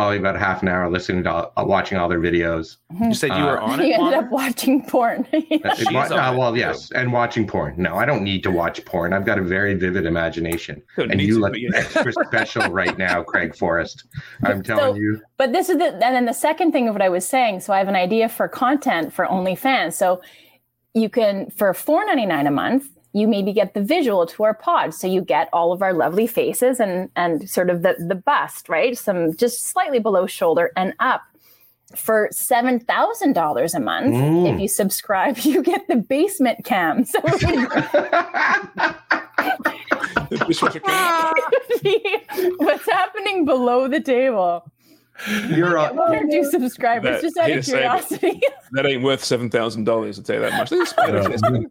probably 0.00 0.16
about 0.16 0.34
half 0.38 0.62
an 0.62 0.68
hour, 0.68 0.88
listening 0.90 1.22
to, 1.22 1.30
uh, 1.30 1.50
watching 1.58 1.98
all 1.98 2.08
their 2.08 2.20
videos. 2.20 2.78
You 3.02 3.12
said 3.12 3.36
you 3.36 3.44
were 3.44 3.60
Uh, 3.60 3.66
on 3.66 3.78
You 3.84 3.84
it. 3.92 3.98
ended 3.98 4.00
Juan? 4.00 4.14
up 4.24 4.30
watching 4.30 4.86
porn. 4.86 5.26
Uh, 5.62 6.14
uh, 6.14 6.34
well, 6.38 6.56
yes, 6.56 6.90
and 6.92 7.12
watching 7.12 7.46
porn. 7.46 7.74
No, 7.76 7.96
I 7.96 8.06
don't 8.06 8.22
need 8.24 8.42
to 8.44 8.50
watch 8.50 8.82
porn. 8.86 9.12
I've 9.12 9.26
got 9.26 9.38
a 9.38 9.42
very 9.42 9.74
vivid 9.74 10.06
imagination, 10.06 10.80
Don't 10.96 11.10
and 11.12 11.20
you 11.20 11.34
to, 11.34 11.40
look 11.40 11.52
but 11.52 11.74
extra 11.78 12.12
special 12.26 12.62
right 12.80 12.96
now, 12.96 13.22
Craig 13.22 13.54
Forrest. 13.54 14.04
I'm 14.42 14.62
telling 14.62 14.94
So- 14.94 14.98
you. 14.98 15.20
But 15.36 15.52
this 15.52 15.68
is 15.68 15.76
the 15.76 15.88
and 15.92 16.00
then 16.16 16.24
the 16.24 16.32
second 16.32 16.72
thing 16.72 16.88
of 16.88 16.94
what 16.94 17.02
I 17.02 17.10
was 17.10 17.26
saying. 17.28 17.60
So 17.60 17.72
I 17.74 17.78
have 17.78 17.88
an 17.88 17.96
idea 17.96 18.28
for 18.30 18.48
content 18.48 19.12
for 19.12 19.26
OnlyFans. 19.26 19.92
So 19.94 20.22
you 20.94 21.10
can 21.10 21.50
for 21.50 21.74
four 21.74 22.06
ninety 22.06 22.24
nine 22.26 22.46
a 22.46 22.50
month, 22.50 22.86
you 23.12 23.26
maybe 23.28 23.52
get 23.52 23.74
the 23.74 23.80
visual 23.82 24.24
to 24.26 24.44
our 24.44 24.54
pod. 24.54 24.94
So 24.94 25.06
you 25.06 25.20
get 25.22 25.48
all 25.52 25.72
of 25.72 25.82
our 25.82 25.92
lovely 25.92 26.26
faces 26.26 26.78
and 26.80 27.10
and 27.16 27.48
sort 27.50 27.68
of 27.70 27.82
the 27.82 27.94
the 27.98 28.14
bust, 28.14 28.68
right? 28.68 28.96
Some 28.96 29.36
just 29.36 29.68
slightly 29.68 29.98
below 29.98 30.26
shoulder 30.26 30.70
and 30.76 30.94
up. 31.00 31.22
For 31.96 32.28
seven 32.30 32.78
thousand 32.78 33.32
dollars 33.32 33.74
a 33.74 33.80
month, 33.80 34.14
Mm. 34.14 34.54
if 34.54 34.60
you 34.60 34.68
subscribe, 34.68 35.38
you 35.42 35.60
get 35.60 35.88
the 35.88 35.96
basement 35.96 36.64
cam. 36.64 37.04
So 37.04 37.18
Dishwasher 40.46 40.78
cam. 40.80 41.32
what's 42.58 42.88
happening 42.88 43.44
below 43.44 43.88
the 43.88 44.00
table? 44.00 44.70
You're 45.48 45.76
One 45.92 46.14
or 46.14 46.30
two 46.30 46.44
subscribers, 46.50 47.20
That- 47.20 47.22
just 47.22 47.36
out 47.36 47.50
of 47.50 47.54
to 47.54 47.58
it, 47.58 47.64
curiosity. 47.64 48.40
That 48.72 48.86
ain't 48.86 49.02
worth 49.02 49.24
seven 49.24 49.50
thousand 49.50 49.84
dollars. 49.84 50.18
I'll 50.18 50.24
tell 50.24 50.36
you 50.36 50.42
that 50.42 50.70
much. 50.70 51.70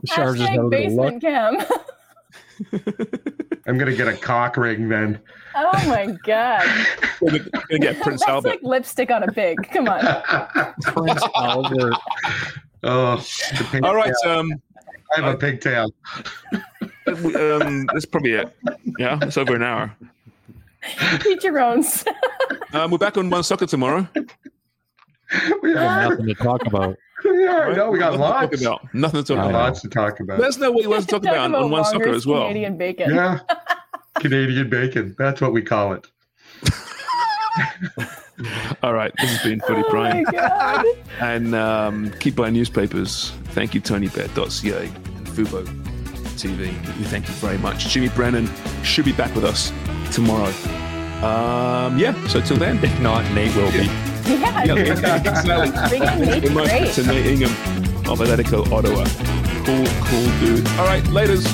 This 0.00 0.10
is 0.10 0.16
Charges 0.16 0.42
Hashtag 0.46 0.48
how 0.56 0.62
look. 0.62 0.70
basement 0.70 1.20
cam. 1.20 1.56
I'm 3.66 3.78
gonna 3.78 3.94
get 3.94 4.08
a 4.08 4.14
cock 4.16 4.56
ring 4.56 4.88
then. 4.88 5.20
Oh 5.54 5.70
my 5.88 6.06
god. 6.24 6.66
We're 7.20 7.38
gonna 7.38 7.78
get 7.78 8.00
Prince 8.00 8.20
That's 8.26 8.30
Albert. 8.30 8.48
like 8.48 8.62
lipstick 8.62 9.10
on 9.10 9.22
a 9.22 9.32
pig. 9.32 9.58
Come 9.72 9.88
on. 9.88 10.00
Prince 10.82 11.22
Albert. 11.36 11.94
Oh, 12.82 13.16
the 13.16 13.66
pigtail. 13.70 13.86
All 13.86 13.94
right. 13.96 14.12
Um, 14.26 14.52
I 15.16 15.20
have 15.20 15.34
a 15.34 15.36
pigtail. 15.38 15.92
um, 17.06 17.86
that's 17.92 18.06
probably 18.06 18.32
it. 18.32 18.56
Yeah, 18.98 19.18
it's 19.22 19.36
over 19.36 19.54
an 19.54 19.62
hour. 19.62 19.94
Eat 21.26 21.44
your 21.44 21.60
owns. 21.60 22.04
Um, 22.72 22.90
we're 22.90 22.98
back 22.98 23.16
on 23.16 23.30
One 23.30 23.42
Soccer 23.42 23.66
tomorrow. 23.66 24.08
We 25.62 25.74
have 25.74 26.10
Nothing 26.10 26.26
to 26.26 26.34
talk 26.34 26.66
about. 26.66 26.96
Yeah, 27.42 27.72
no, 27.76 27.90
we 27.90 27.98
got 27.98 28.18
Nothing 28.18 28.20
lots. 28.20 28.50
to 28.58 28.64
talk 28.64 28.80
about. 28.82 28.94
Nothing 28.94 29.24
to 29.24 29.34
talk 29.34 29.50
about. 29.50 29.52
Lots 29.52 29.80
to 29.82 29.88
talk 29.88 30.20
about. 30.20 30.38
Let 30.38 30.48
us 30.48 30.58
know 30.58 30.70
what 30.70 30.82
you 30.82 30.90
want 30.90 31.02
to 31.02 31.08
talk, 31.08 31.22
about, 31.22 31.54
on 31.54 31.70
One 31.70 31.84
Soccer 31.84 32.10
as 32.10 32.26
well. 32.26 32.42
Canadian 32.48 32.76
bacon. 32.76 33.14
Yeah. 33.14 33.40
Canadian 34.20 34.68
bacon. 34.70 35.14
That's 35.18 35.40
what 35.40 35.52
we 35.52 35.62
call 35.62 35.94
it. 35.94 36.06
All 38.82 38.94
right, 38.94 39.12
this 39.20 39.30
has 39.30 39.42
been 39.42 39.60
Footy 39.60 39.82
Oh 39.86 39.90
Prime. 39.90 40.24
my 40.24 40.30
god. 40.32 40.86
And 41.20 41.54
um, 41.54 42.10
keep 42.18 42.34
buying 42.36 42.54
newspapers. 42.54 43.30
Thank 43.50 43.74
you, 43.74 43.80
TonyBet.ca 43.80 44.86
and 44.86 45.26
Fubo 45.28 45.64
TV. 46.36 46.58
We 46.98 47.04
thank 47.04 47.28
you 47.28 47.34
very 47.34 47.58
much. 47.58 47.88
Jimmy 47.88 48.08
Brennan 48.08 48.48
should 48.82 49.04
be 49.04 49.12
back 49.12 49.34
with 49.34 49.44
us 49.44 49.72
tomorrow. 50.12 50.50
Um, 51.24 51.98
yeah, 51.98 52.14
so 52.26 52.40
till 52.40 52.56
then. 52.56 52.82
If 52.82 52.98
not, 53.00 53.22
Nate 53.32 53.54
will 53.54 53.70
be. 53.70 54.11
Yeah. 54.26 54.64
Yeah, 54.64 54.74
exactly. 54.76 55.98
Bring 55.98 56.02
in 56.02 56.20
Nate's 56.20 56.40
Very 56.40 56.54
much 56.54 56.68
great. 56.68 56.92
to 56.94 57.02
Nate 57.04 57.26
Ingham 57.26 57.50
of 58.10 58.20
oh, 58.20 58.24
Atletico 58.24 58.70
Ottawa. 58.72 59.04
Cool, 59.64 59.86
cool 60.06 60.40
dude. 60.40 60.66
All 60.78 60.86
right, 60.86 61.02
laters. 61.04 61.46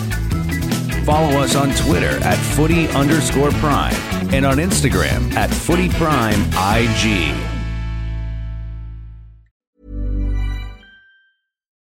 Follow 1.05 1.39
us 1.41 1.57
on 1.57 1.71
Twitter 1.75 2.23
at 2.23 2.37
footy 2.55 2.87
underscore 2.89 3.51
prime 3.53 3.95
and 4.35 4.45
on 4.45 4.59
Instagram 4.59 5.33
at 5.35 5.51
footy 5.51 5.89
prime 5.89 6.41
IG. 6.53 7.48